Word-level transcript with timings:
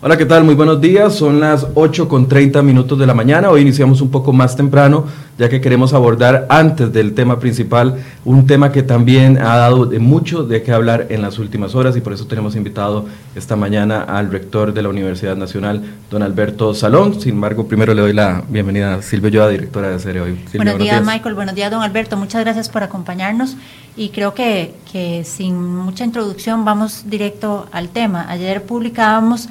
Hola, 0.00 0.16
¿qué 0.16 0.26
tal? 0.26 0.44
Muy 0.44 0.54
buenos 0.54 0.80
días. 0.80 1.12
Son 1.16 1.40
las 1.40 1.66
8 1.74 2.08
con 2.08 2.28
30 2.28 2.62
minutos 2.62 2.96
de 3.00 3.04
la 3.04 3.14
mañana. 3.14 3.50
Hoy 3.50 3.62
iniciamos 3.62 4.00
un 4.00 4.12
poco 4.12 4.32
más 4.32 4.54
temprano, 4.54 5.06
ya 5.36 5.48
que 5.48 5.60
queremos 5.60 5.92
abordar 5.92 6.46
antes 6.50 6.92
del 6.92 7.14
tema 7.14 7.40
principal 7.40 7.96
un 8.24 8.46
tema 8.46 8.70
que 8.70 8.84
también 8.84 9.38
ha 9.38 9.56
dado 9.56 9.86
de 9.86 9.98
mucho 9.98 10.44
de 10.44 10.62
qué 10.62 10.70
hablar 10.70 11.08
en 11.10 11.20
las 11.20 11.40
últimas 11.40 11.74
horas 11.74 11.96
y 11.96 12.00
por 12.00 12.12
eso 12.12 12.28
tenemos 12.28 12.54
invitado 12.54 13.06
esta 13.34 13.56
mañana 13.56 14.02
al 14.02 14.30
rector 14.30 14.72
de 14.72 14.82
la 14.82 14.88
Universidad 14.88 15.34
Nacional, 15.34 15.82
don 16.08 16.22
Alberto 16.22 16.74
Salón. 16.74 17.20
Sin 17.20 17.34
embargo, 17.34 17.66
primero 17.66 17.92
le 17.92 18.02
doy 18.02 18.12
la 18.12 18.44
bienvenida 18.48 18.94
a 18.94 19.02
Silvia 19.02 19.30
Yoda, 19.30 19.48
directora 19.48 19.88
de 19.88 19.98
Serie 19.98 20.20
Hoy. 20.20 20.38
buenos, 20.54 20.78
días, 20.78 21.04
Michael. 21.04 21.34
Buenos 21.34 21.56
días, 21.56 21.72
don 21.72 21.82
Alberto. 21.82 22.16
Muchas 22.16 22.44
gracias 22.44 22.68
por 22.68 22.84
acompañarnos 22.84 23.56
y 23.96 24.10
creo 24.10 24.32
que, 24.32 24.76
que 24.92 25.24
sin 25.24 25.60
mucha 25.60 26.04
introducción 26.04 26.64
vamos 26.64 27.10
directo 27.10 27.66
al 27.72 27.88
tema. 27.88 28.26
Ayer 28.28 28.62
publicábamos 28.62 29.48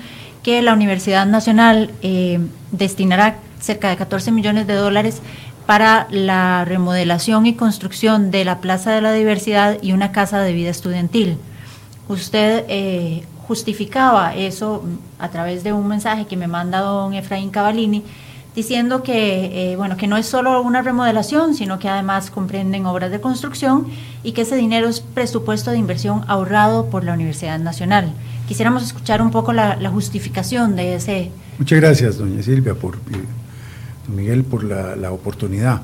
que 0.47 0.61
la 0.61 0.73
Universidad 0.73 1.25
Nacional 1.25 1.91
eh, 2.01 2.39
destinará 2.71 3.35
cerca 3.59 3.89
de 3.89 3.97
14 3.97 4.31
millones 4.31 4.65
de 4.65 4.75
dólares 4.75 5.21
para 5.65 6.07
la 6.09 6.63
remodelación 6.63 7.45
y 7.45 7.55
construcción 7.55 8.31
de 8.31 8.45
la 8.45 8.61
Plaza 8.61 8.91
de 8.91 9.01
la 9.01 9.11
Diversidad 9.11 9.77
y 9.81 9.91
una 9.91 10.13
casa 10.13 10.39
de 10.39 10.53
vida 10.53 10.69
estudiantil. 10.69 11.37
Usted 12.07 12.63
eh, 12.69 13.25
justificaba 13.45 14.35
eso 14.35 14.85
a 15.19 15.27
través 15.27 15.65
de 15.65 15.73
un 15.73 15.85
mensaje 15.85 16.27
que 16.27 16.37
me 16.37 16.47
manda 16.47 16.79
don 16.79 17.13
Efraín 17.13 17.49
Cavalini, 17.49 18.05
diciendo 18.55 19.03
que, 19.03 19.73
eh, 19.73 19.75
bueno, 19.75 19.97
que 19.97 20.07
no 20.07 20.15
es 20.15 20.27
solo 20.27 20.61
una 20.61 20.81
remodelación, 20.81 21.55
sino 21.55 21.77
que 21.77 21.89
además 21.89 22.31
comprenden 22.31 22.85
obras 22.85 23.11
de 23.11 23.19
construcción 23.19 23.87
y 24.23 24.31
que 24.31 24.43
ese 24.43 24.55
dinero 24.55 24.87
es 24.87 25.01
presupuesto 25.01 25.71
de 25.71 25.77
inversión 25.77 26.23
ahorrado 26.29 26.85
por 26.85 27.03
la 27.03 27.11
Universidad 27.11 27.59
Nacional. 27.59 28.13
Quisiéramos 28.47 28.81
escuchar 28.81 29.21
un 29.21 29.29
poco 29.29 29.51
la, 29.51 29.77
justificación 29.89 30.77
de 30.77 30.95
ese... 30.95 31.31
Muchas 31.59 31.79
gracias, 31.81 32.17
doña 32.17 32.41
Silvia, 32.41 32.75
por, 32.75 32.95
eh, 32.95 33.25
don 34.07 34.15
Miguel, 34.15 34.45
por 34.45 34.63
la, 34.63 35.11
oportunidad. 35.11 35.81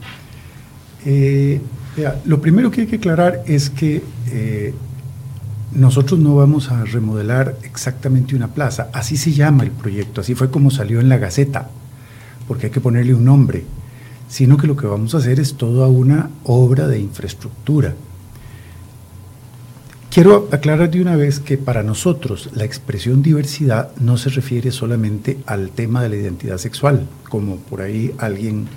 Eh, 1.05 1.59
lo 2.23 2.39
primero 2.39 2.71
que 2.71 2.81
hay 2.81 2.87
que 2.87 2.95
aclarar 2.95 3.43
es 3.47 3.69
que 3.69 4.01
eh, 4.31 4.73
nosotros 5.73 6.17
no 6.21 6.35
vamos 6.35 6.71
a 6.71 6.85
remodelar 6.85 7.57
exactamente 7.63 8.33
una 8.33 8.47
plaza, 8.47 8.89
así 8.93 9.17
se 9.17 9.33
llama 9.33 9.63
el 9.63 9.71
proyecto, 9.71 10.21
así 10.21 10.33
fue 10.33 10.49
como 10.49 10.71
salió 10.71 11.01
en 11.01 11.09
la 11.09 11.17
Gaceta, 11.17 11.69
porque 12.47 12.67
hay 12.67 12.71
que 12.71 12.79
ponerle 12.79 13.13
un 13.13 13.25
nombre, 13.25 13.65
sino 14.29 14.55
que 14.55 14.67
lo 14.67 14.77
que 14.77 14.87
vamos 14.87 15.13
a 15.15 15.17
hacer 15.17 15.41
es 15.41 15.55
toda 15.55 15.89
una 15.89 16.29
obra 16.45 16.87
de 16.87 16.99
infraestructura 16.99 17.93
Quiero 20.13 20.47
aclarar 20.51 20.91
de 20.91 21.01
una 21.01 21.15
vez 21.15 21.39
que 21.39 21.57
para 21.57 21.81
nosotros 21.81 22.49
la 22.53 22.65
expresión 22.65 23.23
diversidad 23.23 23.89
no 23.99 24.17
se 24.17 24.29
refiere 24.29 24.69
solamente 24.69 25.39
al 25.47 25.71
tema 25.71 26.03
de 26.03 26.09
la 26.09 26.15
identidad 26.17 26.59
sexual, 26.59 27.07
como 27.27 27.55
por 27.55 27.81
ahí 27.81 28.13
alguien 28.19 28.67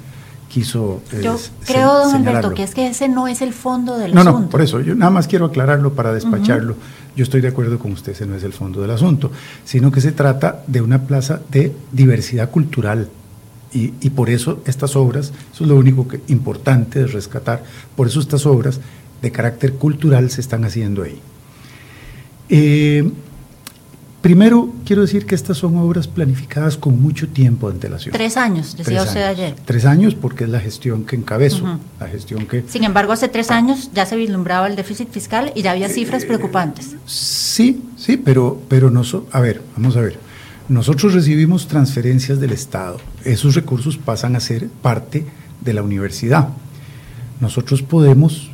quiso. 0.48 1.02
Eh, 1.12 1.20
yo 1.22 1.38
creo, 1.66 2.08
don 2.08 2.26
Alberto, 2.26 2.54
que 2.54 2.62
es 2.62 2.74
que 2.74 2.86
ese 2.86 3.10
no 3.10 3.28
es 3.28 3.42
el 3.42 3.52
fondo 3.52 3.98
del 3.98 4.12
asunto. 4.12 4.32
No, 4.32 4.40
no, 4.40 4.48
por 4.48 4.62
eso, 4.62 4.80
yo 4.80 4.94
nada 4.94 5.10
más 5.10 5.28
quiero 5.28 5.44
aclararlo 5.44 5.92
para 5.92 6.14
despacharlo. 6.14 6.74
Yo 7.14 7.22
estoy 7.22 7.42
de 7.42 7.48
acuerdo 7.48 7.78
con 7.78 7.92
usted, 7.92 8.12
ese 8.12 8.24
no 8.24 8.34
es 8.34 8.42
el 8.42 8.54
fondo 8.54 8.80
del 8.80 8.92
asunto, 8.92 9.30
sino 9.62 9.92
que 9.92 10.00
se 10.00 10.12
trata 10.12 10.62
de 10.66 10.80
una 10.80 11.02
plaza 11.02 11.42
de 11.50 11.70
diversidad 11.92 12.50
cultural. 12.50 13.10
Y, 13.74 13.92
y 14.00 14.08
por 14.08 14.30
eso 14.30 14.62
estas 14.64 14.96
obras, 14.96 15.34
eso 15.52 15.64
es 15.64 15.68
lo 15.68 15.76
único 15.76 16.08
que, 16.08 16.22
importante 16.28 17.00
de 17.00 17.08
rescatar, 17.08 17.62
por 17.94 18.06
eso 18.06 18.20
estas 18.20 18.46
obras 18.46 18.80
de 19.22 19.32
carácter 19.32 19.74
cultural 19.74 20.30
se 20.30 20.40
están 20.40 20.64
haciendo 20.64 21.02
ahí. 21.02 21.20
Eh, 22.48 23.10
primero, 24.20 24.72
quiero 24.84 25.02
decir 25.02 25.26
que 25.26 25.34
estas 25.34 25.58
son 25.58 25.76
obras 25.76 26.06
planificadas 26.06 26.76
con 26.76 27.00
mucho 27.00 27.28
tiempo 27.28 27.68
de 27.68 27.74
antelación. 27.74 28.12
Tres 28.12 28.36
años, 28.36 28.76
decía 28.76 29.02
usted 29.02 29.24
ayer. 29.24 29.54
Tres 29.64 29.84
años 29.84 30.14
porque 30.14 30.44
es 30.44 30.50
la 30.50 30.60
gestión 30.60 31.04
que 31.04 31.16
encabezo, 31.16 31.78
la 31.98 32.08
gestión 32.08 32.46
que... 32.46 32.64
Sin 32.68 32.84
embargo, 32.84 33.12
hace 33.12 33.28
tres 33.28 33.50
años 33.50 33.90
ya 33.94 34.06
se 34.06 34.16
vislumbraba 34.16 34.66
el 34.66 34.76
déficit 34.76 35.10
fiscal 35.10 35.52
y 35.54 35.62
ya 35.62 35.72
había 35.72 35.88
cifras 35.88 36.24
eh, 36.24 36.26
preocupantes. 36.26 36.96
Sí, 37.06 37.82
sí, 37.96 38.16
pero, 38.16 38.60
pero 38.68 38.90
no 38.90 39.02
a 39.32 39.40
ver, 39.40 39.62
vamos 39.76 39.96
a 39.96 40.00
ver. 40.00 40.18
Nosotros 40.68 41.14
recibimos 41.14 41.68
transferencias 41.68 42.40
del 42.40 42.50
Estado. 42.50 42.98
Esos 43.24 43.54
recursos 43.54 43.96
pasan 43.96 44.34
a 44.34 44.40
ser 44.40 44.68
parte 44.68 45.24
de 45.60 45.72
la 45.72 45.82
universidad. 45.82 46.48
Nosotros 47.40 47.82
podemos 47.82 48.50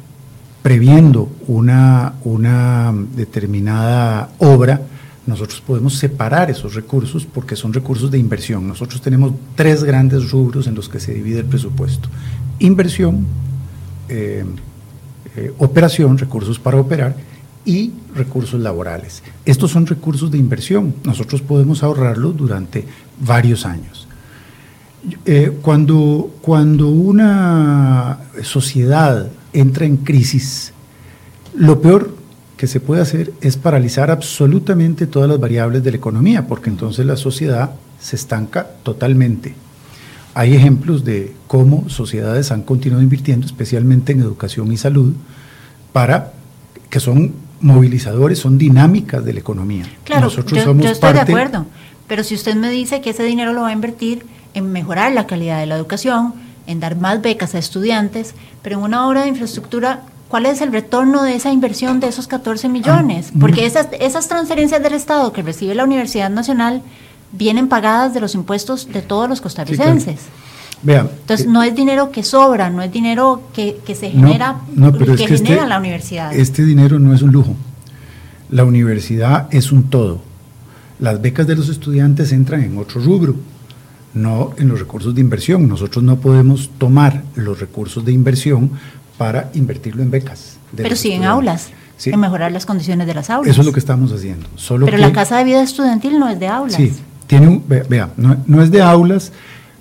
previendo 0.62 1.28
una, 1.48 2.14
una 2.24 2.94
determinada 3.16 4.30
obra, 4.38 4.80
nosotros 5.26 5.60
podemos 5.60 5.94
separar 5.94 6.50
esos 6.50 6.74
recursos 6.74 7.26
porque 7.26 7.54
son 7.54 7.72
recursos 7.72 8.10
de 8.10 8.18
inversión. 8.18 8.66
Nosotros 8.66 9.00
tenemos 9.00 9.32
tres 9.54 9.84
grandes 9.84 10.30
rubros 10.30 10.66
en 10.66 10.74
los 10.74 10.88
que 10.88 11.00
se 11.00 11.14
divide 11.14 11.40
el 11.40 11.46
presupuesto. 11.46 12.08
Inversión, 12.58 13.26
eh, 14.08 14.44
eh, 15.36 15.52
operación, 15.58 16.18
recursos 16.18 16.58
para 16.58 16.78
operar 16.78 17.16
y 17.64 17.92
recursos 18.14 18.60
laborales. 18.60 19.22
Estos 19.44 19.70
son 19.70 19.86
recursos 19.86 20.30
de 20.30 20.38
inversión. 20.38 20.94
Nosotros 21.04 21.40
podemos 21.40 21.82
ahorrarlos 21.82 22.36
durante 22.36 22.84
varios 23.20 23.64
años. 23.64 24.08
Eh, 25.24 25.58
cuando, 25.62 26.34
cuando 26.42 26.88
una 26.88 28.18
sociedad 28.42 29.28
entra 29.52 29.86
en 29.86 29.98
crisis, 29.98 30.72
lo 31.54 31.80
peor 31.80 32.14
que 32.56 32.66
se 32.66 32.80
puede 32.80 33.02
hacer 33.02 33.32
es 33.40 33.56
paralizar 33.56 34.10
absolutamente 34.10 35.06
todas 35.06 35.28
las 35.28 35.40
variables 35.40 35.82
de 35.82 35.90
la 35.90 35.96
economía, 35.96 36.46
porque 36.46 36.70
entonces 36.70 37.04
la 37.04 37.16
sociedad 37.16 37.72
se 38.00 38.16
estanca 38.16 38.68
totalmente. 38.82 39.54
Hay 40.34 40.54
ejemplos 40.54 41.04
de 41.04 41.34
cómo 41.46 41.88
sociedades 41.88 42.52
han 42.52 42.62
continuado 42.62 43.02
invirtiendo, 43.02 43.46
especialmente 43.46 44.12
en 44.12 44.20
educación 44.20 44.72
y 44.72 44.76
salud, 44.76 45.12
para 45.92 46.32
que 46.88 47.00
son 47.00 47.34
movilizadores, 47.60 48.38
son 48.38 48.58
dinámicas 48.58 49.24
de 49.24 49.32
la 49.34 49.40
economía. 49.40 49.84
Claro, 50.04 50.26
Nosotros 50.26 50.64
yo, 50.64 50.76
yo 50.78 50.90
estoy 50.90 51.12
de 51.12 51.20
acuerdo, 51.20 51.66
pero 52.06 52.24
si 52.24 52.34
usted 52.34 52.54
me 52.54 52.70
dice 52.70 53.00
que 53.00 53.10
ese 53.10 53.24
dinero 53.24 53.52
lo 53.52 53.62
va 53.62 53.68
a 53.68 53.72
invertir 53.72 54.24
en 54.54 54.72
mejorar 54.72 55.12
la 55.12 55.26
calidad 55.26 55.60
de 55.60 55.66
la 55.66 55.76
educación, 55.76 56.34
en 56.66 56.80
dar 56.80 56.96
más 56.96 57.20
becas 57.22 57.54
a 57.54 57.58
estudiantes, 57.58 58.34
pero 58.62 58.78
en 58.78 58.84
una 58.84 59.06
obra 59.06 59.22
de 59.22 59.28
infraestructura, 59.28 60.02
¿cuál 60.28 60.46
es 60.46 60.60
el 60.60 60.72
retorno 60.72 61.22
de 61.22 61.34
esa 61.34 61.52
inversión 61.52 62.00
de 62.00 62.08
esos 62.08 62.26
14 62.26 62.68
millones? 62.68 63.30
Ah, 63.30 63.36
Porque 63.40 63.66
esas, 63.66 63.88
esas 63.98 64.28
transferencias 64.28 64.82
del 64.82 64.94
Estado 64.94 65.32
que 65.32 65.42
recibe 65.42 65.74
la 65.74 65.84
Universidad 65.84 66.30
Nacional 66.30 66.82
vienen 67.32 67.68
pagadas 67.68 68.14
de 68.14 68.20
los 68.20 68.34
impuestos 68.34 68.92
de 68.92 69.02
todos 69.02 69.28
los 69.28 69.40
costarricenses. 69.40 70.20
Entonces, 70.84 71.46
eh, 71.46 71.48
no 71.48 71.62
es 71.62 71.74
dinero 71.74 72.10
que 72.10 72.22
sobra, 72.22 72.68
no 72.68 72.82
es 72.82 72.90
dinero 72.90 73.42
que, 73.54 73.80
se 73.94 74.10
genera, 74.10 74.56
que, 74.74 75.16
genera 75.16 75.34
este 75.34 75.66
la 75.66 75.78
universidad. 75.78 76.34
Este 76.34 76.64
dinero 76.64 76.98
no 76.98 77.14
es 77.14 77.22
un 77.22 77.30
lujo. 77.30 77.54
La 78.50 78.64
universidad 78.64 79.48
es 79.50 79.70
un 79.70 79.84
todo. 79.84 80.20
Las 80.98 81.22
becas 81.22 81.46
de 81.46 81.56
los 81.56 81.68
estudiantes 81.68 82.32
entran 82.32 82.62
en 82.62 82.78
otro 82.78 83.00
rubro 83.00 83.36
no 84.14 84.52
en 84.58 84.68
los 84.68 84.78
recursos 84.78 85.14
de 85.14 85.20
inversión. 85.20 85.68
Nosotros 85.68 86.04
no 86.04 86.16
podemos 86.16 86.70
tomar 86.78 87.22
los 87.34 87.60
recursos 87.60 88.04
de 88.04 88.12
inversión 88.12 88.70
para 89.18 89.50
invertirlo 89.54 90.02
en 90.02 90.10
becas. 90.10 90.58
Pero 90.76 90.96
sí 90.96 91.12
en 91.12 91.24
aulas, 91.24 91.70
en 92.04 92.18
mejorar 92.18 92.52
las 92.52 92.66
condiciones 92.66 93.06
de 93.06 93.14
las 93.14 93.30
aulas. 93.30 93.50
Eso 93.50 93.60
es 93.60 93.66
lo 93.66 93.72
que 93.72 93.80
estamos 93.80 94.12
haciendo. 94.12 94.48
Solo 94.56 94.86
pero 94.86 94.98
la 94.98 95.12
casa 95.12 95.38
de 95.38 95.44
vida 95.44 95.62
estudiantil 95.62 96.18
no 96.18 96.28
es 96.28 96.40
de 96.40 96.48
aulas. 96.48 96.76
Sí, 96.76 96.92
tiene 97.26 97.48
un, 97.48 97.64
vea, 97.66 98.10
no, 98.16 98.36
no 98.46 98.62
es 98.62 98.70
de 98.70 98.82
aulas, 98.82 99.32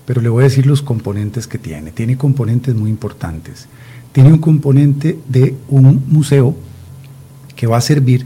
pero 0.06 0.22
le 0.22 0.30
voy 0.30 0.42
a 0.42 0.48
decir 0.48 0.66
los 0.66 0.82
componentes 0.82 1.48
que 1.48 1.58
tiene. 1.58 1.92
Tiene 1.92 2.18
componentes 2.18 2.76
muy 2.76 2.90
importantes. 2.90 3.68
Tiene 4.12 4.34
un 4.34 4.40
componente 4.40 5.18
de 5.30 5.56
un 5.70 6.04
museo 6.08 6.56
que 7.56 7.68
va 7.68 7.78
a 7.78 7.82
servir 7.82 8.26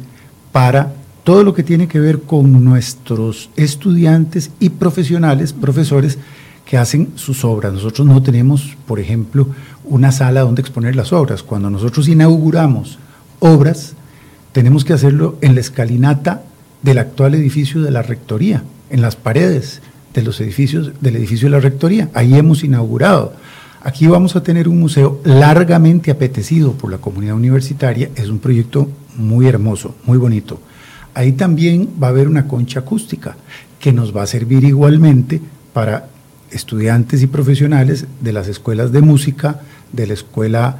para 0.51 0.93
todo 1.25 1.43
lo 1.43 1.55
que 1.55 1.63
tiene 1.63 1.87
que 1.87 1.99
ver 1.99 2.21
con 2.21 2.63
nuestros 2.63 3.49
estudiantes 3.55 4.51
y 4.59 4.69
profesionales, 4.69 5.53
profesores 5.53 6.19
que 6.67 6.77
hacen 6.77 7.13
sus 7.15 7.43
obras. 7.43 7.73
Nosotros 7.73 8.05
no 8.05 8.21
tenemos, 8.21 8.77
por 8.85 8.99
ejemplo, 8.99 9.47
una 9.85 10.11
sala 10.11 10.41
donde 10.41 10.61
exponer 10.61 10.95
las 10.95 11.11
obras. 11.13 11.41
Cuando 11.41 11.71
nosotros 11.71 12.07
inauguramos 12.07 12.99
obras, 13.39 13.95
tenemos 14.51 14.85
que 14.85 14.93
hacerlo 14.93 15.39
en 15.41 15.55
la 15.55 15.61
escalinata 15.61 16.43
del 16.83 16.99
actual 16.99 17.33
edificio 17.33 17.81
de 17.81 17.89
la 17.89 18.03
Rectoría, 18.03 18.63
en 18.91 19.01
las 19.01 19.15
paredes 19.15 19.81
de 20.13 20.21
los 20.21 20.39
edificios 20.41 20.91
del 21.01 21.15
edificio 21.15 21.47
de 21.47 21.55
la 21.55 21.59
Rectoría. 21.59 22.11
Ahí 22.13 22.35
hemos 22.35 22.63
inaugurado. 22.63 23.33
Aquí 23.81 24.05
vamos 24.05 24.35
a 24.35 24.43
tener 24.43 24.67
un 24.67 24.79
museo 24.79 25.21
largamente 25.23 26.11
apetecido 26.11 26.73
por 26.73 26.91
la 26.91 26.99
comunidad 26.99 27.35
universitaria. 27.35 28.11
Es 28.15 28.29
un 28.29 28.37
proyecto 28.37 28.87
muy 29.17 29.47
hermoso, 29.47 29.95
muy 30.05 30.19
bonito 30.19 30.59
ahí 31.15 31.31
también 31.31 31.89
va 32.01 32.07
a 32.07 32.09
haber 32.11 32.27
una 32.27 32.47
concha 32.47 32.81
acústica 32.81 33.35
que 33.79 33.91
nos 33.91 34.15
va 34.15 34.23
a 34.23 34.27
servir 34.27 34.63
igualmente 34.63 35.41
para 35.73 36.09
estudiantes 36.51 37.21
y 37.23 37.27
profesionales 37.27 38.05
de 38.21 38.33
las 38.33 38.47
escuelas 38.47 38.91
de 38.91 39.01
música, 39.01 39.61
de 39.91 40.07
la 40.07 40.13
escuela 40.13 40.77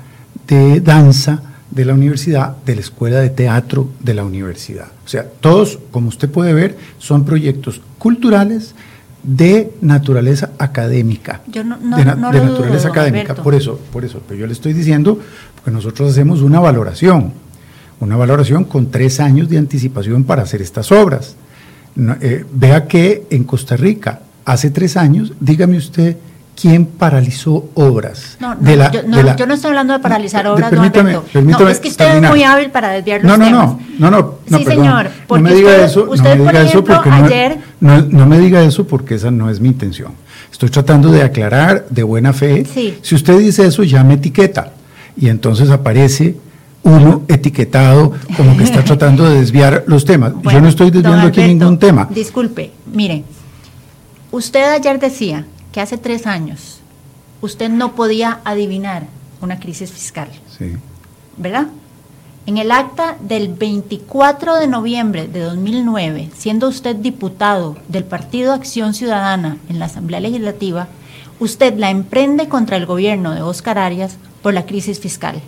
de 0.47 0.81
danza, 0.81 1.41
de 1.71 1.85
la 1.85 1.93
universidad, 1.93 2.55
de 2.65 2.75
la 2.75 2.81
escuela 2.81 3.19
de 3.19 3.29
teatro 3.29 3.89
de 3.99 4.13
la 4.13 4.23
universidad. 4.23 4.87
O 5.05 5.07
sea, 5.07 5.23
todos, 5.23 5.79
como 5.91 6.09
usted 6.09 6.29
puede 6.29 6.53
ver, 6.53 6.77
son 6.99 7.25
proyectos 7.25 7.81
culturales 7.97 8.75
de 9.23 9.73
naturaleza 9.81 10.51
académica. 10.59 11.41
Yo 11.47 11.63
no, 11.63 11.77
no, 11.77 11.97
de, 11.97 12.05
no 12.05 12.31
de 12.31 12.39
naturaleza 12.41 12.89
dudo, 12.89 12.91
académica. 12.91 13.23
Alberto. 13.23 13.43
Por 13.43 13.55
eso, 13.55 13.79
por 13.91 14.05
eso, 14.05 14.21
pero 14.27 14.39
yo 14.39 14.47
le 14.47 14.53
estoy 14.53 14.73
diciendo, 14.73 15.19
porque 15.55 15.71
nosotros 15.71 16.11
hacemos 16.11 16.41
una 16.41 16.59
valoración, 16.59 17.33
una 17.99 18.15
valoración 18.17 18.65
con 18.65 18.91
tres 18.91 19.19
años 19.19 19.49
de 19.49 19.57
anticipación 19.57 20.23
para 20.23 20.43
hacer 20.43 20.61
estas 20.61 20.91
obras. 20.91 21.35
No, 21.95 22.15
eh, 22.21 22.45
vea 22.51 22.87
que 22.87 23.25
en 23.29 23.43
Costa 23.45 23.77
Rica, 23.77 24.19
hace 24.43 24.69
tres 24.69 24.97
años, 24.97 25.31
dígame 25.39 25.77
usted, 25.77 26.17
¿quién 26.59 26.85
paralizó 26.85 27.69
obras? 27.73 28.37
No, 28.39 28.53
no, 28.55 28.61
de 28.61 28.75
la- 28.75 28.91
yo, 28.91 29.01
de 29.01 29.07
no, 29.07 29.23
la- 29.23 29.35
yo 29.37 29.45
no 29.45 29.53
estoy 29.53 29.69
hablando 29.69 29.93
de 29.93 29.99
paralizar 29.99 30.43
de- 30.43 30.49
obras, 30.49 30.69
permítame, 30.69 31.13
don 31.13 31.23
permítame 31.31 31.63
no, 31.65 31.69
es 31.69 31.79
que 31.79 31.87
usted 31.87 32.05
terminar. 32.05 32.31
es 32.31 32.35
muy 32.37 32.43
hábil 32.43 32.69
para 32.71 32.89
desviar 32.89 33.23
los 33.23 33.31
no, 33.31 33.37
no, 33.37 33.45
temas. 33.45 33.69
no, 33.97 34.11
no, 34.11 34.11
no, 34.11 34.37
no, 34.49 34.57
sí, 34.57 34.63
perdón. 34.65 34.83
señor. 34.85 35.09
Porque 35.27 35.43
no 35.43 35.49
me 35.49 35.55
diga 35.55 35.69
usted, 35.71 35.83
eso, 35.85 36.05
usted 36.09 36.29
no 36.37 36.43
me 36.43 36.51
diga 36.51 36.61
eso 36.61 36.69
ejemplo, 36.69 36.95
porque 36.95 37.09
no- 37.09 37.15
ayer, 37.25 37.57
no, 37.79 38.01
no 38.01 38.25
me 38.25 38.39
diga 38.39 38.61
eso 38.63 38.85
porque 38.87 39.15
esa 39.15 39.31
no 39.31 39.49
es 39.49 39.59
mi 39.61 39.69
intención. 39.69 40.11
Estoy 40.51 40.69
tratando 40.69 41.11
de 41.11 41.21
aclarar 41.23 41.85
de 41.89 42.03
buena 42.03 42.31
fe. 42.33 42.65
Sí. 42.71 42.97
Si 43.01 43.15
usted 43.15 43.37
dice 43.39 43.65
eso, 43.67 43.83
ya 43.83 44.03
me 44.03 44.13
etiqueta. 44.15 44.71
Y 45.17 45.27
entonces 45.29 45.69
aparece 45.69 46.37
uno 46.85 47.23
etiquetado 47.27 48.13
como 48.37 48.55
que 48.55 48.63
está 48.63 48.83
tratando 48.89 49.27
de 49.29 49.39
desviar 49.39 49.83
los 49.87 50.05
temas. 50.05 50.33
Yo 50.51 50.61
no 50.61 50.69
estoy 50.69 50.91
desviando 50.91 51.27
aquí 51.27 51.41
ningún 51.41 51.77
tema. 51.79 52.07
Disculpe, 52.09 52.71
mire, 52.85 53.23
usted 54.31 54.63
ayer 54.71 54.99
decía 54.99 55.45
que 55.73 55.81
hace 55.81 55.97
tres 55.97 56.25
años 56.27 56.79
usted 57.41 57.69
no 57.69 57.95
podía 57.95 58.39
adivinar 58.45 59.07
una 59.41 59.59
crisis 59.59 59.91
fiscal, 59.91 60.29
Sí. 60.57 60.73
¿verdad? 61.37 61.67
En 62.45 62.57
el 62.59 62.71
acta 62.71 63.17
del 63.19 63.47
24 63.49 64.55
de 64.57 64.67
noviembre 64.67 65.27
de 65.27 65.39
2009, 65.39 66.29
siendo 66.37 66.69
usted 66.69 66.95
diputado 66.95 67.75
del 67.87 68.03
Partido 68.03 68.53
Acción 68.53 68.93
Ciudadana 68.93 69.57
en 69.69 69.79
la 69.79 69.85
Asamblea 69.85 70.19
Legislativa, 70.19 70.87
usted 71.39 71.75
la 71.77 71.89
emprende 71.89 72.47
contra 72.47 72.77
el 72.77 72.85
gobierno 72.85 73.33
de 73.33 73.41
Óscar 73.41 73.79
Arias 73.79 74.17
por 74.43 74.53
la 74.53 74.67
crisis 74.67 74.99
fiscal. 74.99 75.41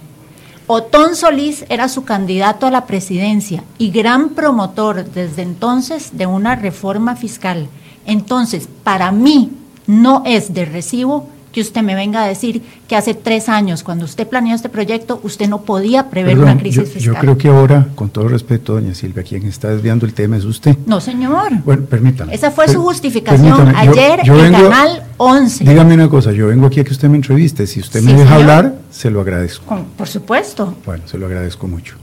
Otón 0.69 1.15
Solís 1.15 1.63
era 1.69 1.87
su 1.87 2.03
candidato 2.03 2.67
a 2.67 2.71
la 2.71 2.85
presidencia 2.85 3.63
y 3.77 3.89
gran 3.89 4.31
promotor 4.31 5.05
desde 5.05 5.41
entonces 5.41 6.17
de 6.17 6.25
una 6.25 6.57
reforma 6.57 7.15
fiscal. 7.15 7.69
Entonces, 8.05 8.67
para 8.83 9.13
mí 9.13 9.51
no 9.85 10.23
es 10.25 10.53
de 10.53 10.65
recibo 10.65 11.29
que 11.51 11.61
usted 11.61 11.81
me 11.81 11.95
venga 11.95 12.23
a 12.23 12.27
decir 12.27 12.61
que 12.87 12.95
hace 12.95 13.13
tres 13.13 13.49
años, 13.49 13.83
cuando 13.83 14.05
usted 14.05 14.27
planeó 14.27 14.53
este 14.55 14.69
proyecto, 14.69 15.19
usted 15.23 15.47
no 15.47 15.61
podía 15.61 16.09
prever 16.09 16.33
Perdón, 16.33 16.51
una 16.51 16.59
crisis 16.59 16.75
yo, 16.77 16.85
fiscal. 16.85 17.01
yo 17.15 17.19
creo 17.19 17.37
que 17.37 17.47
ahora, 17.47 17.87
con 17.95 18.09
todo 18.09 18.27
respeto, 18.27 18.73
doña 18.73 18.93
Silvia, 18.93 19.23
quien 19.23 19.45
está 19.47 19.69
desviando 19.69 20.05
el 20.05 20.13
tema 20.13 20.37
es 20.37 20.43
usted. 20.45 20.77
No, 20.85 20.99
señor. 21.01 21.53
Bueno, 21.65 21.85
permítame. 21.85 22.33
Esa 22.35 22.51
fue 22.51 22.65
Per- 22.65 22.75
su 22.75 22.81
justificación 22.83 23.71
yo- 23.71 23.77
ayer 23.77 24.21
yo 24.23 24.35
en 24.45 24.51
vengo- 24.51 24.69
Canal 24.69 25.03
11. 25.17 25.63
Dígame 25.63 25.93
una 25.95 26.09
cosa, 26.09 26.31
yo 26.31 26.47
vengo 26.47 26.67
aquí 26.67 26.79
a 26.79 26.83
que 26.83 26.91
usted 26.91 27.07
me 27.09 27.15
entreviste. 27.17 27.65
Si 27.65 27.79
usted 27.79 28.01
me 28.01 28.11
Sí, 28.11 28.17
deja 28.17 28.35
señor. 28.37 28.41
hablar, 28.55 28.75
se 28.91 29.09
lo 29.09 29.21
agradezco. 29.21 29.65
Con- 29.65 29.85
por 29.85 30.07
supuesto. 30.07 30.75
Bueno, 30.85 31.03
se 31.07 31.17
lo 31.17 31.25
agradezco 31.25 31.67
mucho. 31.67 31.95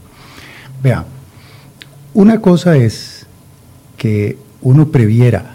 Vea, 0.83 1.05
una 2.13 2.41
cosa 2.41 2.75
es 2.77 3.25
que 3.97 4.37
uno 4.61 4.87
previera 4.89 5.51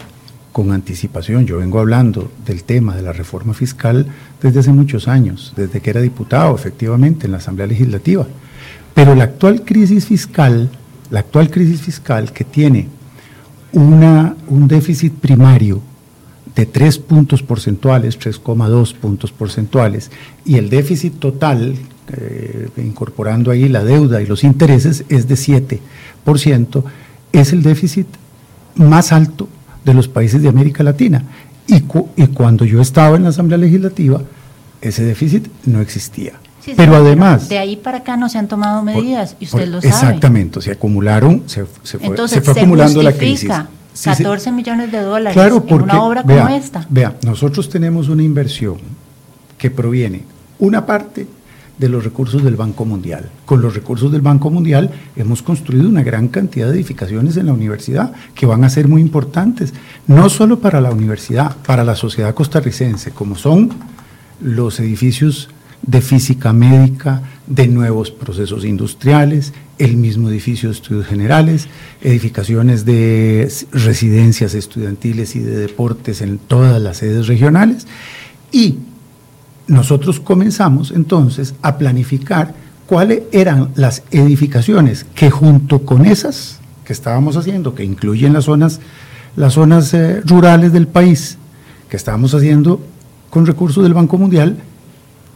con 0.51 0.71
anticipación, 0.71 1.45
yo 1.45 1.57
vengo 1.57 1.79
hablando 1.79 2.29
del 2.45 2.63
tema 2.63 2.95
de 2.95 3.01
la 3.01 3.13
reforma 3.13 3.53
fiscal 3.53 4.07
desde 4.41 4.59
hace 4.59 4.71
muchos 4.71 5.07
años, 5.07 5.53
desde 5.55 5.79
que 5.79 5.89
era 5.89 6.01
diputado, 6.01 6.53
efectivamente, 6.55 7.25
en 7.25 7.31
la 7.31 7.37
Asamblea 7.37 7.67
Legislativa. 7.67 8.27
Pero 8.93 9.15
la 9.15 9.25
actual 9.25 9.63
crisis 9.63 10.05
fiscal, 10.05 10.69
la 11.09 11.21
actual 11.21 11.49
crisis 11.49 11.81
fiscal 11.81 12.33
que 12.33 12.43
tiene 12.43 12.89
una, 13.71 14.35
un 14.47 14.67
déficit 14.67 15.13
primario 15.13 15.81
de 16.53 16.65
3 16.65 16.97
puntos 16.99 17.41
porcentuales, 17.41 18.19
3,2 18.19 18.93
puntos 18.95 19.31
porcentuales, 19.31 20.11
y 20.43 20.57
el 20.57 20.69
déficit 20.69 21.17
total, 21.17 21.75
eh, 22.11 22.67
incorporando 22.75 23.51
ahí 23.51 23.69
la 23.69 23.85
deuda 23.85 24.21
y 24.21 24.25
los 24.25 24.43
intereses, 24.43 25.05
es 25.07 25.29
de 25.29 25.35
7%, 25.35 26.83
es 27.31 27.53
el 27.53 27.63
déficit 27.63 28.07
más 28.75 29.13
alto 29.13 29.47
de 29.83 29.93
los 29.93 30.07
países 30.07 30.41
de 30.41 30.49
América 30.49 30.83
Latina. 30.83 31.23
Y, 31.67 31.81
cu- 31.81 32.09
y 32.15 32.27
cuando 32.27 32.65
yo 32.65 32.81
estaba 32.81 33.15
en 33.17 33.23
la 33.23 33.29
Asamblea 33.29 33.57
Legislativa, 33.57 34.21
ese 34.81 35.03
déficit 35.03 35.47
no 35.65 35.79
existía. 35.81 36.33
Sí, 36.63 36.73
Pero 36.75 36.93
señor, 36.93 37.07
además... 37.07 37.49
De 37.49 37.57
ahí 37.57 37.75
para 37.75 37.99
acá 37.99 38.17
no 38.17 38.29
se 38.29 38.37
han 38.37 38.47
tomado 38.47 38.83
por- 38.83 38.93
medidas 38.93 39.35
y 39.39 39.45
usted 39.45 39.59
por- 39.59 39.67
lo 39.67 39.81
sabe. 39.81 39.93
Exactamente, 39.93 40.61
se 40.61 40.71
acumularon, 40.71 41.43
se, 41.47 41.65
se 41.83 41.97
fue, 41.97 42.07
Entonces, 42.07 42.37
se 42.39 42.41
fue 42.41 42.61
acumulando 42.61 43.01
la 43.01 43.13
crisis. 43.13 43.49
justifica 43.49 43.69
Sí, 43.93 44.09
sí. 44.15 44.23
14 44.23 44.51
millones 44.53 44.91
de 44.91 45.01
dólares 45.01 45.33
Claro, 45.33 45.57
en 45.57 45.61
porque, 45.63 45.83
una 45.83 46.01
obra 46.03 46.23
vea, 46.23 46.43
como 46.45 46.55
esta. 46.55 46.85
Vea, 46.89 47.17
nosotros 47.25 47.67
tenemos 47.69 48.07
una 48.09 48.23
inversión 48.23 48.77
que 49.57 49.69
proviene, 49.69 50.23
una 50.59 50.85
parte 50.85 51.27
de 51.81 51.89
los 51.89 52.03
recursos 52.03 52.43
del 52.43 52.55
Banco 52.55 52.85
Mundial. 52.85 53.31
Con 53.43 53.59
los 53.59 53.73
recursos 53.73 54.11
del 54.11 54.21
Banco 54.21 54.51
Mundial 54.51 54.91
hemos 55.15 55.41
construido 55.41 55.89
una 55.89 56.03
gran 56.03 56.27
cantidad 56.27 56.67
de 56.67 56.75
edificaciones 56.75 57.37
en 57.37 57.47
la 57.47 57.53
universidad 57.53 58.13
que 58.35 58.45
van 58.45 58.63
a 58.63 58.69
ser 58.69 58.87
muy 58.87 59.01
importantes, 59.01 59.73
no 60.05 60.29
solo 60.29 60.59
para 60.59 60.79
la 60.79 60.91
universidad, 60.91 61.57
para 61.65 61.83
la 61.83 61.95
sociedad 61.95 62.35
costarricense, 62.35 63.09
como 63.09 63.35
son 63.35 63.71
los 64.41 64.79
edificios 64.79 65.49
de 65.81 66.01
física 66.01 66.53
médica, 66.53 67.23
de 67.47 67.67
nuevos 67.67 68.11
procesos 68.11 68.63
industriales, 68.63 69.51
el 69.79 69.97
mismo 69.97 70.29
edificio 70.29 70.69
de 70.69 70.75
estudios 70.75 71.07
generales, 71.07 71.67
edificaciones 71.99 72.85
de 72.85 73.51
residencias 73.71 74.53
estudiantiles 74.53 75.35
y 75.35 75.39
de 75.39 75.57
deportes 75.57 76.21
en 76.21 76.37
todas 76.37 76.79
las 76.79 76.97
sedes 76.97 77.25
regionales. 77.25 77.87
Y 78.51 78.75
nosotros 79.67 80.19
comenzamos 80.19 80.91
entonces 80.91 81.55
a 81.61 81.77
planificar 81.77 82.53
cuáles 82.87 83.23
eran 83.31 83.69
las 83.75 84.03
edificaciones 84.11 85.05
que 85.15 85.29
junto 85.29 85.85
con 85.85 86.05
esas 86.05 86.59
que 86.83 86.93
estábamos 86.93 87.37
haciendo, 87.37 87.73
que 87.73 87.83
incluyen 87.83 88.33
las 88.33 88.45
zonas, 88.45 88.79
las 89.35 89.53
zonas 89.53 89.93
eh, 89.93 90.21
rurales 90.25 90.73
del 90.73 90.87
país, 90.87 91.37
que 91.89 91.97
estábamos 91.97 92.33
haciendo 92.33 92.81
con 93.29 93.45
recursos 93.45 93.83
del 93.83 93.93
Banco 93.93 94.17
Mundial, 94.17 94.57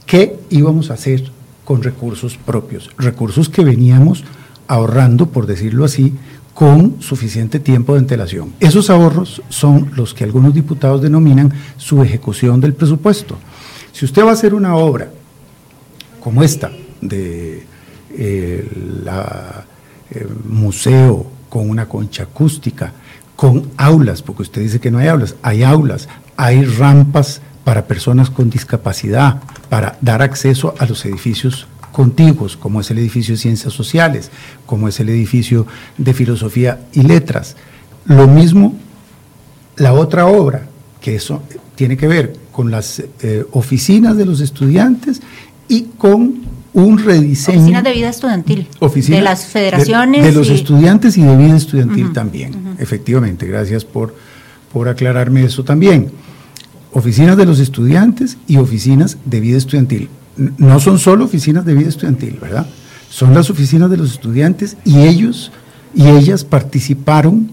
qué 0.05 0.37
íbamos 0.49 0.91
a 0.91 0.95
hacer 0.95 1.31
con 1.63 1.81
recursos 1.81 2.37
propios, 2.37 2.91
recursos 2.97 3.49
que 3.49 3.63
veníamos 3.63 4.23
ahorrando, 4.67 5.27
por 5.27 5.47
decirlo 5.47 5.85
así, 5.85 6.13
con 6.53 7.01
suficiente 7.01 7.59
tiempo 7.59 7.93
de 7.93 7.99
antelación. 7.99 8.53
Esos 8.59 8.89
ahorros 8.89 9.41
son 9.49 9.91
los 9.95 10.13
que 10.13 10.23
algunos 10.23 10.53
diputados 10.53 11.01
denominan 11.01 11.53
su 11.77 12.01
ejecución 12.01 12.61
del 12.61 12.73
presupuesto. 12.73 13.37
Si 13.95 14.03
usted 14.03 14.25
va 14.25 14.31
a 14.31 14.33
hacer 14.33 14.53
una 14.53 14.75
obra 14.75 15.07
como 16.19 16.43
esta, 16.43 16.69
de 16.99 17.65
eh, 18.11 18.69
la 19.05 19.63
eh, 20.11 20.27
museo 20.49 21.25
con 21.47 21.69
una 21.69 21.87
concha 21.87 22.23
acústica, 22.23 22.91
con 23.37 23.71
aulas, 23.77 24.21
porque 24.21 24.41
usted 24.41 24.63
dice 24.63 24.81
que 24.81 24.91
no 24.91 24.97
hay 24.97 25.07
aulas, 25.07 25.37
hay 25.41 25.63
aulas, 25.63 26.09
hay 26.35 26.65
rampas 26.65 27.39
para 27.63 27.87
personas 27.87 28.29
con 28.29 28.49
discapacidad, 28.49 29.41
para 29.69 29.97
dar 30.01 30.21
acceso 30.21 30.75
a 30.77 30.85
los 30.85 31.05
edificios 31.05 31.65
contiguos, 31.93 32.57
como 32.57 32.81
es 32.81 32.91
el 32.91 32.97
edificio 32.97 33.35
de 33.35 33.39
Ciencias 33.39 33.71
Sociales, 33.71 34.29
como 34.65 34.89
es 34.89 34.99
el 34.99 35.07
edificio 35.07 35.67
de 35.97 36.13
Filosofía 36.13 36.81
y 36.91 37.03
Letras. 37.03 37.55
Lo 38.03 38.27
mismo 38.27 38.75
la 39.77 39.93
otra 39.93 40.25
obra, 40.25 40.67
que 40.99 41.15
eso 41.15 41.41
tiene 41.75 41.95
que 41.95 42.09
ver 42.09 42.44
con 42.55 42.71
las 42.71 43.03
eh, 43.21 43.43
oficinas 43.51 44.15
de 44.15 44.23
los 44.25 44.39
estudiantes 44.39 45.21
y 45.67 45.87
con 45.97 46.45
un 46.73 46.97
rediseño. 46.97 47.59
Oficinas 47.59 47.83
de 47.83 47.91
vida 47.93 48.09
estudiantil. 48.09 48.67
Oficina 48.79 49.17
de 49.17 49.23
las 49.23 49.45
federaciones. 49.45 50.23
De, 50.23 50.29
de 50.31 50.37
los 50.37 50.49
y- 50.49 50.53
estudiantes 50.53 51.17
y 51.17 51.21
de 51.23 51.35
vida 51.35 51.57
estudiantil 51.57 52.13
también. 52.13 52.75
Efectivamente, 52.79 53.45
gracias 53.45 53.83
por, 53.83 54.15
por 54.71 54.87
aclararme 54.87 55.43
eso 55.43 55.65
también. 55.65 56.11
Oficinas 56.93 57.35
de 57.35 57.45
los 57.45 57.59
estudiantes 57.59 58.37
y 58.47 58.55
oficinas 58.55 59.17
de 59.25 59.41
vida 59.41 59.57
estudiantil. 59.57 60.07
No 60.57 60.79
son 60.79 60.97
solo 60.97 61.25
oficinas 61.25 61.65
de 61.65 61.73
vida 61.73 61.89
estudiantil, 61.89 62.37
¿verdad? 62.41 62.65
Son 63.09 63.33
las 63.33 63.49
oficinas 63.49 63.89
de 63.89 63.97
los 63.97 64.11
estudiantes 64.13 64.77
y 64.85 64.99
ellos 64.99 65.51
y 65.93 66.07
ellas 66.07 66.45
participaron 66.45 67.51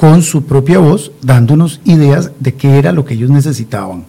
con 0.00 0.22
su 0.22 0.46
propia 0.46 0.78
voz, 0.78 1.12
dándonos 1.20 1.82
ideas 1.84 2.30
de 2.40 2.54
qué 2.54 2.78
era 2.78 2.90
lo 2.90 3.04
que 3.04 3.12
ellos 3.12 3.28
necesitaban. 3.28 4.06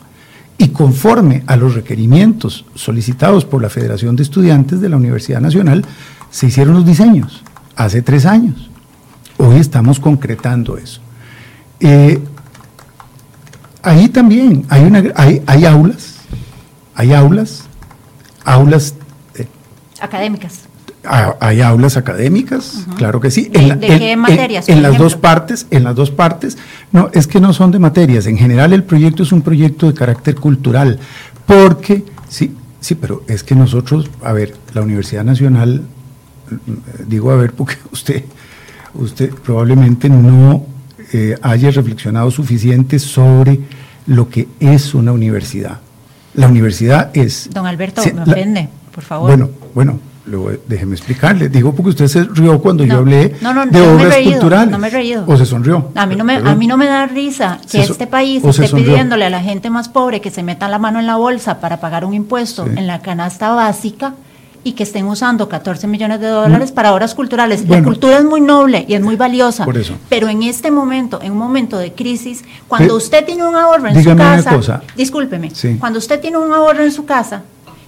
Y 0.58 0.70
conforme 0.70 1.44
a 1.48 1.58
los 1.58 1.76
requerimientos 1.76 2.64
solicitados 2.76 3.44
por 3.44 3.62
la 3.62 3.70
Federación 3.70 4.16
de 4.16 4.24
Estudiantes 4.24 4.80
de 4.80 4.88
la 4.88 4.96
Universidad 4.96 5.42
Nacional, 5.42 5.84
se 6.30 6.48
hicieron 6.48 6.76
los 6.76 6.86
diseños 6.86 7.44
hace 7.76 8.02
tres 8.02 8.26
años. 8.26 8.70
Hoy 9.36 9.58
estamos 9.58 10.00
concretando 10.00 10.78
eso. 10.78 11.02
Eh, 11.82 12.24
ahí 13.84 14.08
también 14.08 14.66
hay, 14.70 14.84
una, 14.86 15.04
hay, 15.18 15.44
hay 15.46 15.66
aulas, 15.66 16.20
hay 16.96 17.12
aulas, 17.12 17.66
aulas 18.46 18.96
eh, 19.36 19.46
Académicas. 20.00 20.71
Hay 21.04 21.62
aulas 21.62 21.98
académicas, 21.98 22.86
claro 22.96 23.20
que 23.20 23.32
sí. 23.32 23.50
¿De, 23.50 23.60
en, 23.60 23.80
de 23.80 23.88
qué 23.88 24.16
materias? 24.16 24.70
En, 24.70 24.84
las 24.84 24.98
dos 25.00 25.16
partes, 25.16 25.66
en 25.72 25.84
las 25.84 25.96
dos 25.96 26.12
partes. 26.12 26.58
No, 26.92 27.10
es 27.14 27.26
que 27.26 27.40
no 27.40 27.54
son 27.54 27.72
de 27.72 27.80
materias. 27.80 28.28
En 28.28 28.38
general 28.38 28.72
el 28.72 28.84
proyecto 28.84 29.24
es 29.24 29.32
un 29.32 29.42
proyecto 29.42 29.88
de 29.88 29.96
carácter 29.96 30.36
cultural, 30.36 31.00
porque 31.48 32.06
sí, 32.30 32.56
sí, 32.80 32.94
pero 32.96 33.24
es 33.28 33.44
que 33.44 33.56
nosotros, 33.56 34.12
a 34.24 34.32
ver, 34.34 34.54
la 34.74 34.82
Universidad 34.82 35.24
Nacional, 35.24 35.84
digo 37.08 37.32
a 37.32 37.36
ver, 37.36 37.54
porque 37.54 37.76
usted, 37.92 38.24
usted 38.94 39.34
probablemente 39.34 40.08
no 40.08 40.66
eh, 41.14 41.36
haya 41.42 41.72
reflexionado 41.72 42.30
suficiente 42.30 43.00
sobre 43.00 43.60
lo 44.06 44.30
que 44.30 44.48
es 44.60 44.94
una 44.94 45.12
universidad. 45.12 45.80
La 46.34 46.48
universidad 46.48 47.10
es. 47.14 47.50
Don 47.52 47.66
Alberto, 47.66 48.04
me 48.14 48.22
ofende, 48.22 48.70
por 48.94 49.04
favor. 49.04 49.30
Bueno, 49.30 49.50
bueno, 49.74 50.00
déjeme 50.68 50.96
explicarle. 50.96 51.50
Digo 51.50 51.74
porque 51.74 51.90
usted 51.90 52.08
se 52.08 52.24
rió 52.24 52.62
cuando 52.62 52.84
yo 52.84 52.98
hablé 52.98 53.36
de 53.70 53.82
obras 53.82 54.16
culturales. 54.24 54.72
No 54.72 54.80
me 54.80 54.88
he 54.88 54.92
reído. 54.92 55.24
O 55.28 55.38
se 55.38 55.46
sonrió. 55.46 55.92
A 55.96 56.06
mí 56.06 56.16
no 56.16 56.24
me, 56.24 56.36
a 56.36 56.56
mí 56.56 56.68
no 56.68 56.78
me 56.78 56.86
da 56.86 57.06
risa 57.08 57.60
que 57.70 57.82
este 57.82 58.08
país 58.08 58.44
esté 58.44 58.70
pidiéndole 58.70 59.26
a 59.26 59.30
la 59.30 59.42
gente 59.42 59.70
más 59.70 59.90
pobre 59.90 60.22
que 60.22 60.32
se 60.32 60.44
meta 60.44 60.68
la 60.68 60.80
mano 60.80 61.00
en 61.00 61.08
la 61.08 61.16
bolsa 61.16 61.60
para 61.60 61.80
pagar 61.80 62.06
un 62.06 62.14
impuesto 62.14 62.66
en 62.66 62.88
la 62.88 63.02
canasta 63.02 63.54
básica 63.54 64.14
y 64.64 64.74
que 64.74 64.84
estén 64.84 65.06
usando 65.08 65.50
14 65.50 65.88
millones 65.88 66.20
de 66.20 66.28
dólares 66.28 66.72
mm. 66.72 66.76
para 66.76 66.94
obras 66.94 67.16
culturales. 67.16 67.68
la 67.68 67.84
cultura 67.84 68.18
es 68.18 68.24
muy 68.24 68.42
noble 68.42 68.86
y 68.88 68.94
es 68.94 69.02
muy 69.02 69.16
valiosa. 69.16 69.66
Por 69.66 69.78
eso. 69.78 69.96
Pero 70.10 70.28
en 70.28 70.44
este 70.44 70.70
momento, 70.70 71.20
en 71.22 71.32
un 71.32 71.38
momento 71.40 71.78
de 71.78 71.94
crisis, 71.94 72.44
cuando 72.68 72.96
usted 72.96 73.26
tiene 73.26 73.44
un 73.44 73.56
ahorro 73.56 73.88
en 73.88 74.04
su 74.04 74.16
casa, 74.16 74.82
discúlpeme, 74.96 75.52
cuando 75.80 76.00
usted 76.00 76.20
tiene 76.20 76.38
un 76.38 76.52
ahorro 76.54 76.84
en 76.84 76.92
su 76.92 77.06
casa 77.06 77.42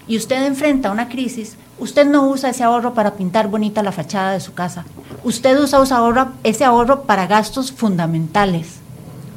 y 0.08 0.18
usted 0.18 0.46
enfrenta 0.46 0.92
una 0.92 1.08
crisis, 1.08 1.56
Usted 1.84 2.08
no 2.08 2.30
usa 2.30 2.52
ese 2.52 2.64
ahorro 2.64 2.94
para 2.94 3.16
pintar 3.16 3.50
bonita 3.50 3.84
la 3.84 3.92
fachada 3.92 4.32
de 4.32 4.40
su 4.40 4.54
casa. 4.54 4.86
Usted 5.26 5.60
usa 5.60 5.84
ese 6.46 6.64
ahorro, 6.64 7.02
para 7.02 7.28
gastos 7.28 7.74
fundamentales. 7.74 8.76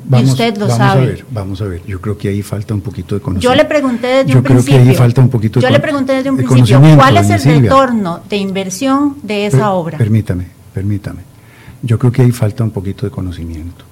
Vamos, 0.05 0.29
y 0.29 0.31
usted 0.31 0.57
lo 0.57 0.69
vamos 0.69 0.77
sabe. 0.77 1.03
A 1.03 1.07
ver, 1.07 1.27
vamos 1.29 1.61
a 1.61 1.65
ver, 1.65 1.83
yo 1.85 2.01
creo 2.01 2.17
que 2.17 2.29
ahí 2.29 2.43
falta 2.43 2.73
un 2.73 2.83
poquito 2.83 3.17
de 3.17 3.21
conocimiento. 3.21 3.53
Yo 3.53 3.57
le 3.57 3.65
pregunté 3.65 4.07
desde 4.07 4.31
yo 4.31 4.39
un 4.39 4.45
creo 4.45 4.55
principio. 4.59 4.81
que 4.85 4.91
ahí 4.91 4.95
falta 4.95 5.21
un 5.23 5.29
poquito 5.29 5.59
de 5.59 5.67
Yo 5.67 5.71
le 5.73 5.81
pregunté 5.81 6.13
desde 6.13 6.31
un 6.31 6.37
principio, 6.37 6.81
¿cuál 6.95 7.17
es 7.17 7.31
el 7.31 7.63
retorno 7.63 8.21
de 8.29 8.37
inversión 8.37 9.17
de 9.25 9.47
esa 9.47 9.73
obra? 9.73 9.99
Permítame, 9.99 10.47
permítame. 10.73 11.23
Yo 11.83 11.99
creo 11.99 12.13
que 12.13 12.23
ahí 12.23 12.31
falta 12.31 12.63
un 12.63 12.71
poquito 12.71 13.07
de 13.07 13.11
conocimiento. 13.11 13.85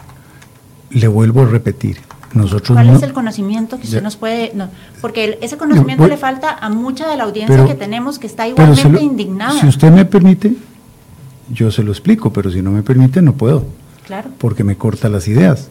Le 0.90 1.08
vuelvo 1.08 1.42
a 1.42 1.46
repetir, 1.46 1.99
¿Cuál 2.34 2.90
es 2.90 3.02
el 3.02 3.12
conocimiento 3.12 3.78
que 3.78 3.84
usted 3.84 4.02
nos 4.02 4.16
puede.? 4.16 4.52
porque 5.00 5.38
ese 5.40 5.56
conocimiento 5.56 6.06
le 6.06 6.16
falta 6.16 6.50
a 6.50 6.68
mucha 6.68 7.08
de 7.08 7.16
la 7.16 7.24
audiencia 7.24 7.64
que 7.66 7.74
tenemos 7.74 8.18
que 8.18 8.26
está 8.26 8.48
igualmente 8.48 9.02
indignada. 9.02 9.60
Si 9.60 9.66
usted 9.66 9.92
me 9.92 10.04
permite, 10.04 10.54
yo 11.50 11.70
se 11.70 11.82
lo 11.82 11.92
explico, 11.92 12.32
pero 12.32 12.50
si 12.50 12.62
no 12.62 12.70
me 12.70 12.82
permite, 12.82 13.22
no 13.22 13.34
puedo. 13.34 13.64
Claro. 14.06 14.30
Porque 14.38 14.64
me 14.64 14.76
corta 14.76 15.08
las 15.08 15.28
ideas. 15.28 15.68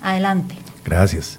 Adelante. 0.00 0.56
Gracias. 0.84 1.38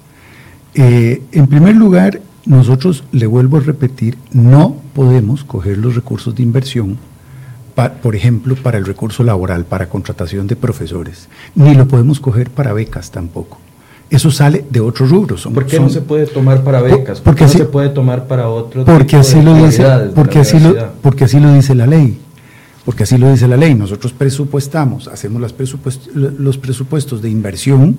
Eh, 0.75 1.24
en 1.31 1.48
primer 1.48 1.75
lugar, 1.75 2.22
nosotros, 2.46 3.03
le 3.12 3.25
vuelvo 3.25 3.57
a 3.57 3.62
repetir, 3.62 4.17
no 4.31 4.77
podemos 4.93 5.43
coger 5.43 5.77
los 5.77 5.96
recursos 5.96 6.36
de 6.36 6.43
inversión, 6.43 6.98
por 8.01 8.15
ejemplo, 8.15 8.55
para 8.55 8.77
el 8.77 8.86
recurso 8.86 9.24
laboral, 9.24 9.65
para 9.65 9.89
contratación 9.89 10.48
de 10.48 10.55
profesores, 10.55 11.29
ni 11.55 11.75
lo 11.75 11.88
podemos 11.88 12.19
coger 12.19 12.50
para 12.50 12.74
becas 12.74 13.12
tampoco 13.12 13.60
eso 14.10 14.32
sale 14.32 14.66
de 14.70 14.80
otros 14.80 15.10
rubros. 15.10 15.48
¿Por 15.54 15.66
qué 15.66 15.80
no 15.80 15.90
se 15.90 16.02
puede 16.02 16.28
tomar 16.28 16.64
para 16.64 16.82
becas? 16.82 17.20
¿Por, 17.20 17.36
qué 17.36 17.44
no 17.44 17.50
se 17.50 17.66
puede 17.66 17.90
tomar 17.90 18.28
para 18.28 18.50
otros 18.50 18.86
porque 18.86 19.18
así 19.18 19.42
lo 19.42 19.54
dice, 19.54 19.84
porque 20.16 20.40
así 20.40 20.60
lo, 20.60 20.76
porque 21.02 21.26
así 21.26 21.40
lo 21.40 21.54
dice 21.54 21.76
la 21.76 21.88
ley. 21.88 22.20
Porque 22.86 23.04
así 23.04 23.18
lo 23.18 23.30
dice 23.30 23.50
la 23.50 23.58
ley. 23.58 23.76
Nosotros 23.76 24.14
presupuestamos, 24.14 25.10
hacemos 25.10 25.42
los 25.42 25.52
presupuestos, 25.52 26.16
los 26.16 26.58
presupuestos 26.58 27.22
de 27.22 27.30
inversión, 27.30 27.98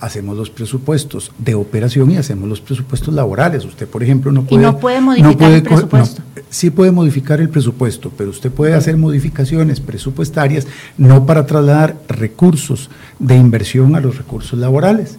hacemos 0.00 0.34
los 0.34 0.48
presupuestos 0.48 1.30
de 1.36 1.54
operación 1.54 2.10
y 2.12 2.16
hacemos 2.16 2.48
los 2.48 2.62
presupuestos 2.62 3.12
laborales. 3.12 3.66
Usted, 3.66 3.86
por 3.86 4.02
ejemplo, 4.02 4.32
no 4.32 4.44
puede. 4.44 4.62
Y 4.62 4.64
no 4.64 4.78
puede 4.78 5.02
modificar 5.02 5.52
el 5.52 5.62
presupuesto. 5.62 6.22
sí 6.48 6.70
puede 6.70 6.90
modificar 6.90 7.38
el 7.42 7.50
presupuesto, 7.50 8.10
pero 8.16 8.30
usted 8.30 8.50
puede 8.50 8.72
hacer 8.72 8.96
modificaciones 8.96 9.78
presupuestarias 9.78 10.66
no 10.96 11.26
para 11.26 11.44
trasladar 11.44 11.98
recursos 12.08 12.88
de 13.18 13.36
inversión 13.36 13.94
a 13.94 14.00
los 14.00 14.16
recursos 14.16 14.58
laborales 14.58 15.18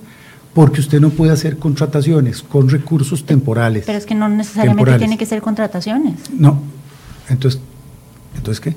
porque 0.53 0.81
usted 0.81 0.99
no 0.99 1.09
puede 1.09 1.31
hacer 1.31 1.57
contrataciones 1.57 2.41
con 2.41 2.69
recursos 2.69 3.25
temporales. 3.25 3.83
Pero 3.85 3.97
es 3.97 4.05
que 4.05 4.15
no 4.15 4.27
necesariamente 4.27 4.97
tiene 4.97 5.17
que 5.17 5.25
ser 5.25 5.41
contrataciones. 5.41 6.15
No. 6.33 6.59
Entonces, 7.29 7.61
¿entonces 8.35 8.59
qué? 8.59 8.75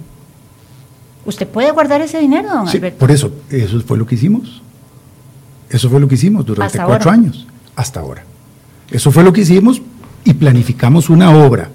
Usted 1.26 1.48
puede 1.48 1.70
guardar 1.72 2.00
ese 2.02 2.18
dinero, 2.18 2.48
don 2.50 2.68
sí, 2.68 2.78
Por 2.78 3.10
eso, 3.10 3.32
eso 3.50 3.80
fue 3.80 3.98
lo 3.98 4.06
que 4.06 4.14
hicimos. 4.14 4.62
Eso 5.70 5.90
fue 5.90 5.98
lo 5.98 6.06
que 6.06 6.14
hicimos 6.14 6.46
durante 6.46 6.78
cuatro 6.78 7.10
años, 7.10 7.46
hasta 7.74 8.00
ahora. 8.00 8.24
Eso 8.90 9.10
fue 9.10 9.24
lo 9.24 9.32
que 9.32 9.40
hicimos 9.40 9.82
y 10.24 10.34
planificamos 10.34 11.10
una 11.10 11.30
obra. 11.30 11.70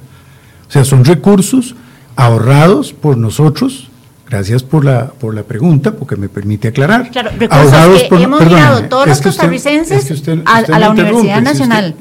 O 0.68 0.72
sea, 0.72 0.86
son 0.86 1.04
recursos 1.04 1.76
ahorrados 2.16 2.94
por 2.94 3.18
nosotros 3.18 3.89
Gracias 4.30 4.62
por 4.62 4.86
la, 4.86 5.08
por 5.08 5.34
la 5.34 5.42
pregunta, 5.42 5.92
porque 5.92 6.16
me 6.16 6.30
permite 6.30 6.68
aclarar. 6.68 7.10
Claro, 7.10 7.32
recursos 7.36 8.04
que 8.04 8.24
hemos 8.24 8.46
mirado 8.46 8.84
todos 8.84 9.08
los 9.08 9.22
costarricenses 9.22 10.24
a, 10.46 10.80
la 10.80 10.92
Universidad 10.92 11.42
Nacional. 11.42 11.96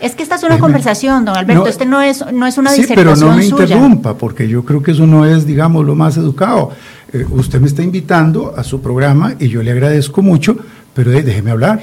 es 0.00 0.14
que 0.14 0.22
esta 0.22 0.36
es 0.36 0.42
una 0.42 0.58
conversación, 0.58 1.26
don 1.26 1.36
Alberto, 1.36 1.66
este 1.66 1.84
no 1.84 2.00
es, 2.00 2.24
no 2.32 2.46
es 2.46 2.56
una 2.56 2.70
sí, 2.70 2.86
pero 2.94 3.14
no 3.14 3.36
me 3.36 3.44
interrumpa, 3.44 4.16
porque 4.16 4.48
yo 4.48 4.64
creo 4.64 4.82
que 4.82 4.92
eso 4.92 5.06
no 5.06 5.26
es, 5.26 5.44
digamos, 5.44 5.84
lo 5.84 5.94
más 5.94 6.16
educado. 6.16 6.70
Eh, 7.12 7.26
usted 7.28 7.60
me 7.60 7.66
está 7.66 7.82
invitando 7.82 8.54
a 8.56 8.64
su 8.64 8.80
programa 8.80 9.34
y 9.38 9.48
yo 9.48 9.62
le 9.62 9.72
agradezco 9.72 10.22
mucho, 10.22 10.56
pero 10.94 11.10
déjeme 11.10 11.50
hablar. 11.50 11.82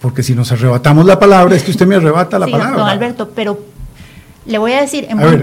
Porque 0.00 0.22
si 0.22 0.34
nos 0.36 0.52
arrebatamos 0.52 1.04
la 1.06 1.18
palabra, 1.18 1.56
es 1.56 1.64
que 1.64 1.72
usted 1.72 1.88
me 1.88 1.96
arrebata 1.96 2.38
la 2.38 2.46
palabra. 2.46 2.76
Don 2.76 2.88
Alberto, 2.88 3.30
pero 3.34 3.58
le 4.46 4.58
voy 4.58 4.72
a 4.72 4.80
decir, 4.80 5.06
en, 5.10 5.18
buen, 5.18 5.42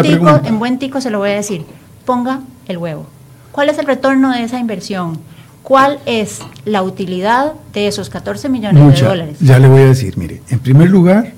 tico, 0.00 0.40
en 0.44 0.58
buen 0.60 0.78
tico 0.78 1.00
se 1.00 1.10
lo 1.10 1.18
voy 1.18 1.30
a 1.30 1.34
decir, 1.34 1.64
ponga 2.04 2.40
el 2.68 2.78
huevo. 2.78 3.06
¿Cuál 3.52 3.70
es 3.70 3.78
el 3.78 3.86
retorno 3.86 4.30
de 4.30 4.44
esa 4.44 4.58
inversión? 4.58 5.18
¿Cuál 5.62 5.98
es 6.06 6.40
la 6.64 6.82
utilidad 6.82 7.54
de 7.72 7.88
esos 7.88 8.08
14 8.08 8.48
millones 8.48 9.00
de 9.00 9.06
dólares? 9.06 9.38
Ya 9.40 9.58
le 9.58 9.68
voy 9.68 9.82
a 9.82 9.86
decir, 9.86 10.16
mire, 10.16 10.42
en 10.48 10.60
primer 10.60 10.88
lugar, 10.88 11.32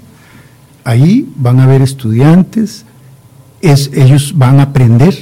ahí 0.85 1.29
van 1.37 1.61
a 1.61 1.65
haber 1.65 1.83
estudiantes, 1.83 2.85
es, 3.61 3.91
ellos 3.95 4.35
van 4.37 4.61
a 4.61 4.65
aprender 4.65 5.17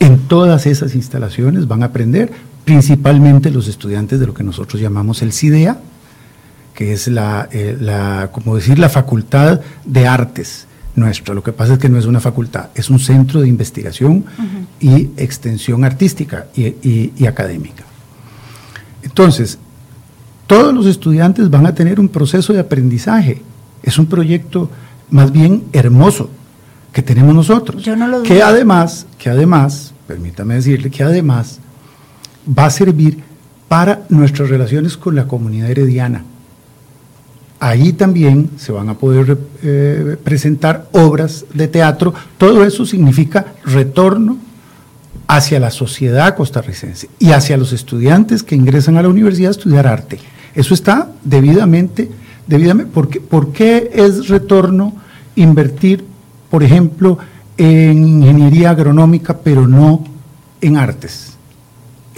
en 0.00 0.18
todas 0.28 0.66
esas 0.66 0.94
instalaciones, 0.94 1.68
van 1.68 1.82
a 1.82 1.86
aprender 1.86 2.30
principalmente 2.64 3.50
los 3.50 3.68
estudiantes 3.68 4.20
de 4.20 4.26
lo 4.26 4.34
que 4.34 4.44
nosotros 4.44 4.80
llamamos 4.80 5.22
el 5.22 5.32
CIDEA, 5.32 5.78
que 6.74 6.92
es 6.92 7.08
la, 7.08 7.48
eh, 7.50 7.76
la 7.80 8.30
como 8.32 8.56
decir, 8.56 8.78
la 8.78 8.88
Facultad 8.88 9.60
de 9.84 10.06
Artes 10.06 10.67
nuestro. 10.98 11.34
Lo 11.34 11.42
que 11.42 11.52
pasa 11.52 11.74
es 11.74 11.78
que 11.78 11.88
no 11.88 11.98
es 11.98 12.06
una 12.06 12.20
facultad, 12.20 12.68
es 12.74 12.90
un 12.90 12.98
centro 12.98 13.40
de 13.40 13.48
investigación 13.48 14.24
y 14.80 15.10
extensión 15.16 15.84
artística 15.84 16.46
y, 16.54 17.26
académica. 17.26 17.84
Entonces, 19.02 19.58
todos 20.46 20.74
los 20.74 20.86
estudiantes 20.86 21.50
van 21.50 21.66
a 21.66 21.74
tener 21.74 22.00
un 22.00 22.08
proceso 22.08 22.52
de 22.52 22.60
aprendizaje. 22.60 23.42
Es 23.82 23.98
un 23.98 24.06
proyecto 24.06 24.70
más 25.10 25.32
bien 25.32 25.64
hermoso 25.72 26.30
que 26.92 27.02
tenemos 27.02 27.34
nosotros. 27.34 27.82
Yo 27.82 27.96
no 27.96 28.08
lo 28.08 28.22
que 28.22 28.42
además, 28.42 29.06
que 29.18 29.30
además, 29.30 29.94
permítame 30.06 30.54
decirle, 30.54 30.90
que 30.90 31.02
además 31.02 31.60
va 32.46 32.66
a 32.66 32.70
servir 32.70 33.22
para 33.68 34.04
nuestras 34.08 34.48
relaciones 34.48 34.96
con 34.96 35.14
la 35.14 35.26
comunidad 35.26 35.70
herediana 35.70 36.24
Ahí 37.60 37.92
también 37.92 38.50
se 38.56 38.70
van 38.70 38.88
a 38.88 38.94
poder 38.94 39.36
eh, 39.62 40.16
presentar 40.22 40.88
obras 40.92 41.44
de 41.52 41.66
teatro. 41.66 42.14
Todo 42.36 42.64
eso 42.64 42.86
significa 42.86 43.54
retorno 43.64 44.38
hacia 45.26 45.58
la 45.58 45.70
sociedad 45.70 46.36
costarricense 46.36 47.10
y 47.18 47.32
hacia 47.32 47.56
los 47.56 47.72
estudiantes 47.72 48.42
que 48.42 48.54
ingresan 48.54 48.96
a 48.96 49.02
la 49.02 49.08
universidad 49.08 49.48
a 49.48 49.52
estudiar 49.52 49.86
arte. 49.86 50.18
Eso 50.54 50.72
está 50.72 51.10
debidamente, 51.24 52.10
debidamente 52.46 52.92
porque, 52.92 53.20
¿por 53.20 53.52
qué 53.52 53.90
es 53.92 54.28
retorno 54.28 54.94
invertir, 55.36 56.04
por 56.50 56.62
ejemplo, 56.62 57.18
en 57.56 58.06
ingeniería 58.06 58.70
agronómica, 58.70 59.38
pero 59.38 59.66
no 59.66 60.04
en 60.60 60.76
artes? 60.76 61.37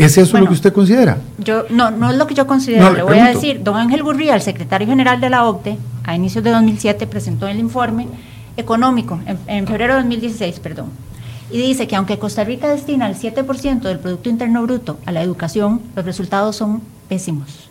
¿Es 0.01 0.17
eso 0.17 0.39
lo 0.39 0.47
que 0.47 0.55
usted 0.55 0.73
considera? 0.73 1.19
Yo 1.39 1.65
no, 1.69 1.91
no 1.91 2.11
es 2.11 2.17
lo 2.17 2.27
que 2.27 2.35
yo 2.35 2.47
considero. 2.47 2.93
le, 2.93 3.03
voy 3.03 3.19
a 3.19 3.29
decir, 3.29 3.63
don 3.63 3.77
Ángel 3.77 4.03
Gurría, 4.03 4.35
el 4.35 4.41
secretario 4.41 4.87
general 4.87 5.21
de 5.21 5.29
la 5.29 5.45
OCDE, 5.45 5.77
a 6.05 6.17
inicios 6.17 6.43
de 6.43 6.51
2007 6.51 7.07
presentó 7.07 7.47
el 7.47 7.59
informe 7.59 8.09
económico, 8.57 9.21
en, 9.27 9.67
febrero 9.67 9.95
de 9.95 10.01
2016, 10.01 10.61
perdón, 10.61 10.91
y 11.51 11.59
dice 11.59 11.87
que 11.87 11.97
aunque 11.97 12.19
Costa 12.19 12.45
Rica 12.45 12.69
destina 12.69 13.09
el 13.09 13.17
7% 13.17 13.81
del 13.81 13.99
Producto 13.99 14.31
Interno 14.31 14.63
Bruto 14.63 14.99
a 15.05 15.13
la 15.13 15.23
educación, 15.23 15.83
los 15.95 16.05
resultados 16.05 16.57
son 16.57 16.81
pésimos. 17.09 17.69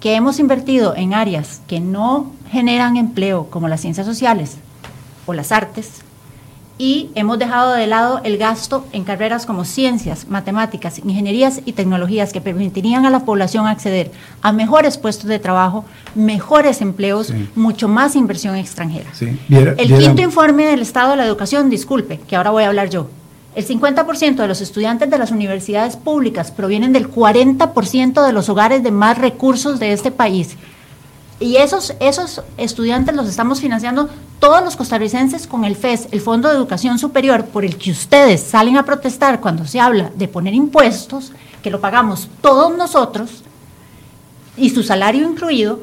Que 0.00 0.14
hemos 0.14 0.38
invertido 0.38 0.94
en 0.96 1.14
áreas 1.14 1.60
que 1.66 1.80
no 1.80 2.32
generan 2.50 2.96
empleo, 2.96 3.46
como 3.50 3.68
las 3.68 3.80
ciencias 3.80 4.06
sociales 4.06 4.56
o 5.26 5.32
las 5.32 5.52
artes, 5.52 6.03
y 6.76 7.10
hemos 7.14 7.38
dejado 7.38 7.72
de 7.72 7.86
lado 7.86 8.20
el 8.24 8.36
gasto 8.36 8.84
en 8.92 9.04
carreras 9.04 9.46
como 9.46 9.64
ciencias, 9.64 10.26
matemáticas, 10.28 10.98
ingenierías 10.98 11.60
y 11.64 11.72
tecnologías 11.72 12.32
que 12.32 12.40
permitirían 12.40 13.06
a 13.06 13.10
la 13.10 13.20
población 13.20 13.66
acceder 13.66 14.10
a 14.42 14.52
mejores 14.52 14.98
puestos 14.98 15.26
de 15.26 15.38
trabajo, 15.38 15.84
mejores 16.14 16.80
empleos, 16.80 17.32
mucho 17.54 17.86
más 17.86 18.16
inversión 18.16 18.56
extranjera. 18.56 19.10
el 19.48 19.98
quinto 19.98 20.22
informe 20.22 20.66
del 20.66 20.82
Estado 20.82 21.12
de 21.12 21.16
la 21.18 21.26
Educación, 21.26 21.70
disculpe, 21.70 22.18
que 22.26 22.34
ahora 22.34 22.50
voy 22.50 22.64
a 22.64 22.68
hablar 22.68 22.90
yo. 22.90 23.08
El 23.54 23.64
50% 23.64 24.34
de 24.34 24.48
los 24.48 24.60
estudiantes 24.60 25.08
de 25.08 25.16
las 25.16 25.30
universidades 25.30 25.94
públicas 25.94 26.50
provienen 26.50 26.92
del 26.92 27.08
40% 27.08 28.26
de 28.26 28.32
los 28.32 28.48
hogares 28.48 28.82
de 28.82 28.90
más 28.90 29.16
recursos 29.16 29.78
de 29.78 29.92
este 29.92 30.10
país 30.10 30.56
y 31.44 31.58
esos, 31.58 31.92
esos 32.00 32.40
estudiantes 32.56 33.14
los 33.14 33.28
estamos 33.28 33.60
financiando 33.60 34.08
todos 34.38 34.64
los 34.64 34.76
costarricenses 34.76 35.46
con 35.46 35.66
el 35.66 35.76
FES, 35.76 36.08
el 36.10 36.22
Fondo 36.22 36.48
de 36.48 36.54
Educación 36.54 36.98
Superior, 36.98 37.44
por 37.44 37.66
el 37.66 37.76
que 37.76 37.90
ustedes 37.90 38.40
salen 38.40 38.78
a 38.78 38.86
protestar 38.86 39.42
cuando 39.42 39.66
se 39.66 39.78
habla 39.78 40.10
de 40.14 40.26
poner 40.26 40.54
impuestos, 40.54 41.32
que 41.62 41.70
lo 41.70 41.82
pagamos 41.82 42.30
todos 42.40 42.74
nosotros, 42.74 43.42
y 44.56 44.70
su 44.70 44.82
salario 44.82 45.28
incluido, 45.28 45.80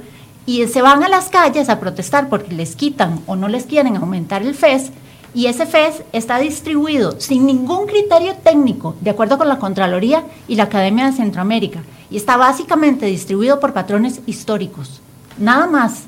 y 0.48 0.66
se 0.66 0.82
van 0.82 1.04
a 1.04 1.10
las 1.10 1.30
calles 1.30 1.70
a 1.70 1.80
protestar 1.80 2.28
porque 2.28 2.56
les 2.56 2.76
quitan 2.76 3.20
o 3.28 3.36
no 3.36 3.48
les 3.48 3.68
quieren 3.68 3.96
aumentar 3.98 4.42
el 4.42 4.56
FES, 4.56 4.90
y 5.36 5.46
ese 5.46 5.68
FES 5.68 6.02
está 6.12 6.40
distribuido 6.40 7.22
sin 7.22 7.46
ningún 7.46 7.86
criterio 7.86 8.34
técnico, 8.44 8.96
de 9.00 9.12
acuerdo 9.12 9.38
con 9.38 9.48
la 9.48 9.60
Contraloría 9.60 10.24
y 10.48 10.56
la 10.56 10.64
Academia 10.64 11.06
de 11.06 11.16
Centroamérica, 11.16 11.84
y 12.10 12.18
está 12.18 12.36
básicamente 12.36 13.06
distribuido 13.06 13.60
por 13.60 13.74
patrones 13.74 14.22
históricos 14.26 15.02
nada 15.38 15.68
más. 15.68 16.04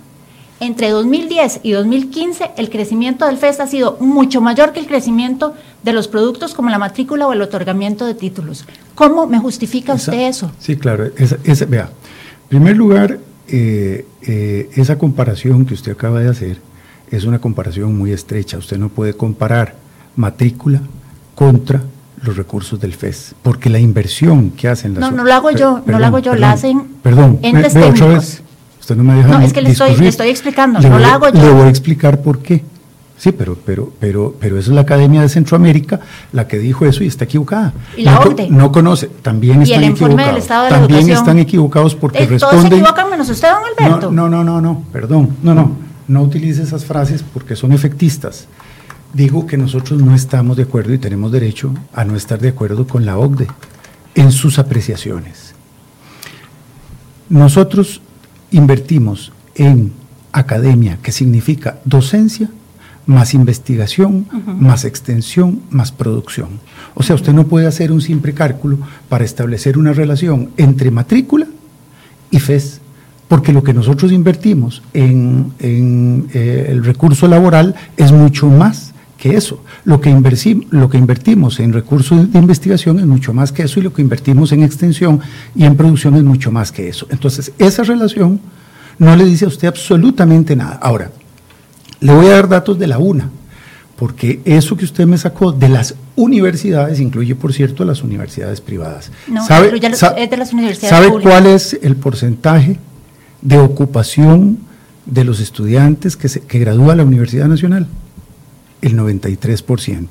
Entre 0.60 0.92
2010 0.92 1.60
y 1.64 1.72
2015 1.72 2.52
el 2.58 2.70
crecimiento 2.70 3.26
del 3.26 3.38
FES 3.38 3.60
ha 3.60 3.68
sido 3.68 3.98
mucho 4.00 4.40
mayor 4.40 4.72
que 4.72 4.80
el 4.80 4.88
crecimiento 4.88 5.54
de 5.84 5.92
los 5.92 6.08
productos 6.08 6.54
como 6.54 6.70
la 6.70 6.80
matrícula 6.80 7.28
o 7.28 7.34
el 7.34 7.42
otorgamiento 7.42 8.06
de 8.06 8.14
títulos. 8.14 8.66
¿Cómo 8.96 9.28
me 9.28 9.40
justifica 9.40 9.94
usted 9.94 10.28
eso? 10.28 10.52
Sí, 10.60 10.78
claro. 10.78 11.12
Esa, 11.18 11.66
vea, 11.66 11.90
en 12.44 12.48
primer 12.48 12.78
lugar, 12.78 13.20
eh, 13.50 14.06
eh, 14.22 14.70
esa 14.76 14.98
comparación 14.98 15.66
que 15.66 15.74
usted 15.74 15.92
acaba 15.92 16.22
de 16.22 16.30
hacer 16.30 16.60
es 17.12 17.26
una 17.26 17.40
comparación 17.40 17.98
muy 17.98 18.12
estrecha. 18.12 18.58
Usted 18.58 18.78
no 18.78 18.90
puede 18.90 19.16
comparar 19.16 19.76
matrícula 20.16 20.82
contra 21.36 21.82
los 22.24 22.38
recursos 22.38 22.80
del 22.80 22.94
FES, 22.94 23.36
porque 23.44 23.70
la 23.70 23.80
inversión 23.80 24.52
que 24.52 24.70
hacen 24.70 24.94
las... 24.94 25.02
No, 25.02 25.12
no 25.12 25.24
lo 25.26 25.34
hago 25.34 25.52
yo, 25.52 25.82
no 25.86 26.00
lo 26.00 26.06
hago 26.06 26.20
yo, 26.20 26.36
la 26.36 26.54
hacen 26.54 26.88
perdón, 27.02 27.40
entes 27.42 27.74
técnicos. 27.74 28.42
Usted 28.84 28.98
no 28.98 29.06
me 29.06 29.14
deja. 29.14 29.30
No, 29.30 29.40
es 29.40 29.54
que 29.54 29.62
le 29.62 29.70
estoy, 29.70 29.96
le 29.96 30.10
estoy, 30.10 30.28
explicando, 30.28 30.78
no 30.82 31.00
lo 31.00 31.06
hago 31.06 31.30
yo. 31.30 31.42
Le 31.42 31.52
voy 31.52 31.68
a 31.68 31.70
explicar 31.70 32.22
por 32.22 32.40
qué. 32.40 32.66
Sí, 33.18 33.32
pero, 33.32 33.58
pero, 33.66 33.94
pero, 33.98 34.36
pero 34.38 34.60
eso 34.60 34.72
es 34.72 34.76
la 34.76 34.82
Academia 34.82 35.22
de 35.22 35.30
Centroamérica 35.30 36.02
la 36.34 36.50
que 36.50 36.60
dijo 36.60 36.86
eso 36.86 37.02
y 37.02 37.08
está 37.08 37.24
equivocada. 37.24 37.72
¿Y 37.96 38.04
la 38.04 38.16
no, 38.16 38.36
no 38.50 38.72
conoce, 38.74 39.08
también 39.08 39.62
¿Y 39.62 39.72
están 39.72 39.86
el 39.86 39.92
equivocados. 39.92 40.26
Del 40.26 40.36
estado 40.36 40.64
de 40.66 40.70
también 40.72 41.10
están 41.10 41.40
equivocados 41.40 41.96
porque 41.96 42.24
eh, 42.24 42.28
responden. 42.28 42.60
Todos 42.60 42.70
se 42.70 42.76
equivocan 42.76 43.10
menos 43.10 43.30
usted, 43.30 43.48
don 43.52 43.62
Alberto. 43.64 44.12
No, 44.12 44.28
no, 44.28 44.44
no, 44.44 44.60
no, 44.60 44.84
perdón, 44.92 45.38
no, 45.44 45.54
no, 45.54 45.72
no 46.10 46.22
utilice 46.22 46.64
esas 46.64 46.84
frases 46.84 47.24
porque 47.24 47.56
son 47.56 47.72
efectistas. 47.72 48.50
Digo 49.14 49.48
que 49.48 49.56
nosotros 49.56 50.02
no 50.02 50.14
estamos 50.14 50.58
de 50.58 50.64
acuerdo 50.64 50.94
y 50.94 50.98
tenemos 50.98 51.32
derecho 51.32 51.74
a 51.94 52.04
no 52.04 52.18
estar 52.18 52.38
de 52.42 52.50
acuerdo 52.50 52.86
con 52.86 53.06
la 53.06 53.18
OCDE 53.18 53.48
en 54.16 54.34
sus 54.34 54.60
apreciaciones. 54.60 55.56
Nosotros 57.30 58.02
invertimos 58.54 59.34
en 59.56 59.92
academia, 60.32 60.98
que 61.04 61.12
significa 61.12 61.80
docencia, 61.86 62.50
más 63.06 63.34
investigación, 63.34 64.26
más 64.60 64.86
extensión, 64.86 65.62
más 65.70 65.92
producción. 65.92 66.62
O 66.94 67.04
sea, 67.04 67.16
usted 67.16 67.34
no 67.34 67.48
puede 67.48 67.68
hacer 67.68 67.92
un 67.92 68.02
simple 68.02 68.34
cálculo 68.34 68.78
para 69.10 69.26
establecer 69.26 69.78
una 69.78 69.92
relación 69.92 70.52
entre 70.58 70.90
matrícula 70.90 71.48
y 72.32 72.40
FES, 72.40 72.80
porque 73.28 73.52
lo 73.52 73.64
que 73.64 73.74
nosotros 73.74 74.12
invertimos 74.12 74.84
en, 74.94 75.54
eh, 75.60 76.68
el 76.70 76.84
recurso 76.84 77.28
laboral 77.28 77.76
es 77.98 78.12
mucho 78.12 78.48
más 78.48 78.93
que 79.18 79.36
eso. 79.36 79.64
Lo 79.86 80.02
que, 80.02 80.10
lo 80.72 80.90
que 80.90 80.98
invertimos 80.98 81.60
en 81.60 81.74
recursos 81.74 82.32
de 82.32 82.40
investigación 82.40 83.00
es 83.00 83.06
mucho 83.06 83.34
más 83.34 83.52
que 83.52 83.64
eso 83.64 83.80
y 83.80 83.84
lo 83.84 83.94
que 83.94 84.02
invertimos 84.02 84.52
en 84.52 84.64
extensión 84.64 85.20
y 85.56 85.66
en 85.66 85.76
producción 85.76 86.16
es 86.16 86.24
mucho 86.24 86.52
más 86.52 86.72
que 86.72 86.88
eso. 86.88 87.08
Entonces, 87.10 87.52
esa 87.58 87.84
relación 87.84 88.40
no 88.98 89.16
le 89.16 89.26
dice 89.26 89.46
a 89.46 89.48
usted 89.48 89.68
absolutamente 89.68 90.56
nada. 90.56 90.80
Ahora, 90.82 91.12
le 92.00 92.14
voy 92.14 92.28
a 92.28 92.32
dar 92.32 92.50
datos 92.50 92.78
de 92.78 92.88
la 92.88 92.98
UNA, 92.98 93.30
porque 93.96 94.42
eso 94.46 94.76
que 94.76 94.86
usted 94.86 95.06
me 95.06 95.18
sacó 95.18 95.52
de 95.52 95.70
las 95.70 95.96
universidades 96.16 97.00
incluye, 97.00 97.36
por 97.36 97.54
cierto, 97.54 97.86
las 97.86 98.04
universidades 98.04 98.62
privadas. 98.62 99.12
No, 99.28 99.46
¿Sabe, 99.46 99.74
es 99.74 100.30
de 100.30 100.38
las 100.38 100.54
universidades 100.54 100.90
¿Sabe 100.90 101.22
cuál 101.22 101.48
es 101.48 101.80
el 101.82 101.96
porcentaje 101.96 102.78
de 103.42 103.58
ocupación 103.58 104.60
de 105.06 105.24
los 105.24 105.40
estudiantes 105.40 106.18
que, 106.18 106.30
se, 106.30 106.42
que 106.42 106.60
gradúa 106.60 106.96
la 106.96 107.04
Universidad 107.04 107.48
Nacional? 107.48 107.88
El 108.84 108.98
93%. 108.98 110.08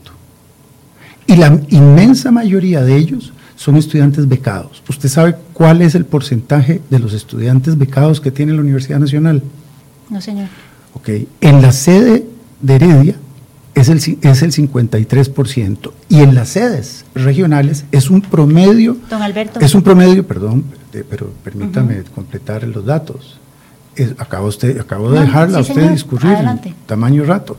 Y 1.27 1.37
la 1.37 1.61
inmensa 1.69 2.31
mayoría 2.31 2.83
de 2.83 2.97
ellos 2.97 3.33
son 3.55 3.77
estudiantes 3.77 4.27
becados. 4.29 4.83
¿Usted 4.89 5.09
sabe 5.09 5.37
cuál 5.53 5.83
es 5.83 5.95
el 5.95 6.07
porcentaje 6.07 6.81
de 6.91 6.99
los 6.99 7.13
estudiantes 7.13 7.77
becados 7.77 8.21
que 8.21 8.31
tiene 8.31 8.55
la 8.55 8.61
Universidad 8.61 8.99
Nacional? 8.99 9.43
No, 10.09 10.21
señor. 10.21 10.49
Ok, 10.95 11.11
en 11.41 11.63
la 11.63 11.73
sede 11.73 12.27
de 12.61 12.75
Heredia 12.75 13.17
es 13.75 13.89
el, 13.89 13.99
es 13.99 14.43
el 14.43 14.53
53% 14.53 15.93
y 16.09 16.21
en 16.21 16.35
las 16.35 16.49
sedes 16.49 17.05
regionales 17.15 17.85
es 17.93 18.09
un 18.11 18.23
promedio. 18.23 18.97
Don 19.11 19.23
Alberto. 19.23 19.61
Es 19.61 19.75
un 19.75 19.83
promedio, 19.83 20.27
perdón, 20.27 20.65
pero 21.09 21.31
permítame 21.45 22.03
completar 22.15 22.65
los 22.65 22.85
datos. 22.85 23.39
acabo, 24.19 24.49
usted, 24.49 24.81
acabo 24.81 25.11
de 25.11 25.21
dejarla 25.21 25.59
a 25.59 25.61
usted 25.61 25.91
discurrir 25.91 26.37
tamaño 26.87 27.25
rato. 27.25 27.57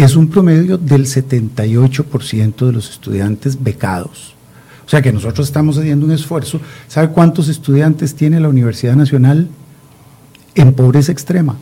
Es 0.00 0.16
un 0.16 0.28
promedio 0.28 0.78
del 0.78 1.04
78% 1.04 2.66
de 2.66 2.72
los 2.72 2.88
estudiantes 2.88 3.62
becados. 3.62 4.34
O 4.86 4.88
sea 4.88 5.02
que 5.02 5.12
nosotros 5.12 5.46
estamos 5.46 5.76
haciendo 5.76 6.06
un 6.06 6.12
esfuerzo. 6.12 6.58
¿Sabe 6.88 7.10
cuántos 7.10 7.48
estudiantes 7.48 8.14
tiene 8.14 8.40
la 8.40 8.48
Universidad 8.48 8.96
Nacional 8.96 9.48
en 10.54 10.72
pobreza 10.72 11.12
extrema? 11.12 11.56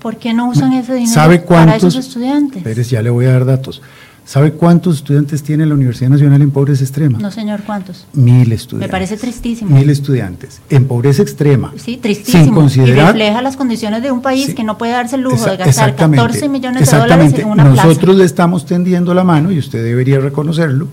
¿Por 0.00 0.16
qué 0.16 0.32
no 0.32 0.48
usan 0.48 0.72
ese 0.72 0.94
dinero 0.94 1.12
¿Sabe 1.12 1.42
cuántos, 1.42 1.66
para 1.66 1.76
esos 1.76 1.96
estudiantes? 1.96 2.62
Pérez, 2.62 2.88
ya 2.88 3.02
le 3.02 3.10
voy 3.10 3.26
a 3.26 3.32
dar 3.32 3.44
datos. 3.44 3.82
¿Sabe 4.24 4.52
cuántos 4.52 4.96
estudiantes 4.96 5.42
tiene 5.42 5.66
la 5.66 5.74
Universidad 5.74 6.08
Nacional 6.08 6.40
en 6.40 6.50
pobreza 6.50 6.82
extrema? 6.82 7.18
No, 7.18 7.30
señor, 7.30 7.62
¿cuántos? 7.64 8.06
Mil 8.14 8.50
estudiantes. 8.52 8.88
Me 8.88 8.90
parece 8.90 9.16
tristísimo. 9.16 9.76
Mil 9.76 9.90
estudiantes 9.90 10.62
en 10.70 10.86
pobreza 10.86 11.22
extrema. 11.22 11.72
Sí, 11.76 11.98
tristísimo. 11.98 12.44
Sin 12.44 12.54
considerar, 12.54 12.96
y 12.96 13.18
refleja 13.18 13.42
las 13.42 13.56
condiciones 13.56 14.02
de 14.02 14.10
un 14.10 14.22
país 14.22 14.54
que 14.54 14.64
no 14.64 14.78
puede 14.78 14.92
darse 14.92 15.16
el 15.16 15.22
lujo 15.22 15.44
de 15.44 15.58
gastar 15.58 15.94
14 15.94 16.48
millones 16.48 16.90
de 16.90 16.96
dólares 16.96 17.34
en 17.38 17.48
una 17.48 17.64
Nosotros 17.64 18.16
le 18.16 18.24
estamos 18.24 18.64
tendiendo 18.64 19.12
la 19.12 19.24
mano, 19.24 19.52
y 19.52 19.58
usted 19.58 19.84
debería 19.84 20.18
reconocerlo, 20.20 20.88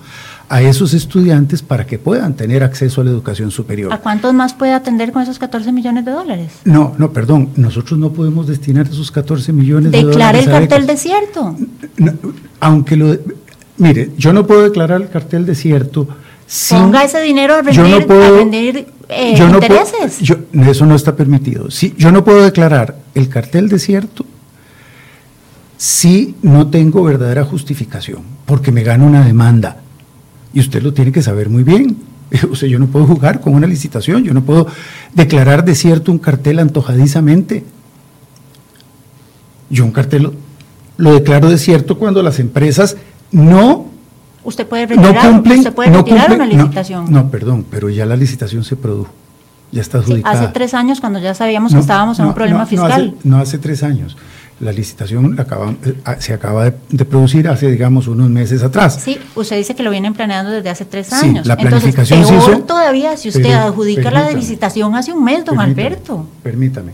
a 0.49 0.61
esos 0.61 0.93
estudiantes 0.93 1.61
para 1.61 1.87
que 1.87 1.97
puedan 1.97 2.33
tener 2.33 2.61
acceso 2.61 2.99
a 2.99 3.05
la 3.05 3.11
educación 3.11 3.51
superior. 3.51 3.93
¿A 3.93 3.99
cuántos 3.99 4.33
más 4.33 4.53
puede 4.53 4.73
atender 4.73 5.13
con 5.13 5.21
esos 5.21 5.39
14 5.39 5.71
millones 5.71 6.03
de 6.03 6.11
dólares? 6.11 6.51
No, 6.65 6.93
no, 6.97 7.13
perdón, 7.13 7.51
nosotros 7.55 7.97
no 7.97 8.11
podemos 8.11 8.47
destinar 8.47 8.85
esos 8.85 9.11
14 9.11 9.53
millones 9.53 9.93
de 9.93 10.03
dólares. 10.03 10.17
Declare 10.17 10.39
el 10.39 10.67
cartel 10.67 10.87
desierto. 10.87 11.55
Aunque 12.61 12.95
lo. 12.95 13.17
mire, 13.77 14.11
yo 14.17 14.31
no 14.31 14.47
puedo 14.47 14.63
declarar 14.63 15.01
el 15.01 15.09
cartel 15.09 15.45
desierto. 15.45 16.07
Ponga 16.69 17.03
ese 17.03 17.21
dinero 17.21 17.55
a 17.55 17.61
rendir, 17.61 18.01
no 18.01 18.07
puedo, 18.07 18.39
eh, 19.09 19.37
intereses. 19.37 20.19
eso 20.53 20.85
no 20.85 20.95
está 20.95 21.15
permitido. 21.15 21.69
Si, 21.71 21.93
yo 21.97 22.11
no 22.11 22.23
puedo 22.23 22.43
declarar 22.43 22.97
el 23.15 23.29
cartel 23.29 23.69
desierto 23.69 24.25
si 25.77 26.35
no 26.41 26.67
tengo 26.67 27.03
verdadera 27.03 27.43
justificación, 27.43 28.21
porque 28.45 28.71
me 28.71 28.83
gano 28.83 29.05
una 29.05 29.25
demanda 29.25 29.77
y 30.53 30.59
usted 30.59 30.83
lo 30.83 30.93
tiene 30.93 31.11
que 31.11 31.21
saber 31.21 31.49
muy 31.49 31.63
bien. 31.63 31.97
O 32.51 32.55
sea, 32.55 32.69
yo 32.69 32.79
no 32.79 32.87
puedo 32.87 33.05
jugar 33.05 33.41
con 33.41 33.53
una 33.53 33.67
licitación, 33.67 34.23
yo 34.23 34.33
no 34.33 34.43
puedo 34.43 34.67
declarar 35.13 35.65
desierto 35.65 36.11
un 36.11 36.19
cartel 36.19 36.59
antojadizamente. 36.59 37.65
Yo 39.69 39.83
un 39.83 39.91
cartel 39.91 40.31
lo, 41.01 41.13
declaro 41.13 41.49
desierto 41.49 41.97
cuando 41.97 42.21
las 42.23 42.39
empresas 42.39 42.97
no 43.31 43.91
Usted 44.43 44.65
puede 44.65 44.87
retirar, 44.87 45.25
no 45.25 45.33
cumplen, 45.33 45.59
usted 45.59 45.73
puede 45.73 45.91
retirar 45.91 46.31
una 46.31 46.45
licitación. 46.47 47.11
No, 47.11 47.29
perdón, 47.29 47.63
pero 47.69 47.89
ya 47.89 48.05
la 48.07 48.15
licitación 48.15 48.63
se 48.63 48.75
produjo. 48.75 49.11
Ya 49.71 49.81
está 49.81 49.99
adjudicada. 49.99 50.35
hace 50.35 50.51
tres 50.51 50.73
años, 50.73 50.99
cuando 50.99 51.19
ya 51.19 51.33
sabíamos 51.33 51.73
que 51.73 51.79
estábamos 51.79 52.19
en 52.19 52.25
un 52.25 52.33
problema 52.33 52.65
fiscal. 52.65 53.15
no 53.23 53.37
hace 53.37 53.57
tres 53.57 53.83
años. 53.83 54.17
La 54.59 54.71
licitación 54.71 55.39
eh, 55.39 55.95
ah, 56.05 56.17
se 56.19 56.33
acaba 56.33 56.65
de, 56.65 57.05
producir 57.05 57.47
hace, 57.47 57.71
digamos, 57.71 58.07
unos 58.07 58.29
meses 58.29 58.61
atrás. 58.61 58.99
Sí, 59.03 59.17
usted 59.33 59.57
dice 59.57 59.75
que 59.75 59.81
lo 59.81 59.89
vienen 59.89 60.13
planeando 60.13 60.51
desde 60.51 60.69
hace 60.69 60.85
tres 60.85 61.11
años. 61.13 61.43
Sí, 61.43 61.47
la 61.47 61.57
planificación 61.57 62.19
Entonces, 62.19 62.45
peor 62.45 62.61
todavía 62.67 63.17
si 63.17 63.29
usted 63.29 63.53
adjudica 63.53 64.11
la 64.11 64.31
licitación 64.31 64.95
hace 64.95 65.13
un 65.13 65.23
mes, 65.23 65.45
don 65.45 65.59
Alberto. 65.59 66.27
Permítame. 66.43 66.91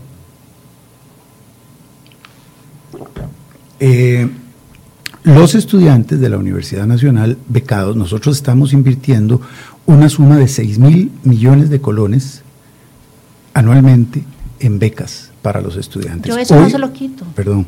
Eh, 3.80 4.28
los 5.24 5.54
estudiantes 5.54 6.20
de 6.20 6.28
la 6.28 6.38
Universidad 6.38 6.86
Nacional 6.86 7.36
becados, 7.48 7.96
nosotros 7.96 8.36
estamos 8.36 8.72
invirtiendo 8.72 9.40
una 9.86 10.08
suma 10.08 10.36
de 10.36 10.48
6 10.48 10.78
mil 10.78 11.12
millones 11.24 11.70
de 11.70 11.80
colones 11.80 12.42
anualmente 13.54 14.22
en 14.60 14.78
becas 14.78 15.30
para 15.42 15.60
los 15.60 15.76
estudiantes. 15.76 16.32
Yo 16.32 16.38
eso 16.38 16.58
no 16.58 16.70
se 16.70 16.78
lo 16.78 16.92
quito. 16.92 17.24
Perdón, 17.34 17.66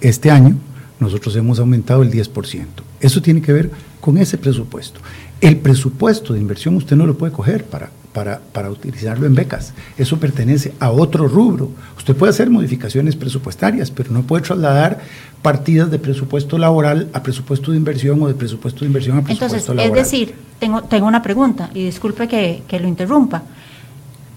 este 0.00 0.30
año 0.30 0.56
nosotros 1.00 1.34
hemos 1.36 1.58
aumentado 1.58 2.02
el 2.02 2.10
10%. 2.10 2.66
Eso 3.00 3.22
tiene 3.22 3.42
que 3.42 3.52
ver 3.52 3.70
con 4.00 4.18
ese 4.18 4.38
presupuesto. 4.38 5.00
El 5.40 5.56
presupuesto 5.58 6.32
de 6.32 6.40
inversión 6.40 6.76
usted 6.76 6.96
no 6.96 7.06
lo 7.06 7.18
puede 7.18 7.32
coger 7.32 7.64
para, 7.64 7.90
para, 8.14 8.38
para, 8.38 8.70
utilizarlo 8.70 9.26
en 9.26 9.34
becas. 9.34 9.74
Eso 9.98 10.18
pertenece 10.18 10.72
a 10.80 10.90
otro 10.90 11.28
rubro. 11.28 11.70
Usted 11.98 12.16
puede 12.16 12.30
hacer 12.30 12.48
modificaciones 12.48 13.16
presupuestarias, 13.16 13.90
pero 13.90 14.12
no 14.12 14.22
puede 14.22 14.44
trasladar 14.44 15.00
partidas 15.42 15.90
de 15.90 15.98
presupuesto 15.98 16.56
laboral 16.56 17.10
a 17.12 17.22
presupuesto 17.22 17.72
de 17.72 17.76
inversión 17.76 18.22
o 18.22 18.28
de 18.28 18.34
presupuesto 18.34 18.80
de 18.80 18.86
inversión 18.86 19.18
a 19.18 19.22
presupuesto 19.22 19.56
Entonces, 19.56 19.76
laboral. 19.76 19.98
Es 19.98 20.10
decir, 20.10 20.34
tengo, 20.58 20.82
tengo 20.84 21.06
una 21.06 21.22
pregunta, 21.22 21.68
y 21.74 21.84
disculpe 21.84 22.26
que, 22.26 22.62
que 22.66 22.80
lo 22.80 22.88
interrumpa. 22.88 23.42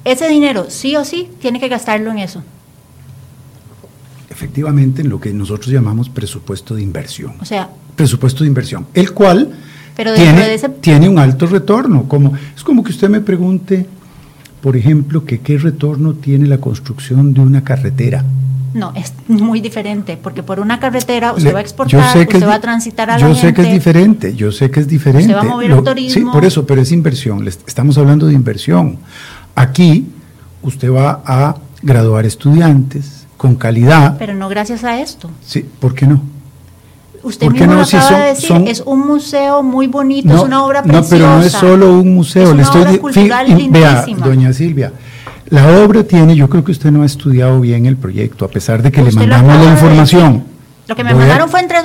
Ese 0.04 0.28
dinero, 0.28 0.66
sí 0.70 0.96
o 0.96 1.06
sí, 1.06 1.30
tiene 1.40 1.60
que 1.60 1.70
gastarlo 1.70 2.12
en 2.12 2.20
eso 2.20 2.44
efectivamente 4.38 5.02
en 5.02 5.10
lo 5.10 5.20
que 5.20 5.34
nosotros 5.34 5.70
llamamos 5.74 6.10
presupuesto 6.10 6.76
de 6.76 6.84
inversión. 6.84 7.34
O 7.42 7.46
sea, 7.46 7.72
presupuesto 7.96 8.44
de 8.44 8.48
inversión, 8.48 8.86
el 8.94 9.12
cual 9.12 9.52
tiene, 9.98 10.54
ese... 10.54 10.70
tiene, 10.70 11.10
un 11.10 11.20
alto 11.20 11.48
retorno. 11.48 12.04
Como, 12.08 12.34
es 12.56 12.64
como 12.64 12.84
que 12.84 12.92
usted 12.92 13.10
me 13.10 13.22
pregunte, 13.22 13.86
por 14.62 14.78
ejemplo, 14.78 15.26
que 15.26 15.40
qué 15.40 15.58
retorno 15.58 16.14
tiene 16.14 16.48
la 16.48 16.60
construcción 16.60 17.34
de 17.34 17.42
una 17.42 17.64
carretera. 17.64 18.24
No, 18.74 18.94
es 18.96 19.14
muy 19.28 19.60
diferente, 19.60 20.20
porque 20.22 20.44
por 20.44 20.60
una 20.60 20.80
carretera 20.80 21.32
usted 21.32 21.46
Le, 21.46 21.54
va 21.54 21.60
a 21.60 21.62
exportar, 21.62 22.18
usted 22.18 22.48
va 22.48 22.56
a 22.56 22.62
transitar 22.62 23.10
a 23.10 23.18
yo 23.18 23.30
la 23.30 23.36
sé 23.36 23.54
que 23.54 23.62
es 23.64 23.72
diferente, 23.72 24.36
yo 24.36 24.52
sé 24.52 24.70
que 24.70 24.82
es 24.82 24.88
diferente. 24.88 25.28
Se 25.28 25.34
va 25.34 25.42
a 25.42 25.46
mover 25.46 25.70
Lo, 25.70 25.78
el 25.78 25.84
turismo. 25.84 26.32
Sí, 26.32 26.34
por 26.34 26.46
eso, 26.46 26.68
pero 26.68 26.82
es 26.82 26.92
inversión, 26.92 27.48
estamos 27.48 27.98
hablando 27.98 28.28
de 28.28 28.34
inversión. 28.34 28.98
Aquí 29.56 30.06
usted 30.62 30.92
va 30.92 31.24
a 31.26 31.56
graduar 31.82 32.26
estudiantes 32.26 33.26
con 33.38 33.56
calidad. 33.56 34.18
Pero 34.20 34.36
no 34.36 34.50
gracias 34.50 34.84
a 34.84 35.00
esto. 35.00 35.32
Sí, 35.44 35.66
¿por 35.80 35.96
qué 35.96 36.06
no? 36.06 36.22
Usted 37.24 37.50
mismo 37.50 37.68
no? 37.68 37.76
lo 37.76 37.82
acaba 37.82 38.02
si 38.04 38.14
son, 38.14 38.20
de 38.20 38.28
decir, 38.28 38.48
son, 38.48 38.68
es 38.68 38.84
un 38.86 39.08
museo 39.08 39.64
muy 39.64 39.88
bonito, 39.88 40.30
no, 40.30 40.36
es 40.36 40.44
una 40.44 40.64
obra 40.64 40.84
preciosa. 40.84 41.02
No, 41.02 41.10
pero 41.10 41.38
no 41.38 41.44
es 41.44 41.52
solo 41.52 42.00
un 42.00 42.16
museo. 42.16 42.44
Es 42.44 42.50
una 42.50 42.58
Le 42.58 42.64
estoy 42.64 42.82
obra 42.82 42.98
cultural 42.98 43.58
fin, 43.58 43.72
vea, 43.72 44.06
doña 44.18 44.54
Silvia, 44.54 44.94
la 45.50 45.84
obra 45.84 46.04
tiene, 46.04 46.36
yo 46.36 46.50
creo 46.50 46.64
que 46.64 46.72
usted 46.72 46.92
no 46.92 47.04
ha 47.04 47.06
estudiado 47.06 47.60
bien 47.62 47.86
el 47.86 47.98
proyecto, 47.98 48.46
a 48.46 48.50
pesar 48.50 48.82
de 48.82 48.92
que 48.92 49.02
le 49.02 49.12
mandamos 49.12 49.66
la 49.66 49.72
información. 49.72 50.44
Lo 50.88 50.96
que 50.96 51.04
me 51.04 51.14
voy 51.14 51.20
mandaron 51.20 51.50
a, 51.50 51.52
fue 51.52 51.60
en 51.60 51.68
tres, 51.68 51.84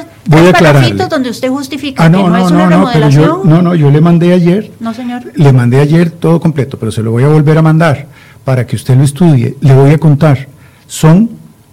párrafitos 0.53 1.09
donde 1.09 1.31
usted 1.31 1.49
justifica 1.49 2.05
ah, 2.05 2.09
no, 2.09 2.19
que 2.19 2.25
no, 2.25 2.31
no 2.31 2.47
es 2.47 2.53
una 2.53 2.65
no, 2.65 2.71
remodelación. 2.71 3.25
Yo, 3.25 3.43
no, 3.45 3.63
no, 3.63 3.75
yo 3.75 3.91
le 3.91 4.01
mandé 4.01 4.33
ayer. 4.33 4.71
No, 4.79 4.95
señor. 4.95 5.23
Le 5.35 5.53
mandé 5.53 5.81
ayer 5.81 6.11
todo 6.11 6.41
completo, 6.41 6.79
pero 6.79 6.93
se 6.93 7.03
lo 7.03 7.11
voy 7.11 7.25
a 7.25 7.29
volver 7.29 7.59
a 7.59 7.63
mandar 7.63 8.07
para 8.45 8.65
que 8.65 8.77
usted 8.77 8.97
lo 8.97 9.03
estudie. 9.03 9.57
Le 9.61 9.75
voy 9.75 9.91
a 9.91 9.99
contar. 9.99 10.47
Son 10.87 11.31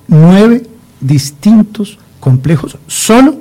nueve 0.07 0.63
distintos 1.01 1.99
complejos 2.19 2.77
solo 2.87 3.37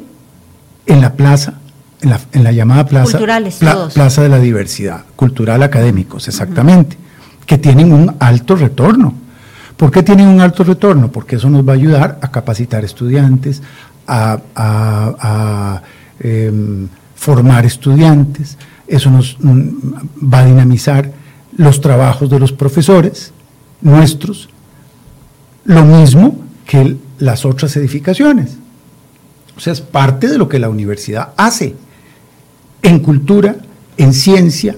en 0.88 1.01
la 1.01 1.12
plaza, 1.12 1.55
en 2.01 2.11
la, 2.11 2.20
en 2.33 2.42
la 2.42 2.51
llamada 2.53 2.87
plaza, 2.87 3.12
Culturales, 3.12 3.57
pla, 3.57 3.74
todos. 3.74 3.94
plaza 3.94 4.22
de 4.22 4.29
la 4.31 4.38
diversidad, 4.40 5.05
cultural 5.14 5.62
académicos, 5.62 6.27
exactamente, 6.27 6.96
uh 6.96 6.98
-huh. 6.98 7.46
que 7.46 7.59
tienen 7.59 7.92
un 7.92 8.16
alto 8.18 8.57
retorno. 8.57 9.14
¿Por 9.77 9.90
qué 9.92 10.03
tienen 10.03 10.27
un 10.27 10.40
alto 10.40 10.64
retorno? 10.64 11.12
Porque 11.12 11.37
eso 11.37 11.48
nos 11.48 11.62
va 11.62 11.72
a 11.72 11.77
ayudar 11.77 12.18
a 12.20 12.31
capacitar 12.33 12.85
estudiantes, 12.85 13.62
a, 14.09 14.40
a, 14.57 15.14
a 15.20 15.83
eh, 16.20 16.51
formar 17.14 17.64
estudiantes, 17.64 18.57
eso 18.88 19.11
nos 19.11 19.37
mm, 19.38 19.68
va 20.33 20.40
a 20.40 20.46
dinamizar 20.46 21.12
los 21.57 21.81
trabajos 21.81 22.29
de 22.31 22.38
los 22.40 22.53
profesores 22.53 23.33
nuestros, 23.83 24.48
lo 25.64 25.85
mismo 25.85 26.37
que 26.66 26.96
las 27.18 27.44
otras 27.44 27.77
edificaciones. 27.77 28.57
O 29.59 29.61
sea, 29.61 29.73
es 29.73 29.81
parte 29.81 30.29
de 30.29 30.38
lo 30.38 30.49
que 30.49 30.61
la 30.61 30.68
universidad 30.68 31.31
hace 31.37 31.75
en 32.81 33.01
cultura, 33.01 33.57
en 33.97 34.14
ciencia, 34.14 34.77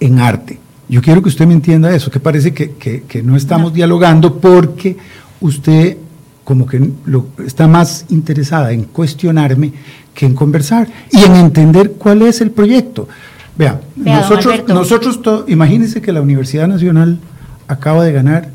en 0.00 0.18
arte. 0.18 0.58
Yo 0.88 1.00
quiero 1.00 1.22
que 1.22 1.28
usted 1.28 1.46
me 1.46 1.54
entienda 1.54 1.94
eso, 1.94 2.10
que 2.10 2.18
parece 2.18 2.52
que, 2.52 2.72
que, 2.72 3.04
que 3.04 3.22
no 3.22 3.36
estamos 3.36 3.70
no. 3.70 3.76
dialogando 3.76 4.40
porque 4.40 4.96
usted 5.40 5.96
como 6.42 6.66
que 6.66 6.90
lo, 7.04 7.28
está 7.46 7.68
más 7.68 8.06
interesada 8.08 8.72
en 8.72 8.82
cuestionarme 8.82 9.72
que 10.12 10.26
en 10.26 10.34
conversar 10.34 10.88
y 11.12 11.22
en 11.22 11.36
entender 11.36 11.92
cuál 11.92 12.22
es 12.22 12.40
el 12.40 12.50
proyecto. 12.50 13.08
Vea, 13.56 13.80
Vea 13.94 14.22
nosotros, 14.22 14.62
nosotros 14.66 15.22
to, 15.22 15.44
imagínense 15.46 16.02
que 16.02 16.12
la 16.12 16.20
Universidad 16.20 16.66
Nacional 16.66 17.20
acaba 17.68 18.04
de 18.04 18.12
ganar 18.12 18.50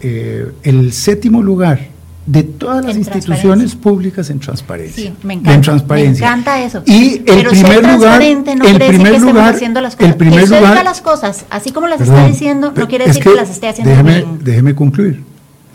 eh, 0.00 0.52
el 0.62 0.92
séptimo 0.92 1.42
lugar 1.42 1.95
de 2.26 2.42
todas 2.42 2.84
las 2.84 2.96
en 2.96 3.02
instituciones 3.02 3.76
públicas 3.76 4.28
en 4.30 4.40
transparencia. 4.40 5.04
Sí, 5.04 5.14
me 5.22 5.34
encanta. 5.34 5.54
En 5.54 5.60
transparencia. 5.60 6.26
Me 6.26 6.32
encanta 6.32 6.62
eso. 6.62 6.82
Y 6.84 7.18
el 7.18 7.22
Pero 7.24 7.50
primer 7.50 7.76
lugar, 7.76 7.98
transparente 7.98 8.56
no 8.56 8.64
el 8.64 8.76
primer 8.76 8.98
lugar, 8.98 9.14
estemos 9.14 9.42
haciendo 9.42 9.80
las 9.80 9.96
cosas. 9.96 10.10
el 10.10 10.16
primer 10.16 10.40
que 10.40 10.46
lugar, 10.46 10.70
diga 10.70 10.82
las 10.82 11.00
cosas 11.00 11.44
así 11.50 11.70
como 11.70 11.86
las 11.86 11.98
perdón, 11.98 12.16
está 12.16 12.28
diciendo, 12.28 12.72
no 12.74 12.88
quiere 12.88 13.04
es 13.04 13.10
decir 13.10 13.22
que, 13.22 13.30
que, 13.30 13.36
las 13.36 13.50
esté 13.50 13.68
haciendo 13.68 13.90
déjeme, 13.90 14.14
bien. 14.14 14.38
Déjeme 14.42 14.74
concluir 14.74 15.22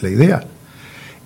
la 0.01 0.09
idea. 0.09 0.43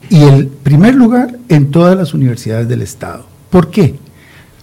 Y 0.10 0.24
el 0.24 0.48
primer 0.48 0.94
lugar 0.94 1.36
en 1.50 1.72
todas 1.72 1.98
las 1.98 2.14
universidades 2.14 2.68
del 2.68 2.84
Estado. 2.84 3.26
¿Por 3.50 3.72
qué? 3.72 3.96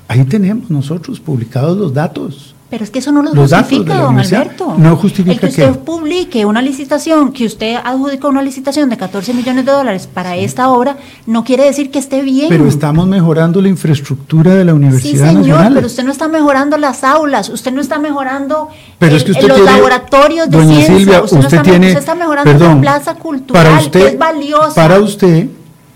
Ahí 0.07 0.25
tenemos 0.25 0.71
nosotros 0.71 1.19
publicados 1.19 1.77
los 1.77 1.93
datos. 1.93 2.52
Pero 2.73 2.85
es 2.85 2.91
que 2.91 3.01
eso 3.01 3.13
no 3.13 3.23
lo 3.23 3.35
Los 3.35 3.53
justifica, 3.53 3.99
don 3.99 4.19
Alberto. 4.19 4.75
No 4.79 4.97
justifica 4.97 5.33
El 5.35 5.41
que 5.41 5.47
usted 5.49 5.73
qué? 5.73 5.79
publique 5.81 6.47
una 6.47 6.63
licitación, 6.63 7.31
que 7.31 7.45
usted 7.45 7.77
adjudicó 7.85 8.29
una 8.31 8.41
licitación 8.41 8.89
de 8.89 8.97
14 8.97 9.35
millones 9.35 9.67
de 9.67 9.73
dólares 9.73 10.09
para 10.11 10.37
esta 10.37 10.71
obra, 10.71 10.97
no 11.27 11.45
quiere 11.45 11.65
decir 11.65 11.91
que 11.91 11.99
esté 11.99 12.23
bien. 12.23 12.47
Pero 12.49 12.67
estamos 12.67 13.07
mejorando 13.07 13.61
la 13.61 13.69
infraestructura 13.69 14.55
de 14.55 14.65
la 14.65 14.73
Sí, 14.73 14.77
Universidad 14.77 15.27
señor, 15.27 15.41
Nacional. 15.49 15.75
pero 15.75 15.87
usted 15.87 16.03
no 16.03 16.13
está 16.13 16.29
mejorando 16.29 16.79
las 16.79 17.05
aulas, 17.05 17.51
usted 17.51 17.73
no 17.73 17.83
está 17.83 17.99
mejorando 17.99 18.69
Pero 18.99 19.11
el- 19.13 19.19
es 19.19 19.25
que 19.25 19.33
usted 19.33 19.49
los 19.49 19.57
tiene- 19.59 19.71
laboratorios 19.71 20.49
de 20.49 20.57
Doña 20.57 20.75
ciencia, 20.77 20.97
Silvia, 20.97 21.23
usted, 21.25 21.37
no 21.37 21.41
usted 21.43 21.59
está, 21.59 21.71
tiene- 21.71 21.87
usted 21.89 22.01
está 22.01 22.15
mejorando 22.15 22.51
perdón, 22.53 22.75
la 22.77 22.81
plaza 22.81 23.15
cultural, 23.17 23.65
para 23.67 23.79
usted, 23.81 24.01
que 24.01 24.07
es 24.13 24.19
valiosa. 24.19 24.75
Para 24.75 24.99
usted, 24.99 25.47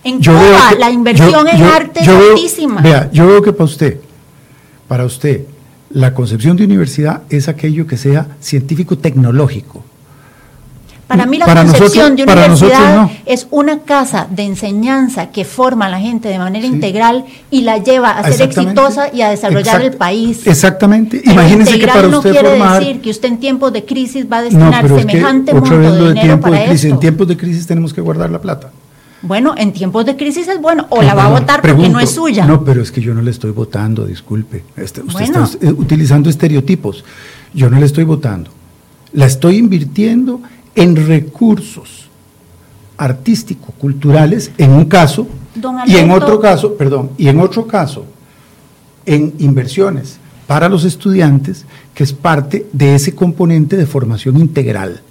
En 0.05 0.21
yo 0.21 0.33
Cuba, 0.33 0.69
que- 0.75 0.79
la 0.79 0.91
inversión 0.91 1.31
yo- 1.31 1.47
en 1.49 1.57
yo- 1.57 1.73
arte 1.75 2.01
yo 2.05 2.19
es 2.21 2.31
altísima. 2.33 2.83
Vea, 2.83 3.09
yo 3.15 3.27
veo 3.29 3.41
que 3.41 3.55
para 3.55 3.65
usted, 3.65 3.99
para 4.87 5.07
usted, 5.07 5.41
la 5.97 6.13
concepción 6.13 6.59
de 6.59 6.65
universidad 6.65 7.23
es 7.31 7.49
aquello 7.49 7.87
que 7.87 7.97
sea 7.97 8.27
científico-tecnológico. 8.41 9.83
Para 11.07 11.25
mí 11.25 11.39
la 11.39 11.47
Para 11.47 11.63
concepción 11.63 12.17
nosotros- 12.17 12.17
de 12.17 12.33
universidad 12.51 13.11
es 13.25 13.47
una 13.51 13.79
casa 13.79 14.27
de 14.29 14.43
enseñanza 14.43 15.31
que 15.31 15.47
forma 15.47 15.87
a 15.87 15.89
la 15.89 15.99
gente 15.99 16.29
de 16.29 16.39
manera 16.39 16.67
Sí. 16.67 16.73
integral 16.75 17.25
y 17.51 17.63
la 17.63 17.79
lleva 17.79 18.11
a 18.11 18.31
ser 18.31 18.43
exitosa 18.43 19.09
y 19.11 19.23
a 19.23 19.31
desarrollar 19.31 19.81
Exact- 19.81 19.85
el 19.93 19.97
país. 19.97 20.47
Exactamente. 20.47 21.23
Pero 21.25 21.33
Imagínense 21.33 21.79
que 21.79 21.87
para 21.87 22.09
no 22.09 22.19
usted 22.19 22.33
quiere 22.33 22.49
formar... 22.51 22.81
decir 22.81 23.01
que 23.01 23.11
usted 23.11 23.29
en 23.29 23.39
tiempos 23.39 23.73
de 23.73 23.85
crisis 23.87 24.27
va 24.31 24.39
a 24.39 24.41
No, 24.41 24.45
destinar 24.47 24.83
pero 24.83 24.99
es 24.99 25.07
que 25.07 25.13
semejante 25.13 25.55
monto 25.55 25.79
de 25.79 25.89
dinero 26.09 26.13
tiempo 26.13 26.43
para 26.51 26.59
de 26.61 26.67
crisis. 26.67 26.91
En 26.91 27.01
tiempos 27.01 27.29
de 27.29 27.37
crisis 27.39 27.67
tenemos 27.67 27.95
que 27.95 28.03
guardar 28.03 28.29
la 28.29 28.41
plata. 28.41 28.71
Bueno, 29.27 29.55
en 29.57 29.73
tiempos 29.73 30.07
de 30.07 30.17
crisis 30.17 30.47
es 30.49 30.61
bueno, 30.61 30.87
o 30.91 31.03
la 31.03 31.15
va 31.15 31.27
a 31.27 31.29
votar 31.29 31.61
porque 31.61 31.89
no 31.89 31.99
es 31.99 32.11
suya. 32.11 32.47
No, 32.47 32.65
pero 32.65 32.83
es 32.83 32.93
que 32.93 33.01
yo 33.01 33.13
no 33.13 33.23
le 33.23 33.31
estoy 33.31 33.51
votando, 33.51 34.07
disculpe. 34.07 34.63
Este, 34.77 35.01
usted 35.01 35.13
Bueno. 35.13 35.45
está 35.45 35.67
eh, 35.67 35.73
utilizando 35.73 36.31
estereotipos. 36.31 37.05
Yo 37.53 37.69
no 37.69 37.79
le 37.79 37.87
estoy 37.87 38.05
votando. 38.05 38.51
La 39.13 39.27
estoy 39.27 39.57
invirtiendo 39.57 40.41
en 40.75 40.95
recursos 41.07 42.09
artísticos, 42.99 43.75
culturales, 43.79 44.53
en 44.59 44.73
un 44.73 44.85
caso, 44.85 45.27
y 45.87 45.97
en 45.97 46.11
otro 46.11 46.41
caso, 46.41 46.75
perdón, 46.75 47.11
y 47.19 47.29
en 47.29 47.41
otro 47.41 47.67
caso, 47.67 48.05
en 49.05 49.35
inversiones 49.39 50.19
para 50.47 50.69
los 50.69 50.85
estudiantes, 50.85 51.65
que 51.95 52.05
es 52.05 52.13
parte 52.13 52.67
de 52.73 52.95
ese 52.95 53.15
componente 53.15 53.77
de 53.77 53.87
formación 53.87 54.37
integral. 54.37 55.03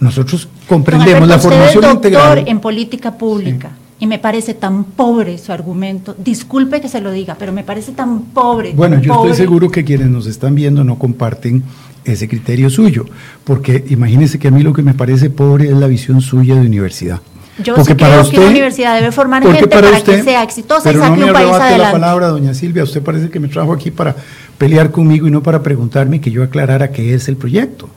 Nosotros 0.00 0.48
comprendemos 0.68 1.26
la 1.28 1.34
Alberto, 1.34 1.48
usted 1.48 1.50
formación 1.50 1.84
es 1.84 1.90
doctor 1.90 2.10
integral. 2.38 2.44
en 2.48 2.60
política 2.60 3.18
pública 3.18 3.70
y 4.00 4.06
me 4.06 4.18
parece 4.18 4.54
tan 4.54 4.84
pobre 4.84 5.38
su 5.38 5.52
argumento. 5.52 6.14
Disculpe 6.16 6.80
que 6.80 6.88
se 6.88 7.00
lo 7.00 7.10
diga, 7.10 7.36
pero 7.38 7.52
me 7.52 7.64
parece 7.64 7.92
tan 7.92 8.20
pobre. 8.26 8.72
Bueno, 8.74 8.96
tan 8.96 9.04
yo 9.04 9.14
pobre. 9.14 9.32
estoy 9.32 9.44
seguro 9.44 9.70
que 9.70 9.84
quienes 9.84 10.08
nos 10.08 10.26
están 10.26 10.54
viendo 10.54 10.84
no 10.84 10.98
comparten 10.98 11.64
ese 12.04 12.28
criterio 12.28 12.70
suyo, 12.70 13.06
porque 13.44 13.84
imagínese 13.88 14.38
que 14.38 14.48
a 14.48 14.50
mí 14.50 14.62
lo 14.62 14.72
que 14.72 14.82
me 14.82 14.94
parece 14.94 15.30
pobre 15.30 15.66
es 15.68 15.74
la 15.76 15.88
visión 15.88 16.20
suya 16.20 16.54
de 16.54 16.60
universidad. 16.60 17.20
Yo 17.62 17.74
porque 17.74 17.92
sí 17.92 17.96
creo 17.96 18.30
que 18.30 18.38
una 18.38 18.50
universidad 18.50 18.94
debe 18.94 19.10
formar 19.10 19.42
gente 19.42 19.66
para, 19.66 19.90
usted- 19.90 20.18
que 20.18 20.22
sea 20.22 20.44
exitosa 20.44 20.88
y 20.88 20.92
pero 20.92 21.04
saque 21.04 21.18
no 21.18 21.26
me 21.26 21.32
un 21.32 21.32
país 21.32 21.50
adelante. 21.50 21.78
la 21.78 21.90
palabra, 21.90 22.28
doña 22.28 22.54
Silvia, 22.54 22.84
usted 22.84 23.02
parece 23.02 23.30
que 23.30 23.40
me 23.40 23.48
trajo 23.48 23.72
aquí 23.72 23.90
para 23.90 24.14
pelear 24.56 24.92
conmigo 24.92 25.26
y 25.26 25.32
no 25.32 25.42
para 25.42 25.60
preguntarme 25.60 26.20
que 26.20 26.30
yo 26.30 26.44
aclarara 26.44 26.92
qué 26.92 27.14
es 27.14 27.28
el 27.28 27.36
proyecto. 27.36 27.90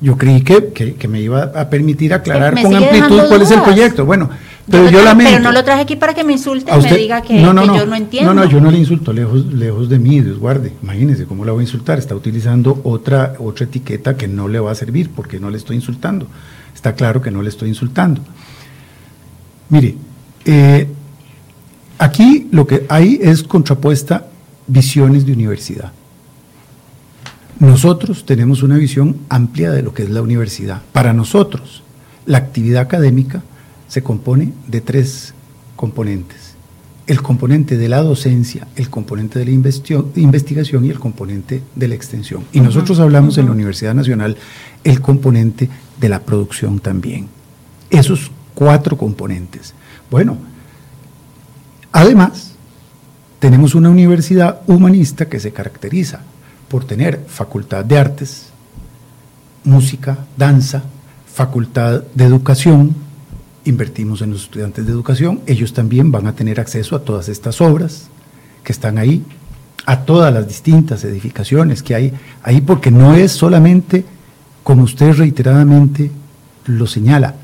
Yo 0.00 0.16
creí 0.16 0.40
que, 0.42 0.68
que- 0.72 0.94
que 0.94 1.08
me 1.08 1.20
iba 1.20 1.42
a 1.54 1.68
permitir 1.68 2.14
aclarar 2.14 2.54
me 2.54 2.62
con 2.62 2.74
amplitud 2.74 3.20
cuál 3.28 3.42
es 3.42 3.50
el 3.50 3.60
proyecto. 3.62 4.06
Bueno, 4.06 4.30
Pero 4.70 4.88
yo, 4.88 5.02
lamento. 5.04 5.30
Pero 5.32 5.42
no 5.44 5.52
lo 5.52 5.62
traje 5.64 5.82
aquí 5.82 5.96
para 5.96 6.14
que 6.14 6.24
me 6.24 6.32
insulte 6.32 6.70
y 6.70 6.74
me 6.82 6.96
diga 6.96 7.20
que, 7.22 7.40
yo 7.40 7.52
no 7.86 7.94
entiendo. 7.96 8.32
No, 8.34 8.40
no, 8.44 8.48
yo 8.50 8.60
no 8.60 8.70
le 8.70 8.78
insulto, 8.78 9.12
lejos, 9.12 9.44
lejos 9.52 9.88
de 9.90 9.98
mí, 9.98 10.20
Dios 10.20 10.38
guarde. 10.38 10.72
Imagínese 10.82 11.24
cómo 11.26 11.44
la 11.44 11.52
voy 11.52 11.60
a 11.60 11.64
insultar. 11.64 11.98
Está 11.98 12.14
utilizando 12.14 12.80
otra, 12.84 13.34
otra 13.38 13.64
etiqueta 13.66 14.16
que 14.16 14.26
no 14.28 14.48
le 14.48 14.58
va 14.60 14.70
a 14.70 14.74
servir 14.74 15.10
porque 15.14 15.38
no 15.38 15.50
le 15.50 15.58
estoy 15.58 15.76
insultando. 15.76 16.26
Está 16.74 16.94
claro 16.94 17.20
que 17.20 17.30
no 17.30 17.42
le 17.42 17.48
estoy 17.50 17.68
insultando. 17.68 18.22
Mire, 19.68 19.96
eh, 20.46 20.88
aquí 21.98 22.48
lo 22.52 22.66
que 22.66 22.86
hay 22.88 23.18
es 23.22 23.42
contrapuesta 23.42 24.26
visiones 24.66 25.26
de 25.26 25.32
universidad. 25.32 25.92
Nosotros 27.60 28.24
tenemos 28.24 28.62
una 28.62 28.78
visión 28.78 29.18
amplia 29.28 29.70
de 29.70 29.82
lo 29.82 29.92
que 29.92 30.02
es 30.02 30.08
la 30.08 30.22
universidad. 30.22 30.80
Para 30.92 31.12
nosotros, 31.12 31.82
la 32.24 32.38
actividad 32.38 32.80
académica 32.80 33.42
se 33.86 34.02
compone 34.02 34.54
de 34.66 34.80
tres 34.80 35.34
componentes. 35.76 36.54
El 37.06 37.20
componente 37.20 37.76
de 37.76 37.88
la 37.90 38.02
docencia, 38.02 38.66
el 38.76 38.88
componente 38.88 39.38
de 39.38 39.44
la 39.44 39.50
investigación 39.50 40.86
y 40.86 40.88
el 40.88 40.98
componente 40.98 41.60
de 41.76 41.88
la 41.88 41.94
extensión. 41.94 42.44
Y 42.50 42.60
nosotros 42.60 42.98
hablamos 42.98 43.36
en 43.36 43.44
la 43.44 43.52
Universidad 43.52 43.94
Nacional 43.94 44.38
el 44.82 45.02
componente 45.02 45.68
de 46.00 46.08
la 46.08 46.22
producción 46.22 46.78
también. 46.78 47.28
Esos 47.90 48.30
cuatro 48.54 48.96
componentes. 48.96 49.74
Bueno, 50.10 50.38
además, 51.92 52.52
tenemos 53.38 53.74
una 53.74 53.90
universidad 53.90 54.62
humanista 54.66 55.28
que 55.28 55.40
se 55.40 55.52
caracteriza 55.52 56.22
por 56.70 56.84
tener 56.84 57.24
facultad 57.26 57.84
de 57.84 57.98
artes, 57.98 58.46
música, 59.64 60.18
danza, 60.36 60.84
facultad 61.26 62.04
de 62.14 62.24
educación, 62.24 62.94
invertimos 63.64 64.22
en 64.22 64.30
los 64.30 64.44
estudiantes 64.44 64.86
de 64.86 64.92
educación, 64.92 65.40
ellos 65.46 65.72
también 65.72 66.12
van 66.12 66.28
a 66.28 66.32
tener 66.32 66.60
acceso 66.60 66.94
a 66.94 67.00
todas 67.00 67.28
estas 67.28 67.60
obras 67.60 68.06
que 68.62 68.70
están 68.70 68.98
ahí, 68.98 69.24
a 69.84 70.04
todas 70.04 70.32
las 70.32 70.46
distintas 70.46 71.02
edificaciones 71.02 71.82
que 71.82 71.96
hay 71.96 72.12
ahí, 72.44 72.60
porque 72.60 72.92
no 72.92 73.16
es 73.16 73.32
solamente, 73.32 74.04
como 74.62 74.84
usted 74.84 75.12
reiteradamente 75.14 76.12
lo 76.66 76.86
señala, 76.86 77.34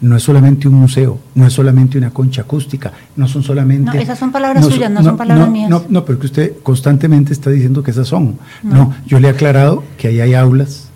no 0.00 0.16
es 0.16 0.22
solamente 0.22 0.68
un 0.68 0.74
museo, 0.74 1.18
no 1.34 1.46
es 1.46 1.52
solamente 1.52 1.98
una 1.98 2.10
concha 2.10 2.42
acústica, 2.42 2.92
no 3.16 3.26
son 3.26 3.42
solamente... 3.42 3.90
No, 3.90 4.00
esas 4.00 4.18
son 4.18 4.30
palabras 4.30 4.64
suyas, 4.64 4.90
no, 4.90 5.02
son 5.02 5.16
palabras 5.16 5.50
mías. 5.50 5.68
No, 5.68 5.84
no, 5.88 6.04
pero 6.04 6.18
que 6.18 6.26
usted 6.26 6.52
constantemente 6.62 7.32
está 7.32 7.50
diciendo 7.50 7.82
que 7.82 7.90
esas 7.90 8.08
son. 8.08 8.38
No, 8.62 8.94
yo 9.06 9.18
le 9.18 9.28
he 9.28 9.30
aclarado 9.30 9.82
que 9.96 10.08
ahí 10.08 10.20
hay 10.20 10.34
aulas, 10.34 10.88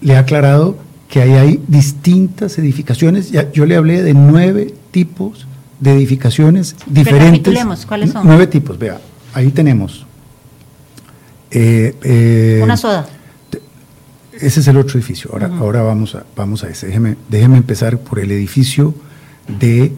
le 0.00 0.14
he 0.14 0.16
aclarado 0.16 0.76
que 1.08 1.22
ahí 1.22 1.32
hay 1.32 1.62
distintas 1.68 2.58
edificaciones. 2.58 3.30
Ya, 3.30 3.50
yo 3.52 3.66
le 3.66 3.76
hablé 3.76 4.02
de 4.02 4.14
nueve 4.14 4.74
tipos 4.90 5.46
de 5.80 5.94
edificaciones 5.94 6.76
diferentes. 6.86 7.54
¿cuáles 7.86 8.10
son? 8.10 8.26
Nueve 8.26 8.46
tipos, 8.46 8.78
vea, 8.78 8.98
ahí 9.32 9.50
tenemos. 9.50 10.04
Eh, 11.50 11.94
eh, 12.02 12.60
Una 12.62 12.76
soda. 12.76 13.06
Ese 14.40 14.60
es 14.60 14.68
el 14.68 14.76
otro 14.76 14.98
edificio. 14.98 15.30
Ahora, 15.32 15.46
ahora 15.58 15.82
vamos, 15.82 16.14
a, 16.14 16.24
vamos 16.36 16.64
a 16.64 16.68
ese. 16.68 16.86
Déjeme, 16.86 17.16
déjeme 17.28 17.56
empezar 17.56 17.98
por 17.98 18.18
el 18.18 18.30
edificio 18.30 18.94
de, 19.60 19.92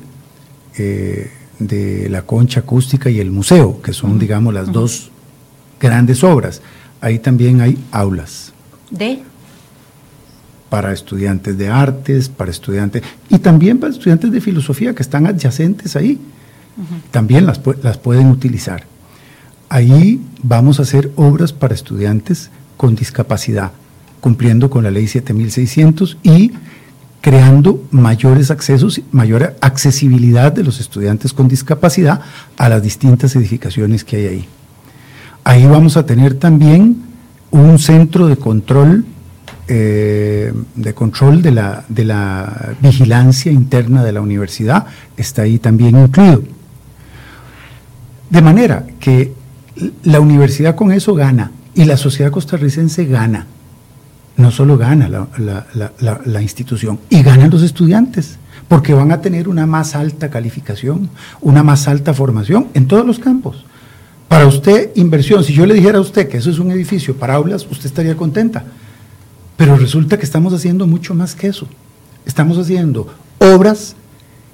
eh, 0.77 1.31
de 1.59 2.09
la 2.09 2.22
concha 2.22 2.61
acústica 2.61 3.11
y 3.11 3.20
el 3.20 3.31
museo, 3.31 3.81
que 3.83 3.92
son, 3.92 4.18
digamos, 4.18 4.53
las 4.53 4.70
dos 4.70 5.11
grandes 5.81 6.22
obras. 6.25 6.62
Ahí 7.01 7.18
también 7.18 7.61
hay 7.61 7.79
aulas. 7.92 8.53
¿De? 8.90 9.22
para 10.68 10.92
estudiantes 10.92 11.57
de 11.57 11.68
artes, 11.68 12.29
para 12.29 12.51
estudiantes, 12.51 13.03
y 13.29 13.38
también 13.38 13.79
para 13.79 13.92
estudiantes 13.92 14.33
de 14.33 14.40
filosofía 14.40 14.94
que 14.94 15.03
están 15.03 15.27
adyacentes 15.27 15.96
ahí. 15.96 16.18
También 17.11 17.46
las, 17.46 17.61
las 17.83 17.96
pueden 17.96 18.27
utilizar. 18.29 18.85
Ahí 19.70 20.20
vamos 20.42 20.79
a 20.79 20.83
hacer 20.83 21.11
obras 21.16 21.53
para 21.53 21.75
estudiantes 21.75 22.51
con 22.77 22.94
discapacidad, 22.94 23.72
cumpliendo 24.20 24.70
con 24.70 24.85
la 24.85 24.90
ley 24.90 25.07
7600 25.07 26.18
y 26.22 26.52
creando 27.20 27.85
mayores 27.90 28.50
accesos, 28.50 29.00
mayor 29.11 29.57
accesibilidad 29.61 30.52
de 30.52 30.62
los 30.62 30.81
estudiantes 30.81 31.33
con 31.33 31.48
discapacidad 31.48 32.20
a 32.57 32.68
las 32.68 32.83
distintas 32.83 33.35
edificaciones 33.35 34.05
que 34.05 34.16
hay 34.16 34.26
ahí. 34.26 34.48
Ahí 35.44 35.66
vamos 35.66 35.96
a 35.96 36.07
tener 36.07 36.35
también 36.35 37.02
un 37.50 37.79
centro 37.79 38.26
de 38.26 38.37
control 38.37 39.05
eh, 39.68 40.52
de 40.76 40.94
control 40.94 41.42
de 41.42 41.50
la, 41.50 41.85
de 41.88 42.05
la 42.05 42.76
vigilancia 42.81 43.50
interna 43.50 44.05
de 44.05 44.12
la 44.12 44.20
universidad 44.20 44.87
está 45.16 45.42
ahí 45.42 45.59
también 45.59 45.98
incluido. 45.98 46.44
De 48.31 48.42
manera 48.42 48.87
que 49.00 49.33
la 50.05 50.20
universidad 50.20 50.76
con 50.76 50.92
eso 50.92 51.14
gana 51.14 51.50
y 51.74 51.85
la 51.85 51.96
sociedad 51.96 52.31
costarricense 52.31 53.07
gana. 53.07 53.46
No 54.37 54.51
solo 54.51 54.77
gana 54.77 55.09
la, 55.09 56.20
la, 56.25 56.42
institución, 56.42 56.99
y 57.09 57.22
ganan 57.22 57.51
los 57.51 57.62
estudiantes, 57.62 58.38
porque 58.68 58.92
van 58.92 59.12
a 59.12 59.20
tener 59.20 59.49
una 59.49 59.66
más 59.66 59.94
alta 59.94 60.29
calificación, 60.29 61.09
una 61.40 61.62
más 61.62 61.88
alta 61.88 62.12
formación 62.12 62.68
en 62.75 62.87
todos 62.87 63.07
los 63.07 63.18
campos. 63.18 63.64
Para 64.29 64.46
usted, 64.46 64.90
inversión, 64.96 65.42
si 65.42 65.55
yo 65.55 65.64
le 65.64 65.75
dijera 65.75 65.99
a 65.99 66.03
usted 66.03 66.29
que 66.29 66.37
eso 66.37 66.51
es 66.51 66.59
un 66.59 66.70
edificio 66.70 67.16
para 67.16 67.35
aulas, 67.35 67.66
usted 67.70 67.87
estaría 67.87 68.16
contenta 68.16 68.64
pero 69.57 69.77
resulta 69.77 70.18
que 70.18 70.25
estamos 70.25 70.53
haciendo 70.53 70.87
mucho 70.87 71.14
más 71.14 71.35
que 71.35 71.49
eso. 71.49 71.66
Estamos 72.25 72.59
haciendo 72.59 73.09
obras 73.38 73.96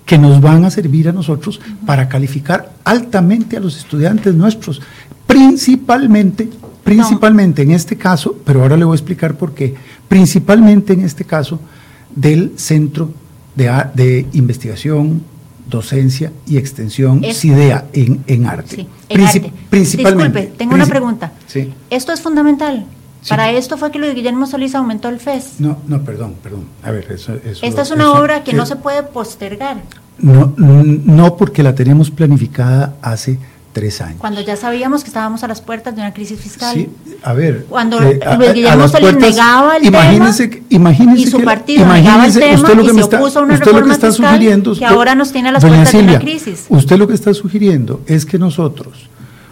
que 0.06 0.18
nos 0.18 0.40
van 0.40 0.64
a 0.64 0.70
servir 0.70 1.08
a 1.08 1.12
nosotros 1.12 1.60
para 1.86 2.08
calificar 2.08 2.72
altamente 2.84 3.56
a 3.56 3.60
los 3.60 3.76
estudiantes 3.76 4.34
nuestros, 4.34 4.80
principalmente, 5.26 6.50
principalmente 6.84 7.62
en 7.62 7.70
este 7.70 7.96
caso, 7.96 8.36
pero 8.44 8.62
ahora 8.62 8.76
le 8.76 8.84
voy 8.84 8.94
a 8.94 8.96
explicar 8.96 9.34
por 9.34 9.54
qué, 9.54 9.74
principalmente 10.08 10.92
en 10.92 11.04
este 11.04 11.24
caso 11.24 11.60
del 12.14 12.52
Centro 12.56 13.10
de, 13.54 14.26
Investigación, 14.32 15.22
Docencia 15.68 16.32
y 16.46 16.58
Extensión, 16.58 17.22
CIDEA, 17.32 17.86
en, 17.92 18.46
arte. 18.46 18.86
Principalmente. 19.08 19.52
Disculpe, 19.70 20.42
tengo 20.58 20.74
una 20.74 20.86
pregunta. 20.86 21.32
Sí. 21.46 21.72
¿Esto 21.90 22.12
es 22.12 22.20
fundamental? 22.20 22.86
Para 23.28 23.52
esto 23.52 23.78
fue 23.78 23.90
que 23.90 23.98
Luis 23.98 24.14
Guillermo 24.14 24.46
Solís 24.46 24.74
aumentó 24.74 25.08
el 25.08 25.20
FES. 25.20 25.60
No, 25.60 25.78
no, 25.86 26.02
perdón, 26.02 26.34
perdón. 26.42 26.64
A 26.82 26.90
ver, 26.90 27.10
eso, 27.12 27.34
Esta 27.62 27.82
es 27.82 27.90
una 27.90 28.12
obra 28.12 28.42
que 28.42 28.52
no 28.52 28.66
se 28.66 28.76
puede 28.76 29.02
postergar. 29.04 29.82
No, 30.18 30.54
no, 30.56 31.36
porque 31.36 31.62
la 31.62 31.74
tenemos 31.74 32.10
planificada 32.10 32.96
hace 33.00 33.38
tres 33.72 34.00
años. 34.00 34.18
Cuando 34.18 34.40
ya 34.40 34.56
sabíamos 34.56 35.02
que 35.02 35.08
estábamos 35.08 35.42
a 35.42 35.48
las 35.48 35.60
puertas 35.60 35.94
de 35.94 36.02
una 36.02 36.12
crisis 36.12 36.38
fiscal. 36.38 36.74
Sí, 36.74 36.88
a 37.22 37.32
ver. 37.32 37.66
Cuando 37.68 38.00
eh, 38.02 38.20
Luis 38.38 38.52
Guillermo 38.52 38.88
Solís 38.88 39.16
negaba 39.16 39.76
el 39.76 39.86
imagínese, 39.86 40.48
tema 40.48 40.66
imagínese 40.68 41.20
y 41.22 41.26
su 41.26 41.42
partido 41.42 41.86
negaba 41.86 42.26
el 42.26 42.34
tema 42.34 42.54
usted 42.54 42.74
lo 42.74 42.82
que 42.84 42.90
y 42.90 42.94
se 42.94 43.00
está, 43.00 43.18
opuso 43.18 43.38
a 43.38 43.42
una 43.42 43.56
reforma 43.56 43.80
lo 43.80 43.86
que 43.86 43.92
está 43.92 44.10
fiscal 44.10 44.30
sugiriendo, 44.34 44.74
que 44.74 44.84
ahora 44.84 45.14
nos 45.14 45.32
tiene 45.32 45.48
a 45.48 45.52
las 45.52 45.64
puertas 45.64 45.92
de 45.92 45.98
una 45.98 46.18
crisis. 46.18 46.66
Usted 46.68 46.96
lo 46.98 47.08
que 47.08 47.14
está 47.14 47.32
sugiriendo 47.34 48.02
es 48.06 48.26
que 48.26 48.38
nosotros 48.38 49.08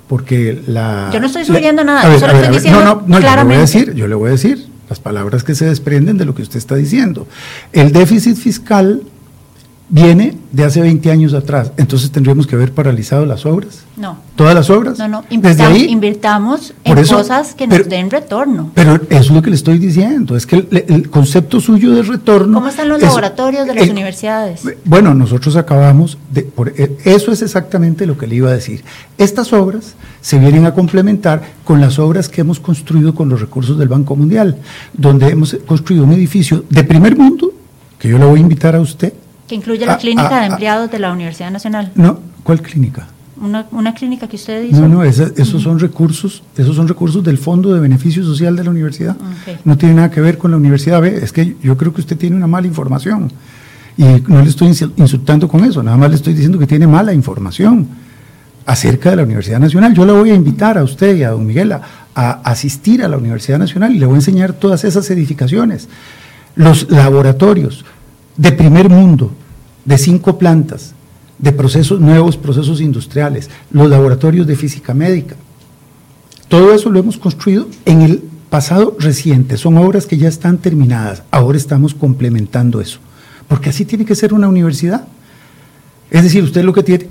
porque 0.06 0.60
la... 0.66 1.08
Yo 1.12 1.20
no 1.20 1.26
estoy 1.26 1.44
sugiriendo 1.44 1.84
nada, 1.84 2.12
yo 2.12 2.18
solo 2.18 2.32
estoy 2.32 2.52
diciendo 2.52 2.80
no, 2.82 3.02
no, 3.06 3.20
Yo 3.20 3.36
le 3.36 3.44
voy 3.44 3.54
a 3.54 3.58
decir, 3.60 3.94
yo 3.94 4.08
le 4.08 4.14
voy 4.16 4.28
a 4.28 4.32
decir 4.32 4.66
las 4.88 4.98
palabras 4.98 5.44
que 5.44 5.54
se 5.54 5.66
desprenden 5.66 6.18
de 6.18 6.24
lo 6.24 6.34
que 6.34 6.42
usted 6.42 6.56
está 6.58 6.74
diciendo. 6.74 7.28
El 7.72 7.92
déficit 7.92 8.36
fiscal 8.36 9.04
viene 9.90 10.36
de 10.52 10.64
hace 10.64 10.80
20 10.80 11.10
años 11.10 11.34
atrás, 11.34 11.72
entonces 11.76 12.10
tendríamos 12.10 12.46
que 12.46 12.54
haber 12.54 12.72
paralizado 12.72 13.26
las 13.26 13.44
obras. 13.44 13.82
No. 13.96 14.18
¿Todas 14.36 14.54
las 14.54 14.70
obras? 14.70 14.98
No, 14.98 15.08
no, 15.08 15.24
invirtamos, 15.30 15.78
invirtamos 15.78 16.74
en 16.84 17.04
cosas 17.04 17.54
que 17.54 17.66
nos 17.66 17.88
den 17.88 18.08
retorno. 18.08 18.70
Pero 18.74 18.94
eso 18.94 19.20
es 19.20 19.30
lo 19.30 19.42
que 19.42 19.50
le 19.50 19.56
estoy 19.56 19.78
diciendo, 19.78 20.36
es 20.36 20.46
que 20.46 20.66
el, 20.70 21.10
concepto 21.10 21.60
suyo 21.60 21.92
de 21.92 22.02
retorno... 22.02 22.54
¿Cómo 22.54 22.68
están 22.68 22.88
los 22.88 23.02
laboratorios 23.02 23.66
de 23.66 23.74
las 23.74 23.88
universidades? 23.88 24.62
Bueno, 24.84 25.12
nosotros 25.14 25.56
acabamos 25.56 26.16
de... 26.32 26.42
Por, 26.42 26.68
e, 26.68 26.96
eso 27.04 27.32
es 27.32 27.42
exactamente 27.42 28.06
lo 28.06 28.16
que 28.16 28.26
le 28.26 28.36
iba 28.36 28.48
a 28.48 28.54
decir. 28.54 28.84
Estas 29.18 29.52
obras 29.52 29.96
se 30.20 30.38
vienen 30.38 30.66
a 30.66 30.74
complementar 30.74 31.42
con 31.64 31.80
las 31.80 31.98
obras 31.98 32.28
que 32.28 32.42
hemos 32.42 32.60
construido 32.60 33.14
con 33.14 33.28
los 33.28 33.40
recursos 33.40 33.78
del 33.78 33.88
Banco 33.88 34.14
Mundial, 34.14 34.56
donde 34.92 35.28
hemos 35.28 35.56
construido 35.66 36.04
un 36.04 36.12
edificio 36.12 36.64
de 36.70 36.84
primer 36.84 37.16
mundo, 37.16 37.52
que 37.98 38.08
yo 38.08 38.18
le 38.18 38.24
voy 38.24 38.38
a 38.38 38.42
invitar 38.42 38.76
a 38.76 38.80
usted, 38.80 39.12
que 39.50 39.56
incluye 39.56 39.84
la 39.84 39.98
clínica 39.98 40.40
de 40.42 40.46
empleados 40.46 40.92
de 40.92 41.00
la 41.00 41.12
Universidad 41.12 41.50
Nacional. 41.50 41.90
No, 41.96 42.20
¿cuál 42.44 42.62
clínica? 42.62 43.08
Una, 43.40 43.66
una 43.72 43.92
clínica 43.94 44.28
que 44.28 44.36
usted 44.36 44.62
hizo. 44.62 44.80
No, 44.80 44.86
no, 44.86 45.02
esos 45.02 45.60
son 45.60 45.80
recursos, 45.80 46.44
esos 46.56 46.76
son 46.76 46.86
recursos 46.86 47.24
del 47.24 47.36
Fondo 47.36 47.74
de 47.74 47.80
Beneficio 47.80 48.22
Social 48.22 48.54
de 48.54 48.62
la 48.62 48.70
universidad. 48.70 49.16
No 49.64 49.76
tiene 49.76 49.96
nada 49.96 50.08
que 50.08 50.20
ver 50.20 50.38
con 50.38 50.52
la 50.52 50.56
universidad. 50.56 51.00
Ve, 51.00 51.18
es 51.20 51.32
que 51.32 51.56
yo 51.60 51.76
creo 51.76 51.92
que 51.92 52.00
usted 52.00 52.16
tiene 52.16 52.36
una 52.36 52.46
mala 52.46 52.68
información. 52.68 53.32
Y 53.96 54.04
no 54.28 54.40
le 54.40 54.48
estoy 54.48 54.68
insultando 54.68 55.48
con 55.48 55.64
eso, 55.64 55.82
nada 55.82 55.96
más 55.96 56.10
le 56.10 56.16
estoy 56.16 56.32
diciendo 56.32 56.56
que 56.56 56.68
tiene 56.68 56.86
mala 56.86 57.12
información 57.12 57.88
acerca 58.66 59.10
de 59.10 59.16
la 59.16 59.24
Universidad 59.24 59.58
Nacional. 59.58 59.94
Yo 59.94 60.06
le 60.06 60.12
voy 60.12 60.30
a 60.30 60.34
invitar 60.36 60.78
a 60.78 60.84
usted 60.84 61.16
y 61.16 61.24
a 61.24 61.30
don 61.30 61.44
Miguel 61.44 61.72
a, 61.72 61.82
a 62.14 62.30
asistir 62.44 63.02
a 63.02 63.08
la 63.08 63.16
Universidad 63.16 63.58
Nacional 63.58 63.96
y 63.96 63.98
le 63.98 64.06
voy 64.06 64.14
a 64.14 64.18
enseñar 64.18 64.52
todas 64.52 64.84
esas 64.84 65.10
edificaciones, 65.10 65.88
los 66.54 66.88
laboratorios 66.88 67.84
de 68.36 68.52
primer 68.52 68.88
mundo, 68.88 69.32
de 69.84 69.98
cinco 69.98 70.38
plantas, 70.38 70.94
de 71.38 71.52
procesos 71.52 72.00
nuevos, 72.00 72.36
procesos 72.36 72.80
industriales, 72.80 73.48
los 73.70 73.88
laboratorios 73.88 74.46
de 74.46 74.56
física 74.56 74.94
médica. 74.94 75.36
Todo 76.48 76.74
eso 76.74 76.90
lo 76.90 76.98
hemos 76.98 77.16
construido 77.16 77.68
en 77.84 78.02
el 78.02 78.22
pasado 78.50 78.96
reciente, 78.98 79.56
son 79.56 79.78
obras 79.78 80.06
que 80.06 80.16
ya 80.18 80.28
están 80.28 80.58
terminadas, 80.58 81.22
ahora 81.30 81.56
estamos 81.56 81.94
complementando 81.94 82.80
eso, 82.80 82.98
porque 83.46 83.70
así 83.70 83.84
tiene 83.84 84.04
que 84.04 84.16
ser 84.16 84.34
una 84.34 84.48
universidad. 84.48 85.06
Es 86.10 86.24
decir, 86.24 86.42
usted 86.42 86.64
lo 86.64 86.72
que 86.72 86.82
tiene 86.82 87.06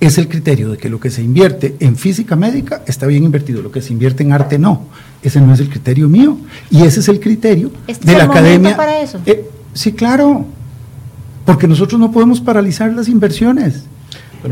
es 0.00 0.18
el 0.18 0.28
criterio 0.28 0.70
de 0.70 0.76
que 0.76 0.88
lo 0.90 0.98
que 0.98 1.10
se 1.10 1.22
invierte 1.22 1.76
en 1.78 1.96
física 1.96 2.34
médica 2.34 2.82
está 2.86 3.06
bien 3.06 3.22
invertido, 3.22 3.62
lo 3.62 3.70
que 3.70 3.80
se 3.80 3.92
invierte 3.92 4.24
en 4.24 4.32
arte 4.32 4.58
no. 4.58 4.82
Ese 5.22 5.40
no 5.40 5.54
es 5.54 5.60
el 5.60 5.68
criterio 5.70 6.08
mío 6.08 6.36
y 6.70 6.82
ese 6.82 6.98
es 7.00 7.08
el 7.08 7.20
criterio 7.20 7.70
¿Este 7.86 8.06
de 8.06 8.12
es 8.12 8.18
la 8.18 8.24
el 8.24 8.30
academia. 8.30 8.76
para 8.76 9.00
eso? 9.00 9.20
Eh, 9.24 9.48
sí, 9.72 9.92
claro, 9.92 10.44
porque 11.44 11.66
nosotros 11.66 12.00
no 12.00 12.10
podemos 12.10 12.40
paralizar 12.40 12.92
las 12.92 13.08
inversiones. 13.08 13.84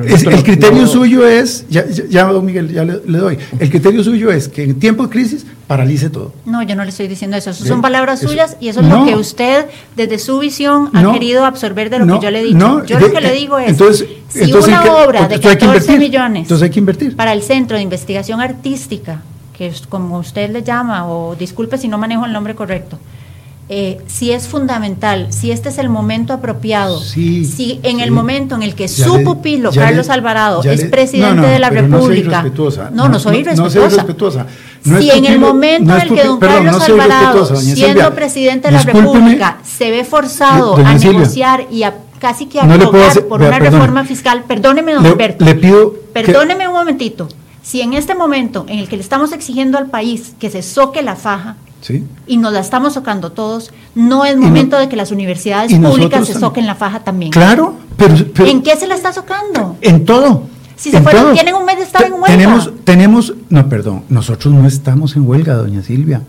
Es- 0.07 0.22
el 0.24 0.42
criterio 0.42 0.81
no- 0.83 0.87
suyo 0.88 1.26
es, 1.26 1.66
ya, 1.68 1.87
ya, 1.87 2.05
ya, 2.09 2.24
don 2.24 2.46
Miguel, 2.46 2.72
ya 2.72 2.83
le, 2.83 3.00
le 3.07 3.18
doy, 3.18 3.37
el 3.59 3.68
criterio 3.68 4.02
suyo 4.02 4.31
es 4.33 4.48
que 4.48 4.62
en 4.64 4.78
tiempo 4.81 5.02
de 5.02 5.11
crisis 5.11 5.44
paralice 5.66 6.09
todo. 6.09 6.33
No, 6.46 6.62
yo 6.62 6.74
no 6.74 6.83
le 6.83 6.88
estoy 6.88 7.09
diciendo 7.09 7.37
eso. 7.37 7.50
Bien, 7.52 7.66
son 7.66 7.83
palabras 7.83 8.20
eso- 8.20 8.31
suyas 8.31 8.57
y 8.59 8.68
eso 8.68 8.81
es 8.81 8.87
no. 8.87 9.00
lo 9.00 9.05
que 9.07 9.16
usted, 9.16 9.66
desde 9.94 10.18
su 10.18 10.38
visión, 10.38 10.88
ha 10.94 11.02
No, 11.02 11.12
querido 11.12 11.44
absorber 11.44 11.90
de 11.90 11.98
lo 11.98 12.07
no, 12.07 12.20
que 12.20 12.24
yo 12.24 12.31
le 12.31 12.40
he 12.40 12.44
dicho. 12.44 12.57
no, 12.57 12.87
yo 12.87 12.96
de- 12.98 13.09
lo 13.09 13.12
que 13.12 13.20
le 13.20 13.33
digo 13.33 13.59
es, 13.59 13.68
entonces- 13.68 14.09
si 14.31 14.44
entonces 14.44 14.68
una 14.72 14.83
que- 14.83 14.88
obra 14.88 15.28
de 15.28 15.35
entonces 15.35 15.50
hay 15.50 15.57
que 15.59 15.66
14 15.66 15.92
invertir, 15.92 15.98
millones 15.98 16.42
entonces 16.44 16.62
hay 16.62 16.70
que 16.70 16.78
invertir. 16.81 17.16
para 17.16 17.35
el 17.35 17.42
Centro 17.42 17.76
de 17.76 17.83
Investigación 17.83 18.40
Artística, 18.40 19.20
que 19.59 19.66
es 19.66 19.83
como 19.87 20.18
usted 20.18 20.50
le 20.50 20.62
llama, 20.62 21.07
o 21.07 21.37
disculpe 21.37 21.76
si 21.76 21.88
no 21.88 21.98
manejo 21.98 22.24
el 22.24 22.33
nombre 22.33 22.55
correcto, 22.55 22.98
eh, 23.74 23.98
si 24.06 24.32
es 24.32 24.48
fundamental, 24.48 25.28
si 25.30 25.50
este 25.50 25.70
es 25.70 25.78
el 25.78 25.88
momento 25.88 26.35
apropiado, 26.35 27.00
Sí, 27.00 27.46
si 27.46 27.80
en 27.82 27.96
sí. 27.96 28.02
el 28.02 28.11
momento 28.11 28.54
en 28.54 28.62
el 28.62 28.74
que 28.74 28.87
Ya 28.87 29.06
su 29.06 29.16
le- 29.16 29.24
pupilo, 29.24 29.70
Carlos 29.72 30.08
le- 30.08 30.12
Alvarado, 30.12 30.62
es 30.62 30.82
le- 30.82 30.88
presidente 30.90 31.37
no, 31.37 31.42
no, 31.42 31.48
de 31.48 31.58
la 31.58 31.70
República. 31.70 32.42
No, 32.92 33.08
no, 33.08 33.18
soy 33.18 33.42
No, 33.42 33.54
no 33.54 33.70
soy 33.70 33.82
irrespetuosa. 33.85 34.46
No 34.85 34.98
si 35.00 35.11
en 35.11 35.24
el 35.24 35.38
momento 35.38 35.88
no 35.90 35.96
en 35.96 36.02
el 36.02 36.08
que 36.14 36.22
don 36.24 36.38
perdón, 36.38 36.64
Carlos 36.66 36.82
Alvarado, 36.82 37.46
siendo 37.56 37.87
Silvia. 37.87 38.14
presidente 38.14 38.68
de 38.68 38.72
la 38.72 38.82
República, 38.82 39.58
se 39.64 39.90
ve 39.90 40.04
forzado 40.04 40.76
a 40.76 40.98
Silvia. 40.98 41.18
negociar 41.20 41.66
y 41.70 41.85
a 41.85 41.94
casi 42.18 42.44
que 42.46 42.61
a 42.61 42.64
hacer- 42.64 43.26
por 43.26 43.40
vea, 43.40 43.48
una 43.48 43.58
perdone. 43.58 43.70
reforma 43.78 44.04
fiscal, 44.04 44.44
perdóneme, 44.46 44.92
don 44.92 45.06
Alberto. 45.06 45.44
le 45.46 45.54
pido 45.54 45.94
que- 45.94 45.98
Perdóneme 46.12 46.68
un 46.68 46.74
momentito. 46.74 47.26
Si 47.62 47.80
en 47.80 47.94
este 47.94 48.14
momento 48.14 48.66
en 48.68 48.80
el 48.80 48.88
que 48.88 48.96
le 48.96 49.02
estamos 49.02 49.32
exigiendo 49.32 49.78
al 49.78 49.87
país 49.87 50.35
que 50.38 50.50
se 50.50 50.61
soque 50.62 51.00
la 51.02 51.16
faja 51.16 51.56
Sí. 51.83 52.05
y 52.27 52.37
nos 52.38 52.53
la 52.55 52.61
estamos 52.61 52.95
socando 52.95 53.33
todos, 53.33 53.71
no 53.95 54.25
es 54.25 54.37
no- 54.37 54.42
momento 54.42 54.79
de 54.79 54.88
que 54.88 54.97
las 54.97 55.11
universidades 55.11 55.71
públicas 55.75 56.21
se 56.27 56.33
también. 56.33 56.40
soquen 56.40 56.66
la 56.66 56.75
faja 56.77 57.01
también. 57.01 57.31
Claro, 57.33 57.75
pero, 57.99 58.14
pero- 58.35 58.49
¿En 58.49 58.62
qué 58.62 58.75
se 58.77 58.87
la 58.87 58.95
está 58.95 59.12
socando? 59.12 59.77
En 59.83 60.05
todo. 60.07 60.45
Si 60.77 60.90
se 60.90 61.01
fueron- 61.03 61.23
todo. 61.25 61.33
tienen 61.35 61.55
un 61.55 61.64
mes 61.64 61.77
de 61.77 61.83
estar 61.83 62.03
en 62.05 62.12
huelga. 62.14 62.27
Tenemos, 62.27 62.71
tenemos, 62.85 63.35
no, 63.51 63.68
perdón, 63.68 64.05
nosotros 64.09 64.55
no 64.55 64.66
estamos 64.66 65.14
en 65.16 65.29
huelga, 65.29 65.55
doña 65.55 65.83
Silvia. 65.83 66.23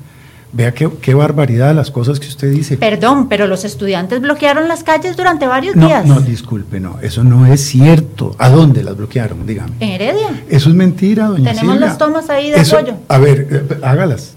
Vea 0.56 0.72
qué, 0.72 0.88
qué 1.02 1.16
barbaridad 1.16 1.74
las 1.74 1.89
cosas 1.89 2.20
que 2.20 2.28
usted 2.28 2.52
dice. 2.52 2.78
Perdón, 2.78 3.28
pero 3.28 3.48
los 3.48 3.66
estudiantes 3.66 4.22
bloquearon 4.22 4.68
las 4.68 4.84
calles 4.84 5.18
durante 5.18 5.48
varios 5.48 5.76
no, 5.76 5.88
días. 5.88 6.06
no, 6.06 6.20
disculpe, 6.20 6.80
no, 6.80 7.00
eso 7.02 7.24
no 7.24 7.48
es 7.48 7.62
cierto. 7.62 8.36
¿A 8.38 8.50
dónde 8.50 8.84
las 8.84 8.96
bloquearon? 8.96 9.48
Dígame. 9.48 9.72
En 9.80 9.89
Heredia. 9.89 10.44
Eso 10.50 10.70
es 10.70 10.76
mentira, 10.76 11.26
doña 11.28 11.52
Tenemos 11.54 11.74
Silvia. 11.74 11.88
las 11.89 11.98
tomas 11.98 12.30
ahí 12.30 12.52
de 12.52 12.58
Eso- 12.62 12.78
apoyo. 12.78 12.94
A 13.08 13.18
ver, 13.18 13.48
eh, 13.50 13.78
hágalas. 13.82 14.36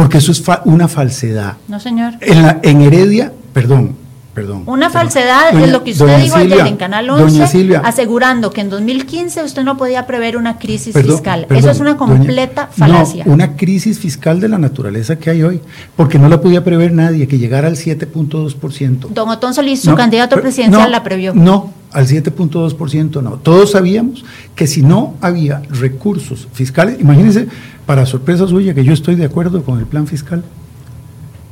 Porque 0.00 0.16
eso 0.16 0.32
es 0.32 0.40
fa- 0.42 0.62
una 0.64 0.88
falsedad. 0.88 1.58
No, 1.68 1.78
señor. 1.78 2.14
En, 2.22 2.40
la, 2.42 2.58
en 2.62 2.80
Heredia, 2.80 3.30
perdón, 3.52 3.96
perdón. 4.40 4.62
Una 4.66 4.86
perdón. 4.88 4.92
falsedad 4.92 5.52
Doña- 5.52 5.64
es 5.66 5.72
lo 5.72 5.84
que 5.84 5.90
usted 5.92 6.18
dijo 6.22 6.36
ayer 6.36 6.66
en 6.66 6.76
Canal 6.76 7.06
doña 7.06 7.22
11, 7.24 7.46
Silvia, 7.46 7.80
asegurando 7.84 8.50
que 8.50 8.60
en 8.60 8.70
2015 8.70 9.42
usted 9.44 9.62
no 9.64 9.76
podía 9.76 10.06
prever 10.06 10.36
una 10.36 10.58
crisis 10.58 10.94
Perdón, 10.94 11.12
fiscal. 11.16 11.40
perdón, 11.46 11.56
Eso 11.58 11.70
es 11.70 11.80
una 11.80 11.96
doña- 11.96 11.98
completa 11.98 12.68
no, 12.76 12.86
falacia. 12.86 13.24
una 13.26 13.56
crisis 13.56 13.98
fiscal 13.98 14.40
de 14.40 14.48
la 14.48 14.58
naturaleza 14.58 15.16
que 15.18 15.30
hay 15.30 15.42
hoy, 15.42 15.60
porque 15.96 16.18
no 16.18 16.28
la 16.28 16.40
podía 16.40 16.64
prever 16.64 16.92
nadie, 16.92 17.28
que 17.28 17.38
llegara 17.38 17.68
al 17.68 17.76
7.2%. 17.76 19.08
Don 19.12 19.28
Otón 19.28 19.54
Solís, 19.54 19.80
su 19.82 19.90
No, 19.90 19.96
candidato 19.96 20.40
presidencial, 20.40 20.82
no, 20.84 20.88
la 20.88 21.02
previó. 21.02 21.34
No, 21.34 21.72
al 21.92 22.06
7.2% 22.06 23.22
no. 23.22 23.32
Todos 23.38 23.72
sabíamos 23.72 24.24
que 24.54 24.66
si 24.66 24.82
no 24.82 25.14
había 25.20 25.62
recursos 25.70 26.48
fiscales, 26.52 26.98
imagínense, 27.00 27.48
para 27.86 28.06
sorpresa 28.06 28.46
suya, 28.46 28.74
que 28.74 28.84
yo 28.84 28.92
estoy 28.92 29.16
de 29.16 29.24
acuerdo 29.24 29.62
con 29.64 29.78
el 29.78 29.86
plan 29.86 30.06
fiscal, 30.06 30.44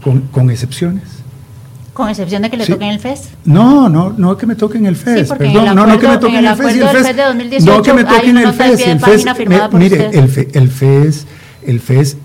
con, 0.02 0.20
con 0.30 0.50
excepciones. 0.50 1.02
Con 1.98 2.08
excepción 2.08 2.42
de 2.42 2.48
que 2.50 2.56
le 2.56 2.64
Sí. 2.64 2.72
toquen 2.74 2.90
el 2.90 3.00
FES. 3.00 3.30
No, 3.44 3.88
no, 3.88 4.14
no 4.16 4.36
que 4.36 4.46
me 4.46 4.54
toquen 4.54 4.86
el 4.86 4.94
FES, 4.94 5.30
perdón, 5.30 5.74
no, 5.74 5.84
no 5.84 5.98
que 5.98 6.06
me 6.06 6.16
toquen 6.18 6.36
en 6.36 6.44
el 6.44 6.52
el 6.52 6.56
FES 6.56 6.76
y 6.76 6.80
el 6.80 6.88
FES. 6.88 7.02
FES 7.08 7.16
de 7.16 7.22
2018 7.24 7.76
no 7.76 7.82
que 7.82 7.92
me 7.92 8.04
toquen 8.04 8.36
el 8.38 8.52
FES 8.52 8.80
el 8.86 9.00
FES. 9.00 9.24
me- 9.48 9.78
mire, 9.80 10.10
el, 10.16 10.28
FE- 10.28 10.48
el 10.54 10.68
FES, 10.70 11.26
el 11.66 11.80
FES 11.80 12.16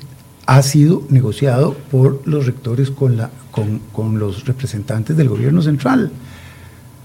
ha 0.45 0.61
sido 0.61 1.01
negociado 1.09 1.75
por 1.89 2.21
los 2.25 2.45
rectores 2.45 2.91
con 2.91 3.17
la 3.17 3.31
con, 3.49 3.79
con 3.91 4.19
los 4.19 4.45
representantes 4.45 5.17
del 5.17 5.27
gobierno 5.29 5.63
central 5.63 6.11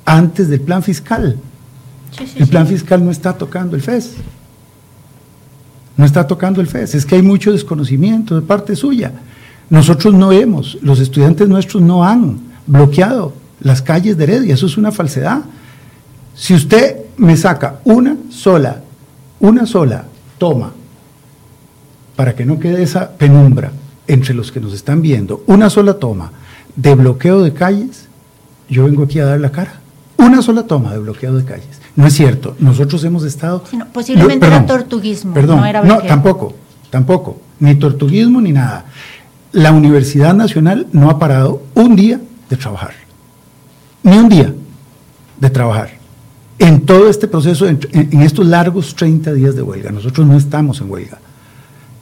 antes 0.04 0.48
del 0.50 0.61
plan 0.61 0.83
fiscal. 0.83 1.37
Sí, 2.11 2.26
sí, 2.26 2.35
El 2.38 2.44
sí. 2.44 2.50
plan 2.50 2.66
fiscal 2.66 3.02
no 3.02 3.11
está 3.11 3.33
tocando 3.33 3.76
el 3.76 3.83
FES. 3.83 4.12
No 5.96 6.04
está 6.04 6.26
tocando 6.26 6.61
el 6.61 6.66
FES. 6.66 6.94
Es 6.96 7.07
que 7.07 7.14
hay 7.16 7.22
mucho 7.22 7.50
desconocimiento 7.50 8.35
de 8.37 8.42
parte 8.42 8.76
suya. 8.76 9.12
Nosotros 9.70 10.12
no 10.12 10.33
hemos, 10.33 10.76
los 10.83 11.00
estudiantes 11.00 11.48
nuestros 11.48 11.83
no 11.83 12.04
han 12.04 12.46
bloqueado 12.68 13.33
las 13.61 13.83
calles 13.83 14.16
de 14.16 14.24
Heredia. 14.24 14.54
Eso 14.54 14.66
es 14.66 14.76
una 14.76 14.92
falsedad. 14.92 15.40
Si 16.35 16.54
usted 16.54 16.96
me 17.16 17.37
saca 17.37 17.81
una 17.85 18.16
sola, 18.31 18.83
una 19.40 19.66
sola 19.66 20.04
toma, 20.38 20.72
para 22.14 22.35
que 22.35 22.44
no 22.44 22.59
quede 22.59 22.83
esa 22.83 23.11
penumbra 23.11 23.72
entre 24.07 24.35
los 24.35 24.52
que 24.52 24.61
nos 24.61 24.72
están 24.72 25.02
viendo, 25.02 25.42
una 25.46 25.68
sola 25.70 25.94
toma 25.94 26.31
de 26.76 26.94
bloqueo 26.94 27.42
de 27.42 27.52
calles, 27.52 28.07
yo 28.68 28.85
vengo 28.85 29.04
aquí 29.04 29.18
a 29.18 29.24
dar 29.24 29.40
la 29.40 29.50
cara. 29.50 29.81
Una 30.16 30.42
sola 30.42 30.64
toma 30.64 30.92
de 30.92 30.98
bloqueo 30.98 31.35
de 31.37 31.44
calles. 31.44 31.81
No 31.96 32.07
es 32.07 32.14
cierto. 32.14 32.57
Nosotros 32.59 33.02
hemos 33.04 33.24
estado. 33.24 33.64
Posiblemente 33.92 34.48
No, 34.48 34.54
era 34.54 34.66
tortuguismo, 34.66 35.35
Perdón, 35.35 35.61
no 35.61 35.66
era 35.66 35.83
no, 35.83 35.98
tampoco, 36.02 36.54
tampoco. 36.90 37.40
Ni 37.61 37.74
tortuguismo 37.76 38.40
ni 38.40 38.52
nada. 38.52 38.85
La 39.52 39.72
Universidad 39.72 40.35
Nacional 40.35 40.87
no 40.92 41.11
ha 41.11 41.18
parado 41.18 41.62
un 41.74 41.96
día 41.96 42.20
de 42.49 42.57
trabajar. 42.57 42.93
Ni 44.03 44.17
un 44.17 44.29
día 44.29 44.53
de 45.41 45.51
trabajar. 45.51 45.91
En 46.59 46.81
todo 46.87 47.09
este 47.09 47.29
proceso, 47.29 47.67
en, 47.69 47.79
estos 48.23 48.47
largos 48.47 48.95
30 48.95 49.33
días 49.33 49.55
de 49.55 49.63
huelga. 49.63 49.91
Nosotros 49.91 50.27
no 50.27 50.37
estamos 50.37 50.81
en 50.81 50.91
huelga. 50.91 51.19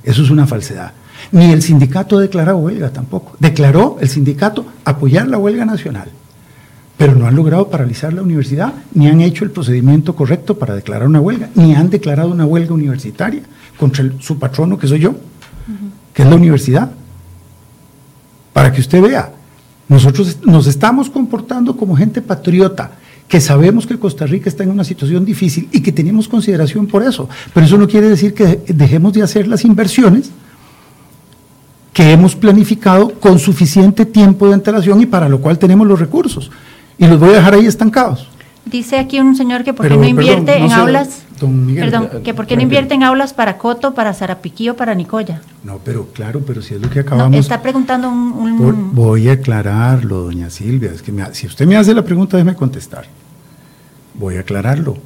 Eso 0.02 0.22
es 0.22 0.30
una 0.30 0.46
falsedad. 0.46 0.92
Ni 1.32 1.50
el 1.52 1.62
sindicato 1.62 2.18
ha 2.18 2.22
declarado 2.22 2.58
huelga 2.58 2.90
tampoco. 2.90 3.36
Declaró 3.38 3.98
el 4.00 4.08
sindicato 4.08 4.64
apoyar 4.84 5.26
la 5.28 5.38
huelga 5.38 5.64
nacional, 5.64 6.08
pero 6.96 7.14
no 7.14 7.26
han 7.26 7.34
logrado 7.34 7.68
paralizar 7.68 8.12
la 8.14 8.22
universidad, 8.22 8.72
ni 8.94 9.08
han 9.08 9.20
hecho 9.20 9.44
el 9.44 9.50
procedimiento 9.50 10.14
correcto 10.14 10.58
para 10.58 10.74
declarar 10.74 11.08
una 11.08 11.20
huelga, 11.20 11.50
ni 11.54 11.74
han 11.74 11.90
declarado 11.90 12.30
una 12.30 12.46
huelga 12.46 12.72
universitaria 12.72 13.42
contra 13.76 14.04
el- 14.04 14.22
su 14.22 14.38
patrono, 14.38 14.78
que 14.78 14.86
soy 14.86 15.00
yo, 15.00 15.16
que 16.14 16.22
es 16.22 16.28
la 16.28 16.36
universidad. 16.36 16.90
Para 18.52 18.72
que 18.72 18.80
usted 18.80 19.02
vea, 19.02 19.32
nosotros 19.88 20.38
nos 20.44 20.66
estamos 20.66 21.10
comportando 21.10 21.76
como 21.76 21.96
gente 21.96 22.20
patriota, 22.20 22.92
que 23.28 23.40
sabemos 23.40 23.86
que 23.86 23.98
Costa 23.98 24.26
Rica 24.26 24.48
está 24.48 24.62
en 24.62 24.70
una 24.70 24.84
situación 24.84 25.24
difícil 25.24 25.68
y 25.72 25.80
que 25.80 25.92
tenemos 25.92 26.28
consideración 26.28 26.86
por 26.86 27.02
eso. 27.02 27.28
Pero 27.52 27.66
eso 27.66 27.76
no 27.76 27.88
quiere 27.88 28.08
decir 28.08 28.34
que 28.34 28.62
dejemos 28.68 29.12
de 29.12 29.22
hacer 29.22 29.48
las 29.48 29.64
inversiones 29.64 30.30
que 31.92 32.12
hemos 32.12 32.36
planificado 32.36 33.14
con 33.18 33.38
suficiente 33.38 34.04
tiempo 34.04 34.46
de 34.46 34.54
antelación 34.54 35.00
y 35.00 35.06
para 35.06 35.28
lo 35.28 35.40
cual 35.40 35.58
tenemos 35.58 35.86
los 35.86 35.98
recursos. 35.98 36.50
Y 36.98 37.06
los 37.06 37.18
voy 37.18 37.30
a 37.30 37.34
dejar 37.34 37.54
ahí 37.54 37.66
estancados. 37.66 38.28
Dice 38.64 38.98
aquí 38.98 39.20
un 39.20 39.36
señor 39.36 39.64
que 39.64 39.72
por 39.72 39.86
qué 39.86 39.94
no 39.94 40.00
perdón, 40.00 40.10
invierte 40.10 40.58
no 40.58 40.66
en 40.66 40.72
aulas. 40.72 41.25
Don 41.40 41.66
Miguel, 41.66 41.90
perdón, 41.90 42.08
eh, 42.12 42.22
que 42.22 42.32
por 42.34 42.46
qué 42.46 42.56
no 42.56 42.60
espérate. 42.60 42.62
invierte 42.62 42.94
en 42.94 43.02
aulas 43.02 43.32
para 43.34 43.58
Coto, 43.58 43.94
para 43.94 44.14
Zarapiquí 44.14 44.68
o 44.70 44.76
para 44.76 44.94
Nicoya. 44.94 45.42
No, 45.64 45.78
pero 45.84 46.06
claro, 46.12 46.40
pero 46.46 46.62
si 46.62 46.74
es 46.74 46.80
lo 46.80 46.88
que 46.88 47.00
No, 47.00 47.06
acabamos... 47.06 47.38
está 47.40 47.60
preguntando 47.62 48.08
un, 48.08 48.32
un- 48.32 48.58
Por- 48.58 48.74
voy 48.74 49.28
a 49.28 49.32
aclararlo, 49.32 50.22
doña 50.22 50.48
Silvia. 50.50 50.90
Es 50.92 51.02
que 51.02 51.12
me 51.12 51.24
si 51.34 51.46
usted 51.46 51.66
me 51.66 51.76
hace 51.76 51.92
la 51.94 52.02
pregunta, 52.02 52.36
déjeme 52.36 52.54
contestar. 52.56 53.04
Voy 54.14 54.36
a 54.36 54.40
aclararlo. 54.40 54.96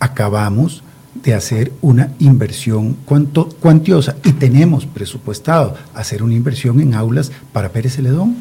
Acabamos 0.00 0.82
de 1.14 1.32
hacer 1.32 1.72
una 1.80 2.10
inversión 2.18 2.94
cuanto, 3.04 3.48
cuantiosa 3.48 4.16
y 4.24 4.32
tenemos 4.32 4.84
presupuestado 4.84 5.76
hacer 5.94 6.22
una 6.22 6.34
inversión 6.34 6.80
en 6.80 6.92
aulas 6.94 7.30
para 7.52 7.68
Pérez 7.70 7.94
Celedón. 7.96 8.36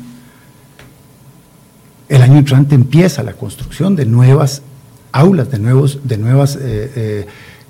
El 2.10 2.22
año 2.22 2.38
entrante 2.40 2.76
empieza 2.76 3.24
la 3.24 3.34
construcción 3.34 3.96
de 3.96 4.06
nuevas 4.06 4.62
aulas, 5.14 5.50
de, 5.50 5.60
nuevos, 5.60 6.00
de 6.04 6.18
nuevas 6.18 6.58
eh, 6.58 6.92
eh, 6.96 7.28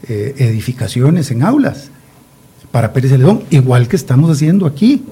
eh, 0.08 0.36
edificaciones 0.38 1.30
en 1.30 1.44
aulas 1.44 1.92
para 2.72 2.92
Pérez 2.92 3.12
Celedón, 3.12 3.44
igual 3.52 3.88
que 3.88 3.96
estamos 3.96 4.32
haciendo 4.32 4.66
aquí. 4.66 5.04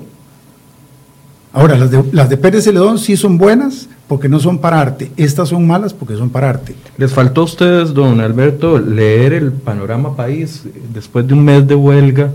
Ahora, 1.53 1.77
las 1.77 1.91
de, 1.91 2.03
las 2.11 2.29
de 2.29 2.37
Pérez 2.37 2.63
Celedón 2.63 2.97
sí 2.97 3.15
son 3.17 3.37
buenas 3.37 3.87
porque 4.07 4.29
no 4.29 4.39
son 4.39 4.57
para 4.59 4.79
arte. 4.79 5.11
Estas 5.17 5.49
son 5.49 5.67
malas 5.67 5.93
porque 5.93 6.15
son 6.15 6.29
para 6.29 6.49
arte. 6.49 6.73
¿Les 6.97 7.11
faltó 7.11 7.41
a 7.41 7.43
ustedes, 7.43 7.93
don 7.93 8.19
Alberto, 8.21 8.79
leer 8.79 9.33
el 9.33 9.51
panorama 9.51 10.15
país 10.15 10.63
después 10.93 11.27
de 11.27 11.33
un 11.33 11.43
mes 11.43 11.67
de 11.67 11.75
huelga? 11.75 12.31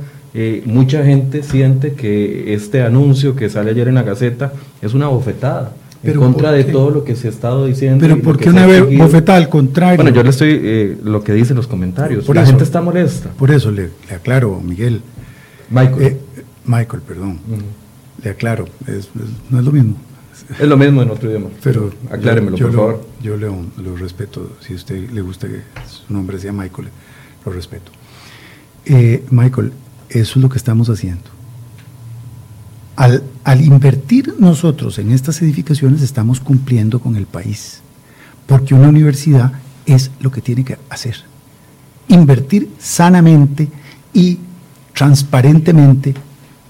Mucha 0.66 1.02
gente 1.02 1.42
siente 1.42 1.94
que 1.94 2.52
este 2.52 2.82
anuncio 2.82 3.34
que 3.34 3.48
sale 3.48 3.70
ayer 3.70 3.88
en 3.88 3.94
la 3.94 4.02
Gaceta 4.02 4.52
es 4.82 4.92
una 4.92 5.08
bofetada 5.08 5.72
en 6.02 6.14
contra 6.18 6.52
de 6.52 6.64
todo 6.64 6.90
lo 6.90 7.04
que 7.04 7.16
se 7.16 7.28
ha 7.28 7.30
estado 7.30 7.66
diciendo. 7.66 7.98
Pero 8.00 8.20
¿por 8.20 8.38
qué 8.38 8.50
una 8.50 8.66
bofetada 8.66 9.38
al 9.38 9.48
contrario? 9.48 9.96
Bueno, 9.96 10.10
yo 10.10 10.22
le 10.22 10.30
estoy 10.30 10.60
eh, 10.62 10.98
lo 11.02 11.22
que 11.22 11.32
dicen 11.32 11.56
los 11.56 11.66
comentarios. 11.66 12.28
la 12.28 12.46
gente 12.46 12.64
está 12.64 12.80
molesta. 12.80 13.30
Por 13.30 13.50
eso 13.50 13.70
le, 13.70 13.90
aclaro, 14.14 14.60
Miguel. 14.60 15.02
Michael. 15.70 16.02
Eh, 16.02 16.20
Michael, 16.64 17.02
perdón. 17.02 17.40
Le 18.22 18.30
aclaro, 18.30 18.66
no 19.50 19.58
es 19.58 19.64
lo 19.64 19.72
mismo. 19.72 19.96
Es 20.60 20.68
lo 20.68 20.76
mismo 20.76 21.02
en 21.02 21.10
otro 21.10 21.28
idioma. 21.28 21.48
Pero 21.62 21.90
acláremelo, 22.10 22.56
por 22.56 22.72
favor. 22.72 23.06
Yo 23.22 23.36
lo, 23.36 23.56
lo, 23.82 23.96
respeto. 23.96 24.52
Si 24.60 24.74
a 24.74 24.76
usted 24.76 25.10
le 25.10 25.20
gusta 25.20 25.48
que 25.48 25.62
su 25.88 26.12
nombre 26.12 26.38
sea 26.38 26.52
Michael, 26.52 26.88
lo 27.44 27.52
respeto. 27.52 27.90
Michael, 29.30 29.72
eso 30.10 30.38
es 30.38 30.42
lo 30.42 30.48
que 30.48 30.58
estamos 30.58 30.88
haciendo. 30.88 31.35
Al, 32.96 33.22
invertir 33.60 34.34
nosotros 34.38 34.98
en 34.98 35.12
estas 35.12 35.42
edificaciones 35.42 36.00
estamos 36.00 36.40
cumpliendo 36.40 36.98
con 36.98 37.16
el 37.16 37.26
país, 37.26 37.80
porque 38.46 38.74
una 38.74 38.88
universidad 38.88 39.52
es 39.84 40.10
lo 40.20 40.30
que 40.30 40.40
tiene 40.40 40.64
que 40.64 40.78
hacer. 40.88 41.16
Invertir 42.08 42.70
sanamente 42.78 43.68
y 44.14 44.38
transparentemente 44.94 46.14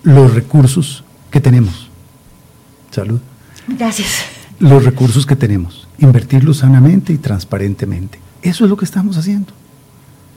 los 0.02 0.34
recursos 0.34 1.04
que 1.30 1.40
tenemos. 1.40 1.88
Salud. 2.90 3.20
Gracias. 3.68 4.22
Los 4.58 4.84
recursos 4.84 5.26
que 5.26 5.36
tenemos. 5.36 5.86
Invertirlos 5.98 6.58
sanamente 6.58 7.12
y 7.12 7.18
transparentemente. 7.18 8.18
Eso 8.42 8.64
es 8.64 8.70
lo 8.70 8.76
que 8.76 8.84
estamos 8.84 9.16
haciendo. 9.16 9.52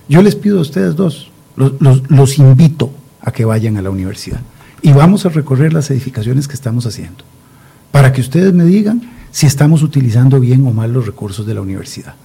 Yo 0.08 0.22
les 0.22 0.36
pido 0.36 0.58
a 0.58 0.62
ustedes 0.62 0.96
dos, 0.96 1.32
los, 1.56 2.40
invito 2.40 2.92
a 3.22 3.32
que 3.32 3.46
vayan 3.46 3.78
a 3.78 3.82
la 3.82 3.92
universidad. 3.92 4.42
Y 4.82 4.92
vamos 4.92 5.26
a 5.26 5.30
recorrer 5.30 5.74
las 5.74 5.92
edificaciones 5.92 6.48
que 6.48 6.54
estamos 6.54 6.86
haciendo, 6.86 7.24
para 7.92 8.14
que 8.14 8.22
ustedes 8.22 8.54
me 8.54 8.64
digan 8.64 9.02
si 9.32 9.46
estamos 9.46 9.84
utilizando 9.84 10.40
bien 10.40 10.66
o 10.66 10.72
mal 10.72 10.94
los 10.94 11.06
recursos 11.06 11.46
de 11.46 11.54
la 11.54 11.62
universidad. 11.62 12.16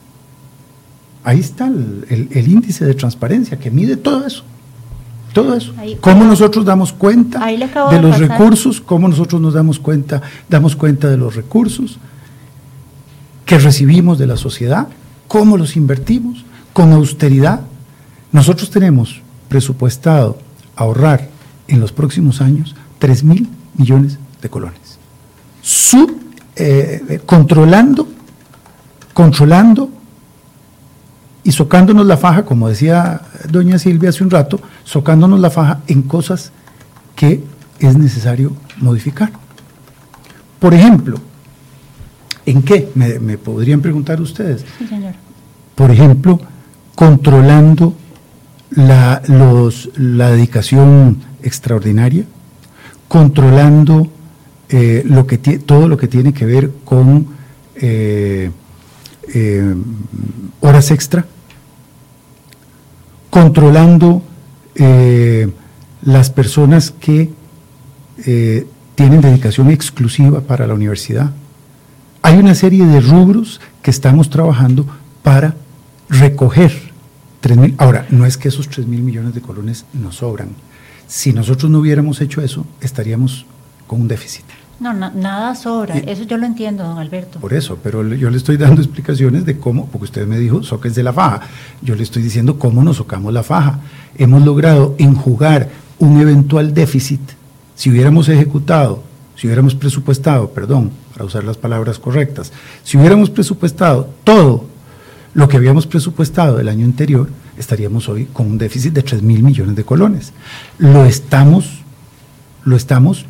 Ahí 1.23 1.41
está 1.41 1.67
el, 1.67 2.49
índice 2.49 2.85
de 2.85 2.95
transparencia 2.95 3.59
que 3.59 3.71
mide 3.71 3.97
todo 3.97 4.27
eso. 4.27 4.45
Todo 5.33 5.57
eso. 5.57 5.75
cómo 6.01 6.23
nosotros 6.25 6.65
damos 6.65 6.93
cuenta 6.93 7.45
de 7.45 8.01
los 8.01 8.19
recursos, 8.19 8.81
cómo 8.81 9.09
nosotros 9.09 9.43
nos 9.43 9.55
damos 9.55 9.81
cuenta, 9.81 10.23
damos 10.49 10.77
cuenta 10.77 11.09
de 11.09 11.17
los 11.17 11.35
recursos 11.35 11.99
que 13.45 13.59
recibimos 13.59 14.17
de 14.17 14.29
la 14.29 14.37
sociedad, 14.37 14.87
cómo 15.27 15.57
los 15.57 15.77
invertimos, 15.77 16.45
con 16.73 16.93
austeridad. 16.93 17.63
Nosotros 18.31 18.71
tenemos 18.71 19.23
presupuestado 19.49 20.39
ahorrar 20.77 21.29
en 21.69 21.81
los 21.81 21.93
próximos 21.93 22.41
años 22.41 22.75
3 22.99 23.25
mil 23.25 23.49
millones 23.77 24.19
de 24.41 24.49
colones. 24.49 24.99
Sub, 25.63 26.11
eh, 26.57 27.03
eh, 27.09 27.21
controlando, 27.25 28.09
controlando 29.13 29.91
y 31.43 31.53
socándonos 31.53 32.07
la 32.07 32.17
faja, 32.17 32.45
como 32.45 32.69
decía 32.69 33.21
doña 33.51 33.79
Silvia 33.79 34.11
hace 34.11 34.25
un 34.25 34.31
rato, 34.31 34.61
socándonos 34.85 35.41
la 35.41 35.51
faja 35.51 35.81
en 35.87 36.03
cosas 36.03 36.53
que 37.17 37.43
es 37.79 37.97
necesario 37.97 38.53
modificar. 38.79 39.33
Por 40.59 40.75
ejemplo, 40.75 41.19
¿en 42.47 42.63
qué? 42.63 42.91
Me, 42.95 43.19
me 43.19 43.37
podrían 43.37 43.81
preguntar 43.81 44.21
ustedes. 44.21 44.65
Sí, 44.79 44.87
señor. 44.87 45.15
Por 45.75 45.91
ejemplo, 45.91 46.41
controlando 46.95 47.95
la, 48.71 49.23
los, 49.29 49.91
la 49.97 50.31
dedicación 50.31 51.19
extraordinaria, 51.45 52.25
controlando 53.09 54.09
eh, 54.69 55.05
todo 55.67 55.89
lo 55.89 55.97
que 55.97 56.09
tiene 56.09 56.33
que 56.33 56.47
ver 56.47 56.71
con 56.85 57.27
eh, 57.77 58.51
eh, 59.33 59.75
horas 60.61 60.91
extra, 60.91 61.27
controlando 63.31 64.23
las 66.03 66.31
personas 66.31 66.91
que 66.91 67.31
tienen 68.97 69.21
dedicación 69.21 69.71
exclusiva 69.71 70.41
para 70.41 70.67
la 70.67 70.75
universidad. 70.75 71.31
Hay 72.23 72.39
una 72.39 72.57
serie 72.57 72.85
de 72.85 73.01
rubros 73.01 73.61
que 73.83 73.93
estamos 73.93 74.31
trabajando 74.31 74.85
para 75.23 75.55
recoger 76.09 76.95
ahora, 77.79 78.07
no 78.11 78.25
es 78.25 78.37
que 78.37 78.49
esos 78.49 78.69
3 78.69 78.87
mil 78.87 79.03
millones 79.03 79.35
de 79.35 79.41
colones 79.41 79.85
nos 79.93 80.17
sobran. 80.17 80.49
Si 81.07 81.33
nosotros 81.33 81.71
no 81.71 81.79
hubiéramos 81.79 82.21
hecho 82.21 82.41
eso, 82.41 82.67
estaríamos 82.81 83.47
con 83.87 84.01
un 84.01 84.09
déficit. 84.09 84.45
No, 84.81 84.93
nada 84.93 85.55
sobra, 85.55 85.97
eso 85.99 86.25
yo 86.25 86.37
lo 86.37 86.47
entiendo, 86.47 86.83
don 86.83 86.99
Alberto. 86.99 87.39
Por 87.39 87.55
eso, 87.55 87.79
pero 87.83 88.03
yo 88.15 88.29
le 88.29 88.37
estoy 88.37 88.57
dando 88.57 88.83
explicaciones 88.83 89.45
de 89.45 89.59
cómo, 89.59 89.87
porque 89.87 90.05
usted 90.05 90.27
me 90.27 90.39
dijo, 90.39 90.63
soques 90.63 90.95
de 90.95 91.03
la 91.03 91.13
faja, 91.13 91.43
yo 91.81 91.95
le 91.95 92.03
estoy 92.03 92.23
diciendo 92.23 92.59
cómo 92.59 92.83
nos 92.83 92.97
socamos 92.97 93.33
la 93.33 93.43
faja. 93.43 93.79
Hemos 94.17 94.45
logrado 94.45 94.95
enjugar 94.99 95.69
un 95.99 96.21
eventual 96.21 96.75
déficit, 96.75 97.21
si 97.77 97.91
hubiéramos 97.91 98.29
ejecutado, 98.29 99.03
si 99.37 99.47
hubiéramos 99.47 99.75
presupuestado, 99.75 100.51
perdón, 100.51 100.91
para 101.13 101.25
usar 101.25 101.45
las 101.45 101.57
palabras 101.57 101.99
correctas, 101.99 102.53
si 102.83 102.99
hubiéramos 102.99 103.31
presupuestado 103.31 104.11
todo 104.25 104.67
lo 105.35 105.49
que 105.49 105.57
habíamos 105.57 105.87
presupuestado 105.87 106.59
el 106.59 106.69
año 106.69 106.85
anterior, 106.85 107.29
estaríamos 107.59 108.09
hoy 108.09 108.27
con 108.27 108.47
un 108.47 108.59
déficit 108.59 108.93
de 108.93 109.03
3 109.03 109.23
mil 109.23 109.43
millones 109.43 109.77
de 109.77 109.85
colones. 109.85 110.33
Lo 110.79 111.05
estamos, 111.05 111.81
lo 112.65 112.77
estamos 112.77 113.27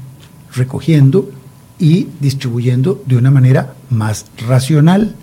recogiendo 0.55 1.31
y 1.79 2.09
distribuyendo 2.21 3.03
de 3.07 3.17
una 3.17 3.31
manera 3.31 3.75
más 3.91 4.27
racional. 4.47 5.15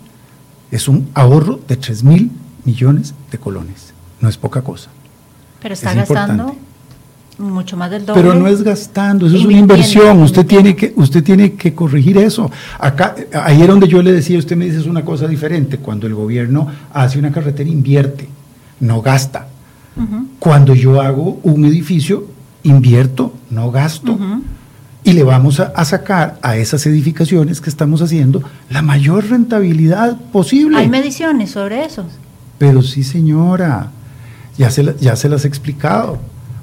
Es 0.70 0.88
un 0.88 1.08
ahorro 1.14 1.60
de 1.68 1.76
3 1.76 2.04
mil 2.04 2.30
millones 2.64 3.14
de 3.30 3.38
colones. 3.38 3.92
No 4.20 4.28
es 4.28 4.36
poca 4.36 4.62
cosa. 4.62 4.90
Pero 5.60 5.74
está 5.74 5.94
gastando 5.94 6.56
mucho 7.38 7.76
más 7.76 7.90
del 7.90 8.06
doble. 8.06 8.20
Pero 8.20 8.34
no 8.34 8.46
es 8.46 8.62
gastando, 8.62 9.26
eso 9.26 9.36
es 9.36 9.44
una 9.44 9.58
inversión. 9.58 10.22
Usted 10.22 10.46
tiene 10.46 10.76
que, 10.76 10.92
usted 10.96 11.22
tiene 11.22 11.54
que 11.54 11.74
corregir 11.74 12.18
eso. 12.18 12.50
Acá, 12.78 13.14
ahí 13.32 13.62
es 13.62 13.68
donde 13.68 13.88
yo 13.88 14.02
le 14.02 14.12
decía, 14.12 14.38
usted 14.38 14.56
me 14.56 14.66
dice 14.66 14.78
es 14.78 14.86
una 14.86 15.04
cosa 15.04 15.26
diferente. 15.26 15.78
Cuando 15.78 16.06
el 16.06 16.14
gobierno 16.14 16.68
hace 16.92 17.18
una 17.18 17.32
carretera, 17.32 17.68
invierte, 17.68 18.28
no 18.80 19.02
gasta. 19.02 19.48
Cuando 20.38 20.74
yo 20.74 21.00
hago 21.02 21.38
un 21.42 21.64
edificio, 21.66 22.26
invierto, 22.62 23.34
no 23.50 23.70
gasto. 23.70 24.18
Y 25.04 25.12
le 25.12 25.22
vamos 25.22 25.60
a, 25.60 25.84
sacar 25.84 26.38
a 26.42 26.56
esas 26.56 26.86
edificaciones 26.86 27.60
que 27.60 27.68
estamos 27.68 28.02
haciendo 28.02 28.42
la 28.70 28.82
mayor 28.82 29.28
rentabilidad 29.28 30.16
posible. 30.32 30.78
¿Hay 30.78 30.88
mediciones 30.88 31.50
sobre 31.50 31.84
eso? 31.84 32.04
Pero 32.58 32.82
sí, 32.82 33.02
señora, 33.02 33.90
ya 34.56 34.70
se, 34.70 34.94
ya 35.00 35.16
se 35.16 35.28
las 35.28 35.44
he 35.44 35.48
explicado 35.48 36.18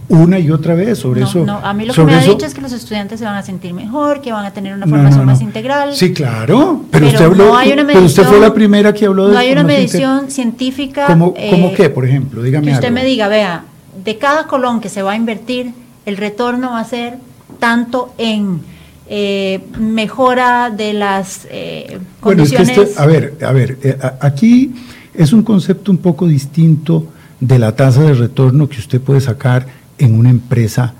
una 0.10 0.40
y 0.40 0.52
otra 0.52 0.76
vez 0.76 1.00
sobre 1.00 1.24
eso. 1.24 1.46
No, 1.46 1.58
a 1.58 1.74
mí 1.74 1.86
lo 1.86 1.94
que 1.94 2.04
me 2.04 2.16
ha 2.16 2.22
dicho 2.22 2.46
es 2.46 2.54
que 2.54 2.62
los 2.62 2.72
estudiantes 2.72 3.20
se 3.20 3.26
van 3.26 3.36
a 3.36 3.44
sentir 3.44 3.74
mejor, 3.74 4.22
que 4.22 4.32
van 4.32 4.46
a 4.46 4.52
tener 4.52 4.74
una 4.74 4.88
formación 4.88 5.26
más 5.26 5.42
integral. 5.42 5.96
Sí, 5.96 6.14
claro, 6.14 6.84
pero, 6.92 7.08
usted 7.08 7.26
habló, 7.26 7.54
pero 7.88 8.02
usted 8.02 8.24
fue 8.24 8.40
la 8.40 8.54
primera 8.54 8.94
que 8.94 9.06
habló 9.06 9.28
de 9.28 9.34
No 9.34 9.40
hay 9.40 9.52
una 9.52 9.64
medición 9.64 10.30
científica. 10.30 11.06
¿Cómo, 11.08 11.34
eh, 11.38 11.74
qué, 11.78 11.90
por 11.90 12.06
ejemplo? 12.06 12.42
Dígame 12.42 12.68
Que 12.68 12.74
usted 12.74 12.92
me 12.92 13.06
diga, 13.06 13.28
vea, 13.28 13.64
de 14.04 14.18
cada 14.18 14.48
colón 14.48 14.82
que 14.82 14.90
se 14.90 15.02
va 15.02 15.14
a 15.14 15.16
invertir, 15.16 15.74
el 16.06 16.18
retorno 16.18 16.72
va 16.72 16.80
a 16.80 16.86
ser 16.86 17.18
tanto 17.60 18.14
en 18.18 18.62
eh, 19.08 19.62
mejora 19.80 20.70
de 20.70 20.94
las 20.94 21.48
eh, 21.50 22.00
condiciones. 22.20 22.76
Bueno, 22.76 22.84
es 22.84 22.96
que 22.96 23.02
a 23.02 23.06
ver, 23.06 23.38
a 23.44 23.52
ver, 23.52 23.78
eh, 23.84 23.98
aquí 24.22 24.74
es 25.14 25.34
un 25.34 25.42
concepto 25.42 25.92
un 25.92 25.98
poco 25.98 26.28
distinto 26.28 27.08
de 27.40 27.58
la 27.58 27.76
tasa 27.76 28.04
de 28.04 28.14
retorno 28.14 28.70
que 28.70 28.78
usted 28.78 29.02
puede 29.02 29.22
sacar 29.22 29.66
en 30.00 30.16
una 30.18 30.30
empresa 30.30 30.94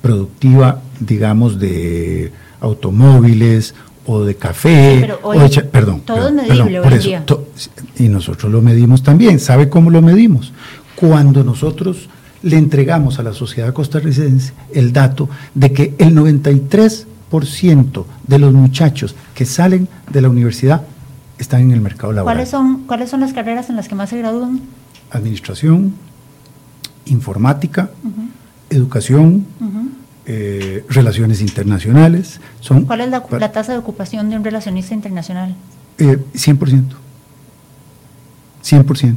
productiva, 0.00 0.80
digamos, 1.00 1.58
de 1.58 2.32
automóviles 2.60 3.74
o 4.06 4.24
de 4.24 4.34
café. 4.36 5.14
perdón, 5.70 6.00
todo 6.00 6.28
es 6.28 6.34
medible 6.34 6.80
por 6.80 6.92
eso, 6.92 7.10
y 7.98 8.08
nosotros 8.08 8.50
lo 8.50 8.62
medimos 8.62 9.02
también. 9.02 9.40
¿Sabe 9.40 9.68
cómo 9.68 9.90
lo 9.90 10.02
medimos? 10.02 10.52
Cuando 10.94 11.42
nosotros 11.44 12.08
le 12.42 12.58
entregamos 12.58 13.18
a 13.18 13.22
la 13.22 13.32
sociedad 13.32 13.72
costarricense 13.72 14.52
el 14.72 14.92
dato 14.92 15.28
de 15.54 15.72
que 15.72 15.94
el 15.98 16.14
93% 16.14 18.04
de 18.26 18.38
los 18.38 18.52
muchachos 18.52 19.16
que 19.34 19.46
salen 19.46 19.88
de 20.10 20.20
la 20.20 20.28
universidad 20.28 20.82
están 21.38 21.62
en 21.62 21.72
el 21.72 21.80
mercado 21.80 22.12
laboral. 22.12 22.36
¿Cuáles 22.36 22.50
son, 22.50 22.84
¿Cuáles 22.86 23.10
son 23.10 23.20
las 23.20 23.32
carreras 23.32 23.70
en 23.70 23.76
las 23.76 23.88
que 23.88 23.94
más 23.94 24.10
se 24.10 24.18
gradúan? 24.18 24.60
Administración, 25.10 25.94
informática, 27.06 27.90
educación, 28.74 29.46
eh, 30.26 30.84
relaciones 30.88 31.40
internacionales. 31.40 32.40
Son 32.60 32.84
¿Cuál 32.84 33.02
es 33.02 33.10
la, 33.10 33.24
la, 33.38 33.52
tasa 33.52 33.72
de 33.72 33.78
ocupación 33.78 34.30
de 34.30 34.36
un 34.36 34.44
relacionista 34.44 34.94
internacional? 34.94 35.54
Eh, 35.98 36.18
100%. 36.34 36.82
100%. 38.64 39.16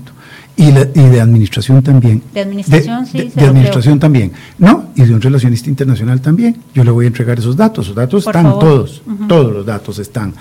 Y, 0.58 0.72
la, 0.72 0.82
y, 0.82 1.10
de 1.10 1.22
administración 1.22 1.84
también. 1.84 2.24
De 2.34 2.42
administración, 2.42 3.06
de, 3.06 3.12
sí. 3.12 3.18
De, 3.18 3.42
de 3.42 3.48
administración 3.48 4.00
también. 4.00 4.32
No, 4.58 4.90
y 4.96 5.04
de 5.04 5.14
un 5.14 5.22
relacionista 5.22 5.70
internacional 5.70 6.20
también. 6.20 6.58
Yo 6.74 6.84
le 6.84 6.92
voy 6.92 7.06
a 7.06 7.08
entregar 7.08 7.38
esos 7.38 7.56
datos. 7.56 7.86
Esos 7.86 7.96
datos 7.96 8.24
Por 8.24 8.36
están 8.36 8.52
favor. 8.52 8.64
todos. 8.64 9.02
Uh 9.06 9.12
-huh. 9.12 9.28
Todos 9.28 9.54
los 9.54 9.66
datos 9.66 10.00
están. 10.00 10.34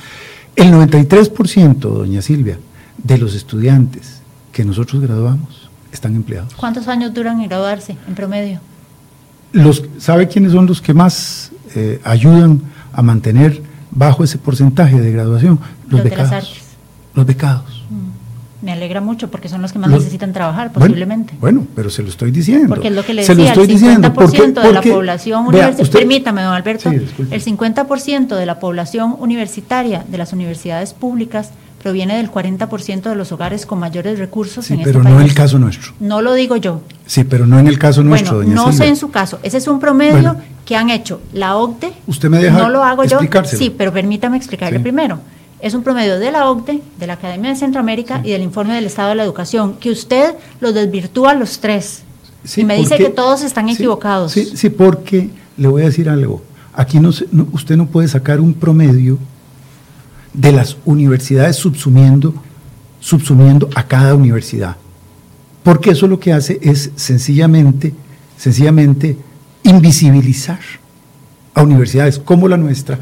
El 0.56 0.72
93%, 0.72 1.74
doña 1.78 2.22
Silvia, 2.22 2.58
de 2.96 3.18
los 3.18 3.34
estudiantes 3.34 4.22
que 4.52 4.64
nosotros 4.64 5.02
graduamos 5.02 5.68
están 5.92 6.16
empleados. 6.16 6.54
¿Cuántos 6.54 6.88
años 6.88 7.12
duran 7.12 7.40
en 7.40 7.48
graduarse 7.48 7.96
en 8.08 8.14
promedio? 8.14 8.60
Los, 9.56 9.84
¿Sabe 9.98 10.28
quiénes 10.28 10.52
son 10.52 10.66
los 10.66 10.82
que 10.82 10.92
más 10.92 11.50
eh, 11.74 11.98
ayudan 12.04 12.60
a 12.92 13.00
mantener 13.00 13.62
bajo 13.90 14.22
ese 14.22 14.36
porcentaje 14.36 15.00
de 15.00 15.10
graduación? 15.12 15.58
Los, 15.84 15.92
los 15.92 16.04
becados. 16.04 16.30
De 16.30 16.36
las 16.36 16.44
artes. 16.44 16.62
Los 17.14 17.26
becados. 17.26 17.84
Mm. 17.88 18.64
Me 18.66 18.72
alegra 18.72 19.00
mucho 19.00 19.30
porque 19.30 19.48
son 19.48 19.62
los 19.62 19.72
que 19.72 19.78
más 19.78 19.90
los, 19.90 20.00
necesitan 20.00 20.34
trabajar, 20.34 20.72
posiblemente. 20.72 21.34
Bueno, 21.40 21.60
bueno, 21.60 21.72
pero 21.74 21.88
se 21.88 22.02
lo 22.02 22.10
estoy 22.10 22.30
diciendo. 22.32 22.68
Porque 22.68 22.88
es 22.88 22.94
lo 22.94 23.04
que 23.04 23.14
le 23.14 23.22
se 23.24 23.34
decía, 23.34 23.54
lo 23.54 23.62
estoy 23.62 23.76
el 23.76 23.80
50% 23.80 23.82
diciendo. 23.82 24.14
Porque, 24.14 24.60
de 24.60 24.72
la 24.72 24.82
población 24.82 25.46
universitaria, 25.46 26.00
permítame, 26.00 26.42
don 26.42 26.52
Alberto, 26.52 26.90
sí, 26.90 26.96
el 27.30 27.42
50% 27.44 28.36
de 28.36 28.46
la 28.46 28.58
población 28.58 29.16
universitaria 29.18 30.04
de 30.06 30.18
las 30.18 30.32
universidades 30.32 30.92
públicas 30.92 31.50
proviene 31.86 32.16
del 32.16 32.28
40% 32.32 33.02
de 33.02 33.14
los 33.14 33.30
hogares 33.30 33.64
con 33.64 33.78
mayores 33.78 34.18
recursos 34.18 34.64
sí, 34.66 34.74
en 34.74 34.80
pero 34.82 34.98
este 34.98 35.08
no 35.08 35.14
país. 35.14 35.20
en 35.24 35.28
el 35.30 35.34
caso 35.36 35.58
nuestro. 35.60 35.92
No 36.00 36.20
lo 36.20 36.34
digo 36.34 36.56
yo. 36.56 36.80
Sí, 37.06 37.22
pero 37.22 37.46
no 37.46 37.60
en 37.60 37.68
el 37.68 37.78
caso 37.78 38.02
nuestro, 38.02 38.38
bueno, 38.38 38.50
doña 38.50 38.54
no 38.56 38.72
Silvia. 38.72 38.78
sé 38.86 38.88
en 38.88 38.96
su 38.96 39.10
caso. 39.12 39.38
Ese 39.44 39.58
es 39.58 39.68
un 39.68 39.78
promedio 39.78 40.14
bueno, 40.14 40.36
que 40.64 40.74
han 40.74 40.90
hecho 40.90 41.20
la 41.32 41.54
OCDE. 41.56 41.92
¿Usted 42.08 42.28
me 42.28 42.38
deja 42.38 42.58
No 42.58 42.70
lo 42.70 42.82
hago 42.82 43.04
yo. 43.04 43.20
Sí, 43.44 43.70
pero 43.70 43.92
permítame 43.92 44.36
explicarle 44.36 44.78
Sí. 44.78 44.82
primero. 44.82 45.20
Es 45.60 45.74
un 45.74 45.84
promedio 45.84 46.18
de 46.18 46.32
la 46.32 46.50
OCDE, 46.50 46.82
de 46.98 47.06
la 47.06 47.12
Academia 47.12 47.50
de 47.50 47.56
Centroamérica 47.56 48.20
y 48.24 48.32
del 48.32 48.42
informe 48.42 48.74
del 48.74 48.86
Estado 48.86 49.10
de 49.10 49.14
la 49.14 49.22
Educación, 49.22 49.76
que 49.78 49.92
usted 49.92 50.34
los 50.60 50.74
desvirtúa 50.74 51.34
los 51.34 51.60
tres. 51.60 52.02
Sí, 52.42 52.62
y 52.62 52.64
me 52.64 52.76
dice 52.76 52.96
que 52.98 53.10
todos 53.10 53.42
están 53.42 53.68
equivocados. 53.68 54.32
Sí, 54.32 54.44
sí, 54.56 54.70
porque 54.70 55.30
le 55.56 55.68
voy 55.68 55.82
a 55.82 55.84
decir 55.84 56.08
algo. 56.08 56.42
Aquí 56.74 56.98
no, 56.98 57.12
se- 57.12 57.26
no- 57.30 57.46
usted 57.52 57.76
no 57.76 57.86
puede 57.86 58.08
sacar 58.08 58.40
un 58.40 58.54
promedio 58.54 59.18
de 60.36 60.52
las 60.52 60.76
universidades 60.84 61.56
subsumiendo, 61.56 62.34
subsumiendo 63.00 63.68
a 63.74 63.82
cada 63.84 64.14
universidad. 64.14 64.76
Porque 65.62 65.90
eso 65.90 66.06
lo 66.06 66.20
que 66.20 66.32
hace 66.32 66.60
es 66.62 66.92
sencillamente, 66.94 67.92
sencillamente 68.36 69.18
invisibilizar 69.64 70.60
a 71.54 71.62
universidades 71.62 72.18
como 72.18 72.48
la 72.48 72.56
nuestra, 72.56 72.98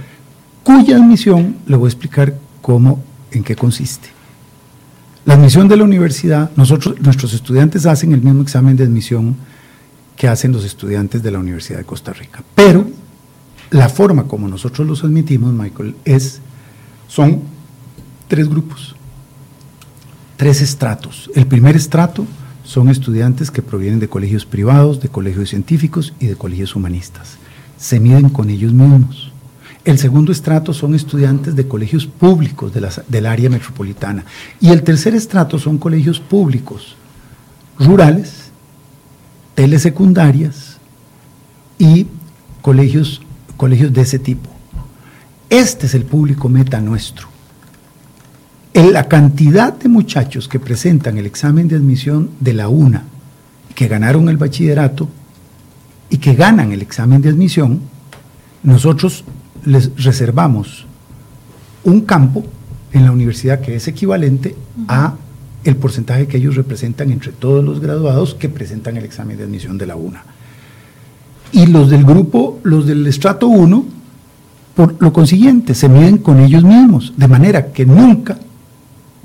cuya 0.62 0.96
admisión 0.96 1.56
le 1.66 1.76
voy 1.76 1.88
a 1.88 1.90
explicar 1.90 2.38
cómo, 2.62 3.02
en 3.32 3.42
qué 3.42 3.54
consiste. 3.54 4.08
La 5.26 5.34
admisión 5.34 5.68
de 5.68 5.76
la 5.76 5.84
universidad, 5.84 6.50
nosotros, 6.56 7.00
nuestros 7.00 7.34
estudiantes 7.34 7.84
hacen 7.86 8.12
el 8.12 8.22
mismo 8.22 8.42
examen 8.42 8.76
de 8.76 8.84
admisión 8.84 9.36
que 10.16 10.28
hacen 10.28 10.52
los 10.52 10.64
estudiantes 10.64 11.22
de 11.22 11.30
la 11.30 11.38
Universidad 11.38 11.78
de 11.78 11.84
Costa 11.84 12.12
Rica. 12.12 12.42
Pero 12.54 12.86
la 13.70 13.88
forma 13.88 14.24
como 14.24 14.48
nosotros 14.48 14.86
los 14.86 15.02
admitimos, 15.02 15.52
Michael, 15.52 15.96
es, 16.04 16.40
son 17.14 17.42
tres 18.26 18.48
grupos, 18.48 18.96
tres 20.36 20.60
estratos. 20.60 21.30
El 21.36 21.46
primer 21.46 21.76
estrato 21.76 22.26
son 22.64 22.88
estudiantes 22.88 23.52
que 23.52 23.62
provienen 23.62 24.00
de 24.00 24.08
colegios 24.08 24.44
privados, 24.44 25.00
de 25.00 25.08
colegios 25.08 25.50
científicos 25.50 26.12
y 26.18 26.26
de 26.26 26.34
colegios 26.34 26.74
humanistas. 26.74 27.36
Se 27.78 28.00
miden 28.00 28.30
con 28.30 28.50
ellos 28.50 28.72
mismos. 28.72 29.30
El 29.84 29.98
segundo 29.98 30.32
estrato 30.32 30.72
son 30.72 30.96
estudiantes 30.96 31.54
de 31.54 31.68
colegios 31.68 32.04
públicos 32.04 32.74
de 32.74 32.90
del 33.06 33.26
área 33.26 33.48
metropolitana. 33.48 34.24
Y 34.60 34.70
el 34.70 34.82
tercer 34.82 35.14
estrato 35.14 35.60
son 35.60 35.78
colegios 35.78 36.18
públicos 36.18 36.96
rurales, 37.78 38.50
telesecundarias 39.54 40.78
y 41.78 42.08
colegios, 42.60 43.20
colegios 43.56 43.92
de 43.92 44.00
ese 44.00 44.18
tipo. 44.18 44.53
Este 45.54 45.86
es 45.86 45.94
el 45.94 46.04
público 46.04 46.48
meta 46.48 46.80
nuestro. 46.80 47.28
En 48.72 48.92
la 48.92 49.06
cantidad 49.06 49.72
de 49.72 49.88
muchachos 49.88 50.48
que 50.48 50.58
presentan 50.58 51.16
el 51.16 51.26
examen 51.26 51.68
de 51.68 51.76
admisión 51.76 52.30
de 52.40 52.54
la 52.54 52.66
UNA, 52.66 53.04
que 53.72 53.86
ganaron 53.86 54.28
el 54.28 54.36
bachillerato 54.36 55.08
y 56.10 56.16
que 56.18 56.34
ganan 56.34 56.72
el 56.72 56.82
examen 56.82 57.22
de 57.22 57.28
admisión, 57.28 57.82
nosotros 58.64 59.22
les 59.64 59.92
reservamos 60.02 60.86
un 61.84 62.00
campo 62.00 62.44
en 62.92 63.04
la 63.04 63.12
universidad 63.12 63.60
que 63.60 63.76
es 63.76 63.86
equivalente 63.86 64.56
a 64.88 65.14
el 65.62 65.76
porcentaje 65.76 66.26
que 66.26 66.38
ellos 66.38 66.56
representan 66.56 67.12
entre 67.12 67.30
todos 67.30 67.64
los 67.64 67.78
graduados 67.78 68.34
que 68.34 68.48
presentan 68.48 68.96
el 68.96 69.04
examen 69.04 69.38
de 69.38 69.44
admisión 69.44 69.78
de 69.78 69.86
la 69.86 69.94
UNA. 69.94 70.24
Y 71.52 71.66
los 71.66 71.90
del 71.90 72.04
grupo, 72.04 72.58
los 72.64 72.88
del 72.88 73.06
estrato 73.06 73.46
1, 73.46 73.93
por 74.74 74.96
lo 75.00 75.12
consiguiente, 75.12 75.74
se 75.74 75.88
miden 75.88 76.18
con 76.18 76.40
ellos 76.40 76.64
mismos, 76.64 77.12
de 77.16 77.28
manera 77.28 77.66
que 77.66 77.86
nunca 77.86 78.36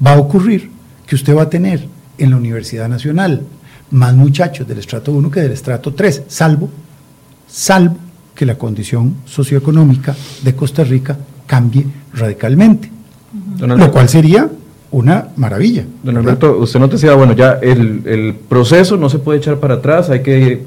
va 0.06 0.14
a 0.14 0.18
ocurrir 0.20 0.70
que 1.08 1.16
usted 1.16 1.36
va 1.36 1.44
a 1.44 1.50
tener 1.50 1.88
en 2.18 2.30
la 2.30 2.38
Universidad 2.38 2.88
Nacional 2.88 3.42
más 3.92 4.14
muchachos 4.16 4.68
del 4.68 4.78
estrato 4.78 5.12
1 5.12 5.32
que 5.32 5.42
del 5.42 5.52
estrato 5.54 5.94
3, 5.94 6.24
salvo, 6.28 6.70
salvo 7.48 7.96
que 8.36 8.46
la 8.46 8.56
condición 8.56 9.16
socioeconómica 9.26 10.16
de 10.44 10.56
Costa 10.56 10.84
Rica 10.84 11.18
cambie 11.48 11.86
radicalmente, 12.14 12.92
lo 13.60 13.92
cual 13.92 14.08
sería 14.08 14.50
una 14.92 15.30
maravilla. 15.36 15.86
don. 16.04 16.18
Alberto, 16.18 16.58
usted 16.60 16.80
nos 16.80 16.92
decía, 16.92 17.14
bueno, 17.16 17.34
ya 17.34 17.54
el, 17.62 18.04
el 18.06 18.36
proceso 18.36 18.98
no 18.98 19.10
se 19.10 19.18
puede 19.20 19.40
echar 19.40 19.60
para 19.60 19.76
atrás, 19.76 20.10
hay 20.12 20.22
que 20.22 20.64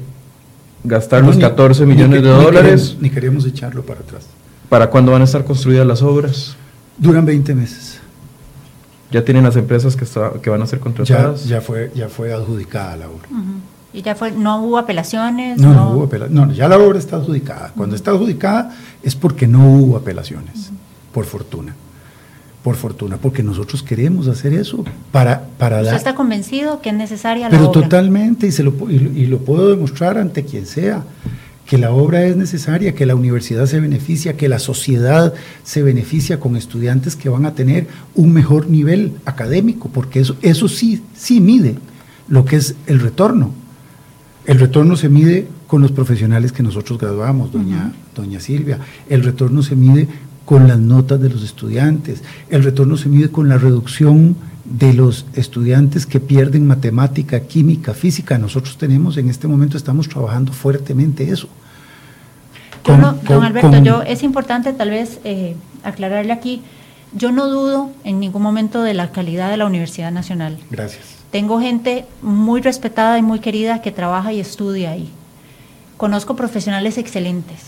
gastar 0.83 1.21
No, 1.21 1.27
los 1.27 1.37
ni- 1.37 1.41
14 1.43 1.85
ni 1.85 1.93
millones 1.93 2.21
de 2.21 2.29
ni 2.29 2.35
dólares. 2.43 2.63
queremos- 2.71 2.97
ni 3.01 3.09
queremos 3.09 3.45
echarlo 3.45 3.83
para 3.83 4.01
atrás. 4.01 4.23
¿Para 4.73 4.89
cuándo 4.89 5.11
van 5.11 5.21
a 5.21 5.25
estar 5.25 5.45
construidas 5.45 5.85
las 5.85 6.01
obras? 6.01 6.55
Duran 6.97 7.23
20 7.27 7.53
meses. 7.53 7.99
¿Ya 9.11 9.23
tienen 9.23 9.43
las 9.43 9.55
empresas 9.55 9.95
que, 9.95 10.03
está- 10.03 10.31
que 10.41 10.49
van 10.49 10.63
a 10.63 10.65
ser 10.65 10.79
contratadas? 10.79 11.45
ya, 11.45 11.61
fue, 11.61 11.91
ya 11.93 12.09
fue 12.09 12.33
adjudicada 12.33 12.97
la 12.97 13.07
obra. 13.07 13.27
Y 13.93 14.01
ya 14.01 14.15
fue, 14.15 14.31
no 14.31 14.63
hubo 14.63 14.79
apelaciones. 14.79 15.59
No, 15.59 15.75
no 15.75 15.91
hubo 15.91 16.03
apelaciones. 16.05 16.47
No, 16.47 16.51
ya 16.51 16.67
la 16.67 16.79
obra 16.79 16.97
está 16.97 17.17
adjudicada. 17.17 17.71
Cuando 17.77 17.95
está 17.95 18.09
adjudicada 18.09 18.75
es 19.03 19.13
porque 19.15 19.45
no 19.45 19.63
hubo 19.75 19.95
apelaciones, 19.95 20.71
por 21.13 21.25
fortuna. 21.25 21.75
Por 22.63 22.75
fortuna, 22.75 23.17
porque 23.17 23.43
nosotros 23.43 23.83
queremos 23.83 24.27
hacer 24.27 24.53
eso 24.55 24.83
para, 25.11 25.43
para 25.59 25.75
¿Usted 25.81 25.85
dar. 25.91 25.97
está 25.97 26.15
convencido 26.15 26.81
que 26.81 26.89
es 26.89 26.95
necesaria 26.95 27.43
la 27.45 27.51
Pero 27.51 27.69
obra? 27.69 27.81
totalmente, 27.83 28.47
y, 28.47 28.51
se 28.51 28.63
lo, 28.63 28.73
pu- 28.73 28.89
y, 28.89 28.97
lo- 28.97 29.11
y 29.11 29.27
lo 29.27 29.37
puedo 29.37 29.69
demostrar 29.69 30.17
ante 30.17 30.43
quien 30.45 30.65
sea, 30.65 31.03
que 31.73 31.79
la 31.79 31.89
obra 31.89 32.23
es 32.23 32.37
necesaria, 32.37 32.93
que 32.93 33.07
la 33.07 33.15
universidad 33.15 33.65
se 33.65 33.79
beneficia, 33.79 34.37
que 34.37 34.47
la 34.47 34.59
sociedad 34.59 35.33
se 35.63 35.81
beneficia 35.81 36.39
con 36.39 36.55
estudiantes 36.55 37.15
que 37.15 37.29
van 37.29 37.47
a 37.47 37.55
tener 37.55 37.87
un 38.13 38.31
mejor 38.31 38.69
nivel 38.69 39.13
académico, 39.25 39.89
porque 39.91 40.19
eso, 40.19 40.35
eso 40.43 40.67
sí, 40.67 41.01
sí 41.15 41.41
mide 41.41 41.77
lo 42.27 42.45
que 42.45 42.57
es 42.57 42.75
el 42.85 42.99
retorno. 42.99 43.49
El 44.45 44.59
retorno 44.59 44.95
se 44.95 45.09
mide 45.09 45.47
con 45.65 45.81
los 45.81 45.91
profesionales 45.91 46.51
que 46.51 46.61
nosotros 46.61 46.99
graduamos, 46.99 47.51
doña, 47.51 47.91
doña 48.13 48.39
Silvia. 48.39 48.77
El 49.09 49.23
retorno 49.23 49.63
se 49.63 49.75
mide 49.75 50.07
con 50.45 50.67
las 50.67 50.77
notas 50.77 51.19
de 51.21 51.29
los 51.29 51.41
estudiantes. 51.41 52.21
El 52.51 52.63
retorno 52.63 52.97
se 52.97 53.09
mide 53.09 53.31
con 53.31 53.49
la 53.49 53.57
reducción 53.57 54.35
de 54.63 54.93
los 54.93 55.25
estudiantes 55.33 56.05
que 56.05 56.19
pierden 56.19 56.67
matemática, 56.67 57.39
química, 57.39 57.95
física. 57.95 58.37
Nosotros 58.37 58.77
tenemos 58.77 59.17
en 59.17 59.31
este 59.31 59.47
momento, 59.47 59.75
estamos 59.75 60.07
trabajando 60.07 60.53
fuertemente 60.53 61.31
eso. 61.31 61.49
Yo 62.85 62.97
no- 62.97 63.13
don 63.13 63.43
Alberto, 63.43 63.77
yo 63.83 64.01
es 64.01 64.23
importante 64.23 64.73
tal 64.73 64.89
vez 64.89 65.19
eh, 65.23 65.55
aclararle 65.83 66.33
aquí, 66.33 66.61
yo 67.13 67.31
no 67.31 67.47
dudo 67.47 67.91
en 68.03 68.19
ningún 68.19 68.41
momento 68.41 68.81
de 68.83 68.93
la 68.93 69.11
calidad 69.11 69.49
de 69.49 69.57
la 69.57 69.65
Universidad 69.65 70.11
Nacional. 70.11 70.57
Gracias. 70.69 71.03
Tengo 71.31 71.59
gente 71.59 72.05
muy 72.21 72.61
respetada 72.61 73.17
y 73.17 73.21
muy 73.21 73.39
querida 73.39 73.81
que 73.81 73.91
trabaja 73.91 74.33
y 74.33 74.39
estudia 74.39 74.91
ahí. 74.91 75.09
Conozco 75.97 76.35
profesionales 76.35 76.97
excelentes, 76.97 77.59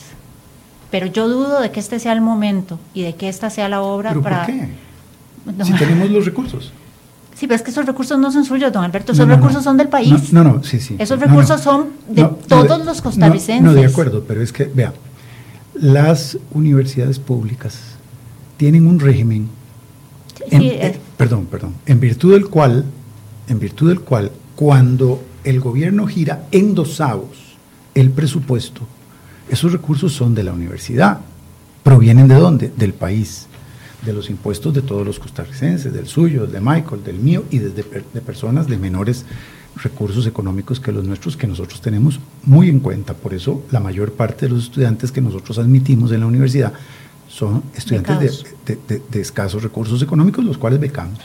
pero 0.92 1.06
yo 1.08 1.28
dudo 1.28 1.62
de 1.62 1.72
que 1.72 1.80
este 1.80 2.00
sea 2.00 2.12
el 2.14 2.22
momento 2.22 2.80
y 2.94 3.02
de 3.04 3.16
que 3.16 3.30
esta 3.30 3.50
sea 3.50 3.70
la 3.70 3.82
obra 3.82 4.10
¿Pero 4.12 4.22
para... 4.22 4.46
por 4.46 4.56
qué? 4.56 4.70
No. 5.46 5.64
Si 5.64 5.74
tenemos 5.74 6.10
los 6.10 6.26
recursos. 6.26 6.74
Sí, 7.36 7.48
pero 7.48 7.56
es 7.56 7.62
que 7.62 7.72
esos 7.72 7.86
recursos 7.86 8.18
no 8.18 8.32
son 8.32 8.46
suyos, 8.46 8.72
don 8.72 8.84
Alberto, 8.84 9.12
esos 9.12 9.28
no, 9.28 9.34
no. 9.34 9.38
recursos 9.42 9.64
son 9.64 9.76
del 9.78 9.90
país. 9.90 10.32
No, 10.32 10.44
no, 10.44 10.64
sí, 10.64 10.80
sí. 10.80 10.96
Esos 10.98 11.20
recursos 11.20 11.60
son 11.62 11.88
de 12.10 12.24
todos 12.48 12.80
de- 12.80 12.86
los 12.86 13.02
costarricenses. 13.02 13.62
No, 13.62 13.74
de 13.74 13.86
acuerdo, 13.86 14.24
pero 14.26 14.42
es 14.42 14.54
que, 14.54 14.64
vea, 14.66 14.94
las 15.74 16.38
universidades 16.54 17.20
públicas 17.20 17.78
tienen 18.58 18.88
un 18.88 19.00
régimen, 19.00 19.50
Sí, 20.38 20.44
en- 20.52 20.62
sí, 20.62 20.68
eh, 20.70 20.88
eh, 20.88 21.00
perdón, 21.18 21.46
perdón, 21.46 21.74
en 21.86 22.00
virtud 22.00 22.32
del 22.34 22.48
cual, 22.48 22.86
en 23.48 23.60
virtud 23.60 23.90
del 23.90 24.00
cual, 24.02 24.32
cuando 24.56 25.22
el 25.44 25.60
gobierno 25.60 26.08
gira 26.08 26.46
en 26.52 26.74
dos 26.74 27.02
avos 27.02 27.58
el 27.94 28.12
presupuesto, 28.12 28.82
Esos 29.48 29.72
recursos 29.72 30.12
son 30.12 30.34
de 30.34 30.42
la 30.44 30.54
universidad. 30.54 31.20
¿Provienen 31.84 32.28
de 32.28 32.34
dónde? 32.34 32.74
Del 32.76 32.94
país, 32.96 33.46
de 34.06 34.14
los 34.14 34.30
impuestos 34.30 34.74
de 34.74 34.82
todos 34.82 35.06
los 35.06 35.20
costarricenses, 35.20 35.92
del 35.92 36.08
suyo, 36.08 36.48
de 36.48 36.62
Michael, 36.62 37.04
del 37.04 37.18
mío 37.18 37.44
y 37.50 37.60
desde 37.60 37.84
de 38.14 38.22
personas 38.22 38.68
de 38.68 38.78
menores 38.78 39.26
recursos 39.82 40.26
económicos 40.28 40.80
que 40.80 40.92
los 40.92 41.04
nuestros, 41.04 41.36
que 41.36 41.48
nosotros 41.48 41.82
tenemos 41.82 42.20
muy 42.44 42.70
en 42.70 42.80
cuenta. 42.80 43.14
Por 43.14 43.34
eso 43.34 43.64
la 43.72 43.80
mayor 43.80 44.14
parte 44.14 44.46
de 44.46 44.54
los 44.54 44.66
estudiantes 44.66 45.12
que 45.12 45.22
nosotros 45.22 45.58
admitimos 45.58 46.12
en 46.12 46.22
la 46.22 46.28
universidad 46.28 46.74
son 47.28 47.64
estudiantes 47.76 48.46
de, 48.66 49.22
escasos 49.22 49.62
recursos 49.62 50.02
económicos, 50.02 50.46
los 50.46 50.58
cuales 50.58 50.80
becamos. 50.80 51.20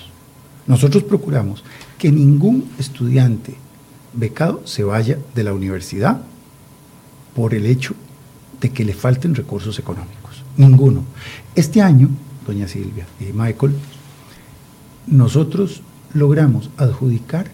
Nosotros 0.66 1.04
procuramos 1.04 1.62
que 1.98 2.10
ningún 2.10 2.68
estudiante 2.78 3.54
becado 4.12 4.62
se 4.64 4.82
vaya 4.82 5.18
de 5.34 5.44
la 5.44 5.52
universidad 5.52 6.20
por 7.34 7.54
el 7.54 7.66
hecho 7.66 7.94
de 8.60 8.70
que 8.70 8.84
le 8.84 8.92
falten 8.92 9.34
recursos 9.34 9.78
económicos. 9.78 10.42
Ninguno. 10.56 11.04
Este 11.54 11.80
año, 11.80 12.08
doña 12.50 12.66
Silvia 12.66 13.06
y 13.20 13.32
Michael, 13.32 13.74
nosotros 15.06 15.82
logramos 16.12 16.70
adjudicar, 16.76 17.46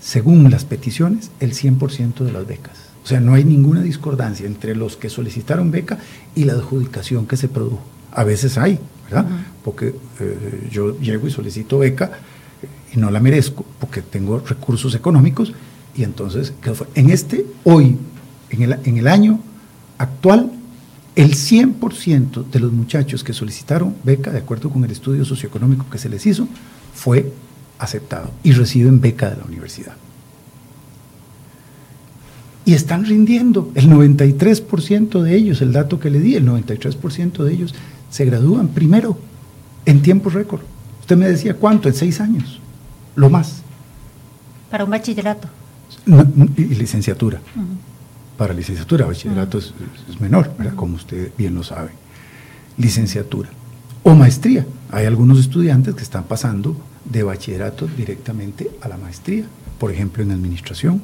según 0.00 0.50
las 0.50 0.64
peticiones, 0.64 1.30
el 1.40 1.52
100% 1.52 2.24
de 2.24 2.32
las 2.32 2.46
becas. 2.46 2.76
O 3.02 3.06
sea, 3.06 3.20
no 3.20 3.34
hay 3.34 3.44
ninguna 3.44 3.82
discordancia 3.82 4.46
entre 4.46 4.76
los 4.76 4.96
que 4.96 5.08
solicitaron 5.08 5.70
beca 5.70 5.98
y 6.34 6.44
la 6.44 6.52
adjudicación 6.52 7.26
que 7.26 7.38
se 7.38 7.48
produjo. 7.48 7.82
A 8.12 8.24
veces 8.24 8.58
hay, 8.58 8.78
¿verdad? 9.04 9.26
Porque 9.64 9.94
eh, 10.20 10.68
yo 10.70 10.98
llego 11.00 11.26
y 11.26 11.30
solicito 11.30 11.78
beca 11.78 12.12
y 12.92 12.98
no 12.98 13.10
la 13.10 13.20
merezco 13.20 13.64
porque 13.78 14.02
tengo 14.02 14.40
recursos 14.40 14.94
económicos 14.94 15.54
y 15.96 16.04
entonces, 16.04 16.52
en 16.94 17.10
este, 17.10 17.46
hoy, 17.64 17.96
en 18.50 18.62
el, 18.62 18.78
en 18.84 18.98
el 18.98 19.08
año 19.08 19.40
actual, 19.96 20.52
el 21.20 21.34
100% 21.34 22.46
de 22.46 22.60
los 22.60 22.72
muchachos 22.72 23.22
que 23.22 23.34
solicitaron 23.34 23.94
beca, 24.04 24.30
de 24.30 24.38
acuerdo 24.38 24.70
con 24.70 24.84
el 24.84 24.90
estudio 24.90 25.26
socioeconómico 25.26 25.84
que 25.90 25.98
se 25.98 26.08
les 26.08 26.24
hizo, 26.24 26.48
fue 26.94 27.30
aceptado 27.78 28.30
y 28.42 28.52
reciben 28.52 29.02
beca 29.02 29.28
de 29.28 29.36
la 29.36 29.44
universidad. 29.44 29.92
Y 32.64 32.72
están 32.72 33.04
rindiendo, 33.04 33.70
el 33.74 33.90
93% 33.90 35.20
de 35.20 35.36
ellos, 35.36 35.60
el 35.60 35.72
dato 35.72 36.00
que 36.00 36.08
le 36.08 36.20
di, 36.20 36.36
el 36.36 36.46
93% 36.46 37.44
de 37.44 37.52
ellos 37.52 37.74
se 38.08 38.24
gradúan 38.24 38.68
primero 38.68 39.18
en 39.84 40.00
tiempo 40.00 40.30
récord. 40.30 40.62
Usted 41.00 41.18
me 41.18 41.28
decía, 41.28 41.52
¿cuánto? 41.54 41.88
En 41.88 41.94
seis 41.94 42.18
años, 42.22 42.60
lo 43.14 43.28
más. 43.28 43.60
Para 44.70 44.84
un 44.84 44.90
bachillerato. 44.90 45.48
y 46.56 46.62
licenciatura. 46.76 47.42
Para 48.40 48.54
licenciatura, 48.54 49.04
bachillerato 49.04 49.58
es, 49.58 49.74
menor, 50.18 50.54
como 50.74 50.96
usted 50.96 51.30
bien 51.36 51.54
lo 51.54 51.62
sabe. 51.62 51.90
Licenciatura. 52.78 53.50
O 54.02 54.14
maestría. 54.14 54.64
Hay 54.90 55.04
algunos 55.04 55.38
estudiantes 55.38 55.94
que 55.94 56.02
están 56.02 56.24
pasando 56.24 56.74
de 57.04 57.22
bachillerato 57.22 57.86
directamente 57.86 58.70
a 58.80 58.88
la 58.88 58.96
maestría, 58.96 59.44
por 59.78 59.92
ejemplo 59.92 60.22
en 60.22 60.30
administración. 60.30 61.02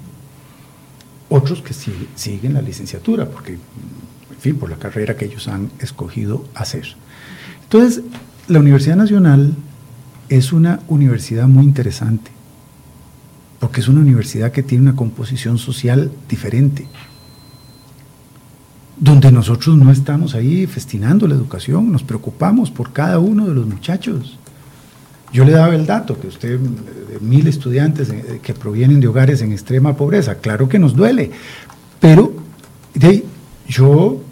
Otros 1.29 1.61
que 1.61 1.75
siguen 1.75 2.55
la 2.55 2.63
licenciatura, 2.63 3.29
porque, 3.29 3.53
en 3.53 4.41
fin, 4.41 4.57
por 4.57 4.71
la 4.71 4.77
carrera 4.77 5.15
que 5.15 5.27
ellos 5.27 5.47
han 5.47 5.71
escogido 5.79 6.43
hacer. 6.55 6.87
Entonces, 7.65 8.03
la 8.49 8.61
Universidad 8.61 8.97
Nacional 8.97 9.55
es 10.31 10.55
una 10.55 10.81
universidad 10.89 11.49
muy 11.49 11.65
interesante, 11.65 12.31
porque 13.61 13.81
es 13.81 13.89
una 13.89 14.01
universidad 14.01 14.53
que 14.53 14.63
tiene 14.63 14.85
una 14.85 14.97
composición 14.97 15.59
social 15.59 16.11
diferente, 16.31 16.89
donde 18.99 19.31
nosotros 19.31 19.77
no 19.77 19.91
estamos 19.91 20.35
ahí 20.35 20.67
festinando 20.67 21.27
la 21.29 21.35
educación, 21.35 21.93
nos 21.93 22.03
preocupamos 22.03 22.71
por 22.71 22.93
cada 22.93 23.19
uno 23.19 23.47
de 23.47 23.55
los 23.55 23.67
muchachos. 23.67 24.39
Yo 25.33 25.45
le 25.45 25.53
daba 25.53 25.75
el 25.75 25.87
dato 25.87 26.19
que 26.19 26.29
usted, 26.29 26.59
mil 27.21 27.47
estudiantes 27.47 28.09
eh, 28.09 28.41
que 28.43 28.55
provienen 28.55 29.01
de 29.01 29.09
hogares 29.09 29.43
en 29.43 29.53
extrema 29.53 29.97
pobreza, 29.97 30.37
claro 30.37 30.69
que 30.69 30.79
nos 30.79 30.95
duele, 30.95 31.31
pero 32.01 32.33
yo 33.69 34.23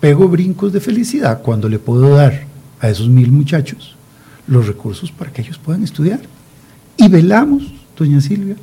pego 0.00 0.28
brincos 0.28 0.72
de 0.72 0.80
felicidad 0.80 1.42
cuando 1.42 1.68
le 1.68 1.78
puedo 1.78 2.16
dar 2.16 2.46
a 2.80 2.88
esos 2.88 3.08
mil 3.08 3.30
muchachos 3.30 3.96
los 4.46 4.66
recursos 4.66 5.12
para 5.12 5.30
que 5.30 5.42
ellos 5.42 5.58
puedan 5.58 5.84
estudiar. 5.84 6.20
Y 6.96 7.08
velamos, 7.08 7.72
doña 7.96 8.20
Silvia, 8.20 8.56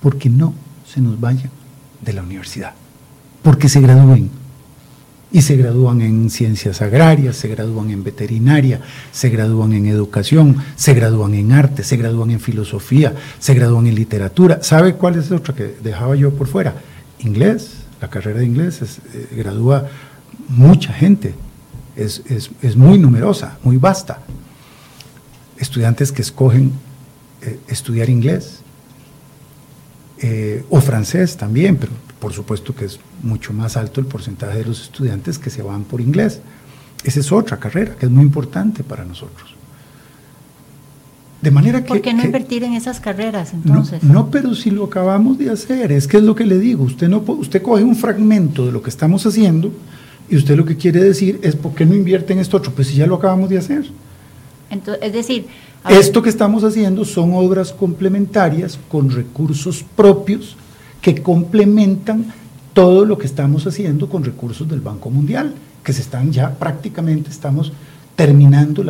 porque 0.00 0.30
no 0.30 0.54
se 0.86 1.00
nos 1.00 1.20
vayan 1.20 1.50
de 2.00 2.12
la 2.12 2.22
universidad, 2.22 2.72
porque 3.42 3.68
se 3.68 3.80
gradúen. 3.80 4.30
Y 5.32 5.42
se 5.42 5.56
gradúan 5.56 6.00
en 6.02 6.30
ciencias 6.30 6.80
agrarias, 6.82 7.36
se 7.36 7.48
gradúan 7.48 7.90
en 7.90 8.04
veterinaria, 8.04 8.80
se 9.12 9.28
gradúan 9.28 9.72
en 9.72 9.86
educación, 9.86 10.56
se 10.76 10.94
gradúan 10.94 11.34
en 11.34 11.52
arte, 11.52 11.82
se 11.82 11.96
gradúan 11.96 12.30
en 12.30 12.40
filosofía, 12.40 13.14
se 13.38 13.54
gradúan 13.54 13.86
en 13.86 13.96
literatura. 13.96 14.60
¿Sabe 14.62 14.94
cuál 14.94 15.18
es 15.18 15.30
otra 15.30 15.54
que 15.54 15.76
dejaba 15.82 16.14
yo 16.16 16.32
por 16.32 16.46
fuera? 16.46 16.74
Inglés, 17.18 17.72
la 18.00 18.08
carrera 18.08 18.40
de 18.40 18.46
inglés 18.46 18.80
eh, 18.82 19.28
gradúa 19.36 19.88
mucha 20.48 20.92
gente, 20.92 21.34
es, 21.96 22.22
es 22.62 22.76
muy 22.76 22.98
numerosa, 22.98 23.58
muy 23.62 23.78
vasta 23.78 24.20
estudiantes 25.58 26.12
que 26.12 26.22
escogen 26.22 26.72
eh, 27.42 27.58
estudiar 27.68 28.10
inglés 28.10 28.60
eh, 30.18 30.64
o 30.70 30.80
francés 30.80 31.36
también, 31.36 31.76
pero 31.76 31.92
por 32.20 32.32
supuesto 32.32 32.74
que 32.74 32.86
es 32.86 32.98
mucho 33.22 33.52
más 33.52 33.76
alto 33.76 34.00
el 34.00 34.06
porcentaje 34.06 34.58
de 34.58 34.64
los 34.64 34.82
estudiantes 34.82 35.38
que 35.38 35.50
se 35.50 35.62
van 35.62 35.84
por 35.84 36.00
inglés. 36.00 36.40
Esa 37.04 37.20
es 37.20 37.30
otra 37.30 37.58
carrera 37.58 37.94
que 37.94 38.06
es 38.06 38.12
muy 38.12 38.24
importante 38.24 38.82
para 38.82 39.04
nosotros. 39.04 39.54
De 41.42 41.50
manera 41.50 41.82
que, 41.82 41.88
¿Por 41.88 42.00
qué 42.00 42.14
no 42.14 42.24
invertir 42.24 42.64
en 42.64 42.72
esas 42.72 42.98
carreras 42.98 43.52
entonces? 43.52 44.02
No, 44.02 44.30
pero 44.30 44.54
si 44.54 44.70
lo 44.70 44.84
acabamos 44.84 45.38
de 45.38 45.50
hacer, 45.50 45.92
es 45.92 46.08
que 46.08 46.16
es 46.16 46.22
lo 46.22 46.34
que 46.34 46.46
le 46.46 46.58
digo, 46.58 46.84
usted, 46.84 47.08
no, 47.08 47.18
usted 47.18 47.62
coge 47.62 47.84
un 47.84 47.94
fragmento 47.94 48.66
de 48.66 48.72
lo 48.72 48.82
que 48.82 48.90
estamos 48.90 49.24
haciendo 49.26 49.70
y 50.28 50.36
usted 50.36 50.56
lo 50.56 50.64
que 50.64 50.76
quiere 50.76 51.00
decir 51.00 51.38
es 51.42 51.54
¿por 51.54 51.74
qué 51.74 51.84
no 51.84 51.94
invierte 51.94 52.32
en 52.32 52.40
esto 52.40 52.56
otro? 52.56 52.72
Pues 52.72 52.88
si 52.88 52.94
ya 52.94 53.06
lo 53.06 53.16
acabamos 53.16 53.50
de 53.50 53.58
hacer 53.58 53.86
es 55.00 55.12
decir... 55.12 55.46
Esto 55.88 56.20
que 56.20 56.30
estamos 56.30 56.64
haciendo 56.64 57.04
son 57.04 57.32
obras 57.34 57.72
complementarias 57.72 58.76
con 58.88 59.08
recursos 59.08 59.84
propios 59.94 60.56
que 61.06 61.22
complementan 61.22 62.26
todo 62.74 63.04
lo 63.04 63.16
que 63.16 63.26
estamos 63.26 63.64
haciendo 63.64 64.08
con 64.08 64.24
recursos 64.24 64.68
del 64.68 64.80
Banco 64.80 65.08
Mundial, 65.08 65.54
que 65.84 65.92
se 65.92 66.00
están 66.00 66.32
ya 66.32 66.50
prácticamente, 66.56 67.30
estamos 67.30 67.72
terminando 68.16 68.82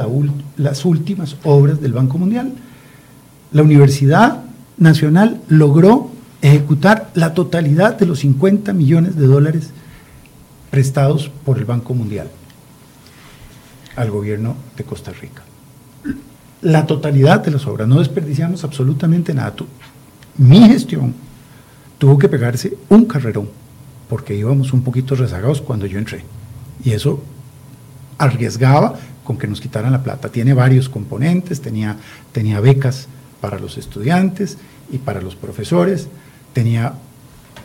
las 0.57 0.87
últimas 0.87 1.37
obras 1.45 1.79
del 1.79 1.93
Banco 1.93 2.17
Mundial. 2.17 2.55
La 3.53 3.62
Universidad 3.62 4.45
Nacional 4.79 5.43
logró 5.49 6.11
ejecutar 6.41 7.11
la 7.12 7.35
totalidad 7.35 7.99
de 7.99 8.07
los 8.07 8.21
50 8.21 8.73
millones 8.73 9.17
de 9.17 9.27
dólares 9.27 9.69
prestados 10.71 11.31
por 11.45 11.59
el 11.59 11.67
Banco 11.67 11.93
Mundial 11.93 12.31
al 13.95 14.11
gobierno 14.11 14.57
de 14.75 14.85
Costa 14.85 15.12
Rica 15.12 15.43
la 16.62 16.87
totalidad 16.87 17.45
de 17.45 17.51
las 17.51 17.67
obras, 17.67 17.87
no 17.87 17.99
desperdiciamos 17.99 18.64
absolutamente 18.64 19.35
nada. 19.35 19.53
Mi 20.39 20.67
gestión 20.67 21.26
tuvo 21.99 22.18
que 22.18 22.28
pegarse 22.28 22.76
un 22.88 23.05
carrerón, 23.05 23.49
porque 24.09 24.34
íbamos 24.34 24.72
un 24.72 24.82
poquito 24.82 25.14
rezagados 25.14 25.61
cuando 25.61 25.86
yo 25.86 25.99
entré. 25.99 26.24
Y 26.84 26.92
eso 26.92 27.22
arriesgaba 28.18 28.99
con 29.24 29.36
que 29.36 29.47
nos 29.47 29.61
quitaran 29.61 29.92
la 29.92 30.03
plata. 30.03 30.28
Tiene 30.28 30.55
varios 30.55 30.88
componentes, 30.88 31.61
tenía, 31.61 31.97
tenía 32.32 32.61
becas 32.61 33.09
para 33.40 33.59
los 33.59 33.76
estudiantes 33.78 34.59
y 34.90 34.99
para 34.99 35.20
los 35.20 35.34
profesores, 35.34 36.09
tenía 36.53 36.94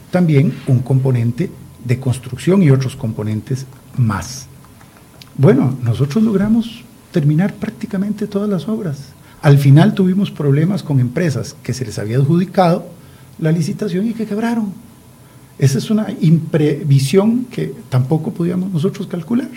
también 0.10 0.54
un 0.68 0.80
componente 0.80 1.52
de 1.86 2.00
construcción 2.00 2.64
y 2.64 2.72
otros 2.72 2.96
componentes 2.96 3.66
más. 3.98 4.48
Bueno, 5.38 5.78
nosotros 5.82 6.24
logramos 6.24 6.84
terminar 7.12 7.54
prácticamente 7.54 8.28
todas 8.28 8.50
las 8.50 8.68
obras. 8.68 9.14
Al 9.42 9.58
final 9.58 9.94
tuvimos 9.94 10.30
problemas 10.30 10.84
con 10.84 11.00
empresas 11.00 11.56
que 11.64 11.74
se 11.74 11.86
les 11.86 11.98
había 11.98 12.18
adjudicado 12.18 12.88
la 13.40 13.52
licitación 13.52 14.08
y 14.08 14.14
que 14.14 14.26
quebraron. 14.26 14.74
Esa 15.58 15.78
es 15.78 15.90
una 15.92 16.08
imprevisión 16.22 17.46
que 17.46 17.74
tampoco 17.90 18.32
podíamos 18.32 18.72
nosotros 18.72 19.08
calcular. 19.08 19.50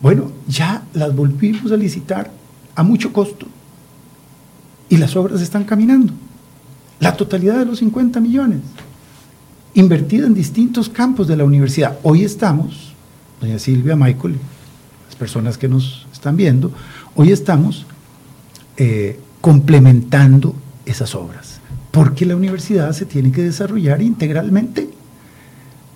Bueno, 0.00 0.32
ya 0.48 0.82
las 0.94 1.14
volvimos 1.14 1.70
a 1.70 1.76
licitar 1.76 2.30
a 2.74 2.82
mucho 2.82 3.12
costo 3.12 3.46
y 4.88 4.96
las 4.96 5.14
obras 5.16 5.40
están 5.40 5.64
caminando. 5.64 6.12
La 7.00 7.16
totalidad 7.16 7.58
de 7.58 7.64
los 7.64 7.78
50 7.78 8.20
millones, 8.20 8.60
invertida 9.74 10.26
en 10.26 10.34
distintos 10.34 10.88
campos 10.88 11.28
de 11.28 11.36
la 11.36 11.44
universidad. 11.44 11.98
Hoy 12.02 12.24
estamos, 12.24 12.92
doña 13.40 13.58
Silvia, 13.58 13.96
Michael, 13.96 14.36
las 15.06 15.16
personas 15.16 15.58
que 15.58 15.68
nos 15.68 16.06
están 16.12 16.36
viendo, 16.36 16.72
hoy 17.14 17.32
estamos 17.32 17.86
eh, 18.76 19.20
complementando 19.40 20.54
esas 20.86 21.14
obras, 21.14 21.51
porque 21.92 22.26
la 22.26 22.34
universidad 22.34 22.90
se 22.92 23.04
tiene 23.04 23.30
que 23.30 23.42
desarrollar 23.42 24.02
integralmente. 24.02 24.88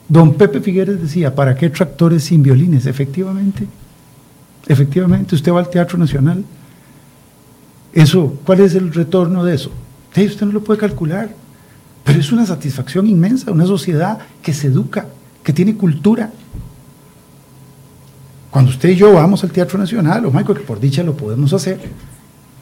Don 0.09 0.35
Pepe 0.35 0.61
Figueres 0.61 1.01
decía, 1.01 1.35
¿para 1.35 1.57
qué 1.57 1.71
tractores 1.71 2.23
sin 2.23 2.43
violines? 2.43 2.87
Efectivamente, 2.87 3.67
efectivamente, 4.69 5.35
usted 5.35 5.51
va 5.53 5.59
al 5.59 5.71
Teatro 5.71 5.99
Nacional. 5.99 6.45
Eso, 7.93 8.39
¿cuál 8.45 8.61
es 8.61 8.75
el 8.75 8.93
retorno 8.93 9.43
de 9.43 9.57
eso? 9.57 9.73
usted 10.17 10.47
no 10.47 10.53
lo 10.53 10.65
puede 10.65 10.81
calcular, 10.81 11.35
pero 12.05 12.19
es 12.19 12.33
una 12.33 12.47
satisfacción 12.47 13.07
inmensa, 13.07 13.51
una 13.51 13.67
sociedad 13.67 14.19
que 14.43 14.55
se 14.55 14.69
educa, 14.69 15.07
que 15.43 15.53
tiene 15.53 15.77
cultura. 15.77 16.31
Cuando 18.51 18.71
usted 18.71 18.91
y 18.91 18.97
yo 18.97 19.13
vamos 19.13 19.45
al 19.45 19.51
Teatro 19.51 19.79
Nacional, 19.79 20.25
o 20.25 20.31
Michael, 20.31 20.59
que 20.59 20.65
por 20.65 20.81
dicha 20.81 21.03
lo 21.03 21.15
podemos 21.15 21.53
hacer, 21.53 21.81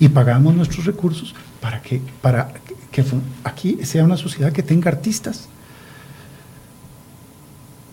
y 0.01 0.09
pagamos 0.09 0.55
nuestros 0.57 0.85
recursos 0.85 1.33
para 1.61 1.81
que, 1.81 2.03
para 2.21 2.53
que 2.95 3.05
aquí 3.43 3.79
sea 3.83 4.05
una 4.05 4.17
sociedad 4.17 4.53
que 4.53 4.63
tenga 4.63 4.89
artistas, 4.89 5.49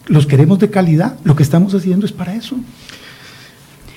los 0.06 0.28
queremos 0.28 0.60
de 0.60 0.70
calidad, 0.70 1.16
lo 1.24 1.36
que 1.36 1.42
estamos 1.42 1.74
haciendo 1.74 2.06
es 2.06 2.12
para 2.12 2.36
eso. 2.36 2.56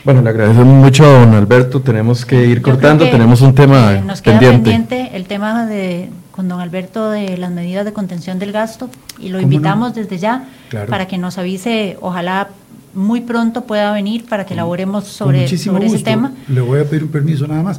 Bueno, 0.02 0.22
le 0.22 0.30
agradecemos 0.30 0.74
mucho 0.74 1.04
a 1.04 1.20
don 1.20 1.34
Alberto, 1.34 1.82
tenemos 1.82 2.24
que 2.24 2.46
ir 2.46 2.62
cortando, 2.62 3.04
tenemos 3.10 3.42
un 3.42 3.54
tema 3.54 4.00
nos 4.00 4.22
queda 4.22 4.38
pendiente. 4.38 5.10
el 5.12 5.26
tema 5.26 5.66
de 5.66 6.08
con 6.30 6.48
don 6.48 6.60
Alberto 6.60 7.10
de 7.10 7.36
las 7.36 7.50
medidas 7.52 7.84
de 7.84 7.92
contención 7.92 8.38
del 8.38 8.52
gasto 8.52 8.88
y 9.18 9.28
lo 9.28 9.40
invitamos 9.40 9.94
desde 9.94 10.16
ya 10.16 10.48
para 10.88 11.06
que 11.06 11.18
nos 11.18 11.36
avise, 11.36 11.98
ojalá 12.00 12.48
muy 12.94 13.20
pronto 13.20 13.64
pueda 13.64 13.92
venir 13.92 14.24
para 14.24 14.46
que 14.46 14.54
elaboremos 14.54 15.04
sobre, 15.04 15.48
sobre 15.58 15.86
ese 15.86 15.98
tema. 15.98 16.32
Le 16.48 16.62
voy 16.62 16.80
a 16.80 16.84
pedir 16.84 17.04
un 17.04 17.10
permiso 17.10 17.46
nada 17.46 17.62
más, 17.62 17.78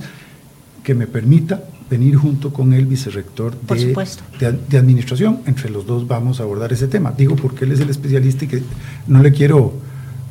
que 0.83 0.93
me 0.93 1.07
permita 1.07 1.61
venir 1.89 2.15
junto 2.15 2.51
con 2.51 2.73
el 2.73 2.85
vicerrector 2.85 3.55
de, 3.61 4.59
de, 4.69 4.77
administración. 4.77 5.39
Entre 5.45 5.69
los 5.69 5.85
dos 5.85 6.07
vamos 6.07 6.39
a 6.39 6.43
abordar 6.43 6.73
ese 6.73 6.87
tema. 6.87 7.13
Digo 7.15 7.35
porque 7.35 7.65
él 7.65 7.71
es 7.71 7.79
el 7.79 7.89
especialista 7.89 8.45
y 8.45 8.47
que 8.47 8.63
no 9.07 9.21
le 9.21 9.31
quiero, 9.31 9.73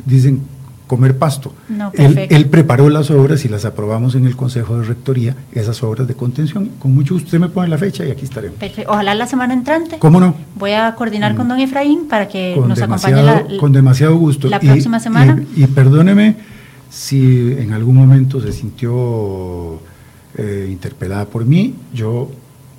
dicen, 0.05 0.43
comer 0.87 1.17
pasto. 1.17 1.55
él, 1.95 2.47
preparó 2.47 2.89
las 2.89 3.11
obras 3.11 3.45
y 3.45 3.49
las 3.49 3.65
aprobamos 3.65 4.15
en 4.15 4.27
el 4.27 4.37
Consejo 4.37 4.79
de 4.79 4.85
Rectoría, 4.85 5.35
esas 5.53 5.83
obras 5.83 6.07
de 6.07 6.15
contención. 6.15 6.71
Con 6.79 6.95
mucho 6.95 7.15
gusto 7.15 7.27
usted 7.27 7.41
me 7.41 7.49
pone 7.49 7.69
la 7.69 7.79
fecha 7.79 8.05
y 8.05 8.11
aquí 8.11 8.25
estaremos. 8.25 8.59
Ojalá 8.87 9.15
la 9.15 9.27
semana 9.27 9.55
entrante. 9.55 9.99
¿Cómo 9.99 10.21
no? 10.21 10.35
Voy 10.57 10.73
a 10.73 10.95
coordinar 10.95 11.35
con 11.35 11.47
mm. 11.47 11.49
don 11.49 11.61
Efraín 11.61 12.09
para 12.09 12.29
que 12.29 12.57
nos 12.67 12.81
acompañe 12.81 13.23
la, 13.23 13.47
con 13.59 13.73
demasiado 13.73 14.17
gusto. 14.17 14.49
la 14.49 14.61
próxima 14.61 15.01
semana. 15.01 15.43
y 15.57 15.67
perdóneme 15.67 16.37
si 16.91 17.53
en 17.59 17.73
algún 17.73 17.97
momento 17.97 18.41
se 18.41 18.53
sintió 18.53 19.81
eh, 20.37 20.69
interpelada 20.71 21.27
por 21.27 21.45
mí. 21.45 21.75
Yo 21.93 22.31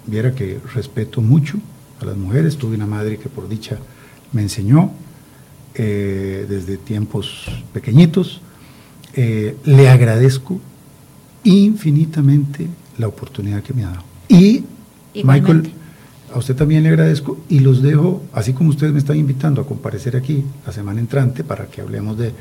viera 0.06 0.36
que 0.36 0.60
respeto 0.74 1.22
mucho 1.22 1.58
a 2.02 2.06
las 2.06 2.18
mujeres. 2.18 2.58
Tuve 2.58 2.76
una 2.76 2.86
madre 2.86 3.18
que 3.18 3.30
por 3.30 3.48
dicha 3.48 3.78
me 4.34 4.42
enseñó 4.42 4.92
eh, 5.74 6.46
desde 6.50 6.78
tiempos 6.78 7.46
pequeñitos. 7.74 8.42
Eh, 9.14 9.56
le 9.64 9.90
agradezco 9.90 10.60
infinitamente 11.46 12.68
la 12.98 13.08
oportunidad 13.08 13.64
que 13.64 13.74
me 13.74 13.86
ha 13.86 13.90
dado. 13.90 14.04
Y 14.28 14.66
Michael, 15.24 15.72
a 16.34 16.38
usted 16.38 16.56
también 16.56 16.84
le 16.84 16.90
agradezco 16.90 17.38
y 17.48 17.60
los 17.60 17.82
dejo, 17.82 18.24
así 18.34 18.52
como 18.52 18.72
ustedes 18.72 18.92
me 18.92 19.00
están 19.00 19.16
invitando 19.18 19.62
a 19.62 19.66
comparecer 19.66 20.18
aquí 20.18 20.44
la 20.66 20.74
semana 20.74 21.00
entrante 21.00 21.46
para 21.46 21.68
que 21.68 21.80
hablemos 21.80 22.18
de, 22.18 22.34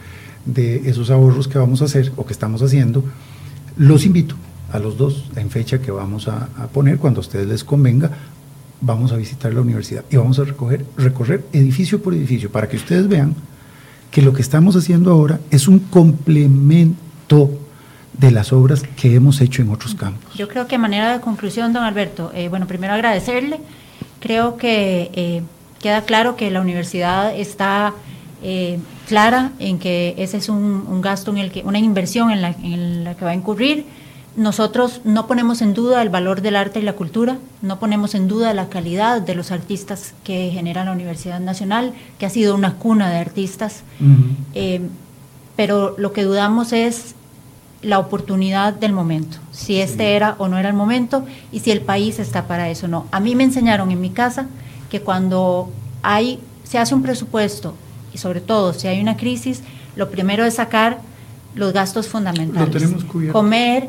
de 0.44 0.88
esos 0.88 1.10
ahorros 1.10 1.46
que 1.46 1.58
vamos 1.58 1.82
a 1.82 1.84
hacer 1.84 2.10
o 2.16 2.26
que 2.26 2.32
estamos 2.32 2.62
haciendo, 2.62 3.04
los 3.76 4.04
invito 4.04 4.34
a 4.75 4.81
los 4.81 4.99
dos 4.99 5.25
en 5.37 5.51
fecha 5.51 5.81
que 5.81 5.93
vamos 5.93 6.27
a, 6.27 6.49
poner 6.72 6.99
cuando 6.99 7.20
a 7.20 7.22
ustedes 7.22 7.47
les 7.47 7.62
convenga. 7.62 8.11
Vamos 8.81 9.12
a 9.12 9.16
visitar 9.16 9.55
la 9.55 9.61
universidad 9.61 10.05
y 10.11 10.16
vamos 10.16 10.41
a 10.41 10.45
recoger, 10.45 10.85
recorrer 10.97 11.45
edificio 11.53 12.03
por 12.03 12.12
edificio 12.12 12.51
para 12.51 12.68
que 12.68 12.77
ustedes 12.77 13.07
vean 13.07 13.37
que 14.11 14.20
lo 14.20 14.33
que 14.33 14.43
estamos 14.43 14.75
haciendo 14.75 15.12
ahora 15.12 15.39
es 15.53 15.68
un 15.68 15.79
complemento 15.79 17.51
de 18.14 18.33
las 18.33 18.53
obras 18.53 18.83
que 18.97 19.14
hemos 19.14 19.41
hecho 19.41 19.62
en 19.62 19.70
otros 19.70 19.95
campos. 19.95 20.35
Yo 20.35 20.49
creo 20.49 20.66
que 20.66 20.75
a 20.75 20.79
manera 20.79 21.12
de 21.12 21.20
conclusión, 21.20 21.72
don 21.72 21.85
Alberto, 21.85 22.33
eh, 22.35 22.49
bueno, 22.49 22.66
primero 22.66 22.95
agradecerle. 22.95 23.61
Creo 24.18 24.57
que 24.57 25.11
eh, 25.14 25.43
queda 25.81 26.03
claro 26.03 26.35
que 26.35 26.51
la 26.51 26.61
universidad 26.61 27.37
está 27.37 27.95
eh, 28.43 28.81
clara 29.09 29.53
en 29.61 29.79
que 29.79 30.16
ese 30.18 30.39
es 30.39 30.49
un, 30.49 31.01
gasto 31.01 31.31
en 31.31 31.39
el 31.39 31.53
que, 31.53 31.62
una 31.62 31.79
inversión 31.79 32.33
en 32.33 32.43
la, 32.43 32.51
en 32.51 33.05
la 33.05 33.14
que 33.14 33.25
va 33.25 33.31
a 33.31 33.35
incurrir 33.35 33.87
nosotros 34.37 35.01
no 35.05 35.26
ponemos 35.26 35.62
en 35.62 35.74
duda 35.74 36.03
el 36.03 36.09
valor 36.09 36.41
del 36.41 36.57
arte 36.57 36.80
y 36.80 36.82
la 36.82 36.95
cultura, 36.95 37.39
no 37.62 37.78
ponemos 37.78 38.14
en 38.14 38.26
duda 38.26 38.53
la 38.53 38.68
calidad 38.68 39.20
de 39.20 39.35
los 39.35 39.53
artistas 39.53 40.14
que 40.24 40.51
genera 40.53 40.85
la 40.85 40.93
Universidad 40.93 41.41
Nacional, 41.41 41.93
que 42.18 42.26
ha 42.26 42.30
sido 42.30 42.55
una 42.55 42.74
cuna 42.74 43.11
de 43.11 43.18
artistas, 43.18 43.82
eh, 44.55 44.80
pero 45.57 45.95
lo 45.99 46.12
que 46.12 46.24
dudamos 46.24 46.72
es 46.72 47.14
la 47.82 47.99
oportunidad 47.99 48.72
del 48.72 48.93
momento, 48.93 49.39
si 49.53 49.80
este 49.80 50.16
era 50.16 50.35
o 50.39 50.49
no 50.49 50.59
era 50.59 50.70
el 50.70 50.74
momento 50.74 51.24
y 51.53 51.61
si 51.61 51.70
el 51.70 51.80
país 51.82 52.18
está 52.18 52.49
para 52.49 52.70
eso 52.70 52.87
o 52.87 52.89
no. 52.89 53.07
A 53.12 53.20
mí 53.20 53.35
me 53.35 53.45
enseñaron 53.45 53.91
en 53.91 54.01
mi 54.01 54.11
casa 54.11 54.47
que 54.91 55.01
cuando 55.01 55.70
hay, 56.03 56.41
se 56.64 56.78
hace 56.78 56.95
un 56.95 57.03
presupuesto 57.03 57.74
y 58.12 58.18
sobre 58.18 58.41
todo 58.41 58.72
si 58.72 58.89
hay 58.89 59.01
una 59.01 59.16
crisis, 59.16 59.62
lo 59.97 60.11
primero 60.11 60.45
es 60.45 60.55
sacar 60.55 61.01
los 61.55 61.72
gastos 61.72 62.09
fundamentales. 62.09 62.95
Comer, 63.32 63.89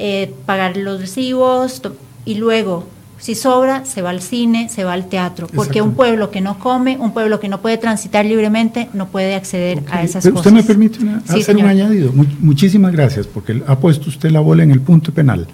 eh, 0.00 0.32
pagar 0.46 0.76
los 0.76 1.00
recibos 1.00 1.82
y 2.24 2.36
luego, 2.36 2.86
si 3.18 3.34
sobra, 3.34 3.84
se 3.84 4.00
va 4.00 4.10
al 4.10 4.22
cine, 4.22 4.68
se 4.68 4.84
va 4.84 4.92
al 4.92 5.08
teatro, 5.08 5.48
porque 5.52 5.82
un 5.82 5.94
pueblo 5.94 6.30
que 6.30 6.40
no 6.40 6.60
come, 6.60 6.96
un 6.98 7.12
pueblo 7.12 7.40
que 7.40 7.48
no 7.48 7.60
puede 7.60 7.78
transitar 7.78 8.24
libremente, 8.24 8.88
no 8.94 9.08
puede 9.08 9.34
acceder 9.34 9.82
a 9.90 10.04
esas 10.04 10.22
cosas. 10.22 10.38
¿Usted 10.38 10.52
me 10.52 10.62
permite 10.62 10.98
hacer 11.26 11.56
un 11.56 11.64
añadido? 11.64 12.12
muchísimas 12.12 12.92
gracias, 12.92 13.26
porque 13.26 13.60
ha 13.66 13.80
puesto 13.80 14.08
usted 14.08 14.30
la 14.30 14.38
bola 14.38 14.62
en 14.62 14.70
el 14.70 14.80
punto 14.80 15.12
penal. 15.12 15.48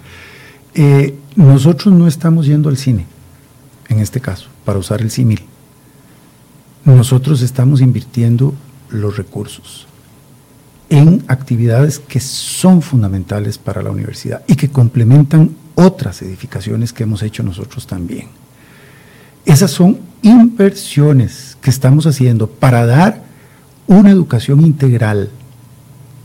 Eh, 0.75 1.15
nosotros 1.35 1.91
no 1.91 2.07
estamos 2.07 2.45
yendo 2.45 2.69
al 2.69 2.77
cine, 2.77 3.07
en 3.89 3.99
este 3.99 4.21
caso, 4.21 4.47
para 4.63 4.77
usar 4.77 5.01
el 5.01 5.09
símil. 5.09 5.41
Nosotros 6.83 7.41
estamos 7.41 7.81
invirtiendo 7.81 8.53
los 8.91 9.17
recursos 9.17 9.87
en 10.89 11.23
actividades 11.27 11.99
que 11.99 12.19
son 12.19 12.81
fundamentales 12.81 13.57
para 13.57 13.81
la 13.81 13.91
universidad 13.91 14.43
y 14.47 14.55
que 14.55 14.69
complementan 14.69 15.55
otras 15.75 16.21
edificaciones 16.21 16.93
que 16.93 17.03
hemos 17.03 17.23
hecho 17.23 17.43
nosotros 17.43 17.87
también. 17.87 18.27
Esas 19.45 19.71
son 19.71 19.99
inversiones 20.21 21.57
que 21.61 21.69
estamos 21.69 22.07
haciendo 22.07 22.47
para 22.47 22.85
dar 22.85 23.23
una 23.87 24.09
educación 24.09 24.61
integral, 24.61 25.29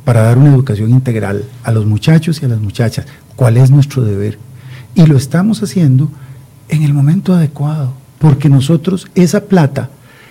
para 0.05 0.23
dar 0.23 0.39
una 0.39 0.55
educación 0.55 0.91
integral 0.91 1.45
a 1.63 1.73
los 1.73 1.85
muchachos 1.85 2.41
y 2.41 2.47
a 2.47 2.49
las 2.49 2.61
muchachas. 2.61 3.07
¿Cuál 3.37 3.57
es 3.57 3.71
nuestro 3.71 4.03
deber? 4.03 4.39
Y 4.95 5.07
lo 5.07 5.17
estamos 5.17 5.63
haciendo 5.63 6.11
en 6.69 6.83
el 6.83 6.95
momento 6.95 7.35
adecuado, 7.35 7.93
porque 8.19 8.49
nosotros 8.49 9.09
esa 9.15 9.45
plata, 9.45 9.91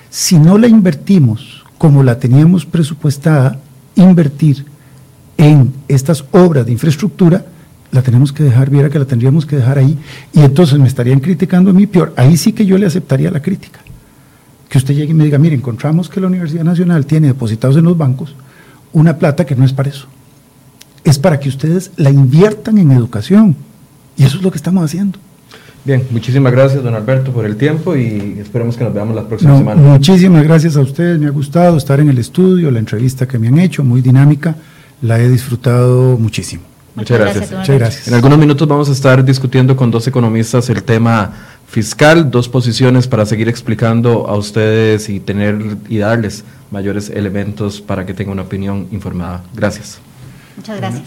si 0.10 0.40
no 0.40 0.58
la 0.58 0.68
invertimos 0.68 1.64
como 1.78 2.04
la 2.04 2.20
teníamos 2.20 2.66
presupuestada, 2.66 3.60
invertir 3.96 4.66
en 5.38 5.74
estas 5.88 6.24
obras 6.32 6.66
de 6.66 6.72
infraestructura, 6.72 7.46
la 7.92 8.02
tenemos 8.02 8.32
que 8.32 8.44
dejar, 8.44 8.70
viera 8.70 8.90
que 8.90 9.00
la 9.00 9.06
tendríamos 9.06 9.46
que 9.46 9.56
dejar 9.56 9.78
ahí, 9.78 9.98
y 10.34 10.42
entonces 10.42 10.78
me 10.78 10.88
estarían 10.88 11.20
criticando 11.20 11.72
a 11.72 11.74
mí 11.74 11.88
peor. 11.88 12.14
Ahí 12.18 12.38
sí 12.38 12.54
que 12.54 12.66
yo 12.66 12.78
le 12.78 12.86
aceptaría 12.86 13.32
la 13.32 13.42
crítica. 13.42 13.80
Que 14.68 14.78
usted 14.78 14.94
llegue 14.94 15.12
y 15.12 15.16
me 15.16 15.24
diga, 15.24 15.40
mire, 15.40 15.56
encontramos 15.56 16.10
que 16.10 16.22
la 16.22 16.28
Universidad 16.28 16.64
Nacional 16.64 17.06
tiene 17.06 17.28
depositados 17.28 17.78
en 17.78 17.86
los 17.86 17.98
bancos 17.98 18.36
una 18.94 19.18
plata 19.18 19.46
que 19.46 19.56
no 19.56 19.66
es 19.66 19.74
para 19.74 19.90
eso. 19.90 20.08
Es 21.04 21.20
para 21.20 21.40
que 21.40 21.50
ustedes 21.50 21.92
la 21.98 22.10
inviertan 22.10 22.78
en 22.78 22.92
educación. 22.92 23.56
Y 24.18 24.24
eso 24.24 24.38
es 24.38 24.44
lo 24.44 24.52
que 24.52 24.58
estamos 24.58 24.84
haciendo. 24.84 25.20
Bien, 25.86 26.06
muchísimas 26.12 26.52
gracias, 26.52 26.84
don 26.84 26.94
Alberto, 26.94 27.32
por 27.32 27.46
el 27.46 27.56
tiempo 27.56 27.96
y 27.96 28.38
esperemos 28.40 28.76
que 28.76 28.84
nos 28.84 28.94
veamos 28.94 29.16
la 29.16 29.28
próxima 29.28 29.58
semana. 29.58 29.82
Muchísimas 29.82 30.44
gracias 30.44 30.76
a 30.76 30.82
ustedes, 30.82 31.20
me 31.20 31.28
ha 31.28 31.32
gustado 31.32 31.78
estar 31.78 32.00
en 32.00 32.10
el 32.10 32.18
estudio, 32.18 32.70
la 32.70 32.80
entrevista 32.80 33.28
que 33.28 33.40
me 33.40 33.48
han 33.48 33.60
hecho, 33.60 33.84
muy 33.84 34.02
dinámica, 34.02 34.56
la 35.02 35.20
he 35.20 35.30
disfrutado 35.30 36.18
muchísimo. 36.18 36.64
Muchas, 36.96 37.18
gracias. 37.18 37.52
Muchas 37.52 37.80
gracias. 37.80 38.08
En 38.08 38.14
algunos 38.14 38.38
minutos 38.38 38.68
vamos 38.68 38.90
a 38.90 38.92
estar 38.92 39.24
discutiendo 39.24 39.76
con 39.76 39.90
dos 39.90 40.06
economistas 40.08 40.70
el 40.70 40.84
tema 40.84 41.32
fiscal, 41.68 42.30
dos 42.30 42.50
posiciones 42.50 43.08
para 43.08 43.26
seguir 43.26 43.48
explicando 43.48 44.28
a 44.28 44.36
ustedes 44.36 45.08
y 45.08 45.20
tener 45.20 45.78
y 45.88 46.00
darles 46.00 46.44
mayores 46.72 47.10
elementos 47.10 47.80
para 47.80 48.06
que 48.06 48.14
tengan 48.14 48.34
una 48.34 48.42
opinión 48.44 48.88
informada. 48.92 49.44
Gracias. 49.56 50.00
Muchas 50.58 50.78
gracias. 50.78 51.04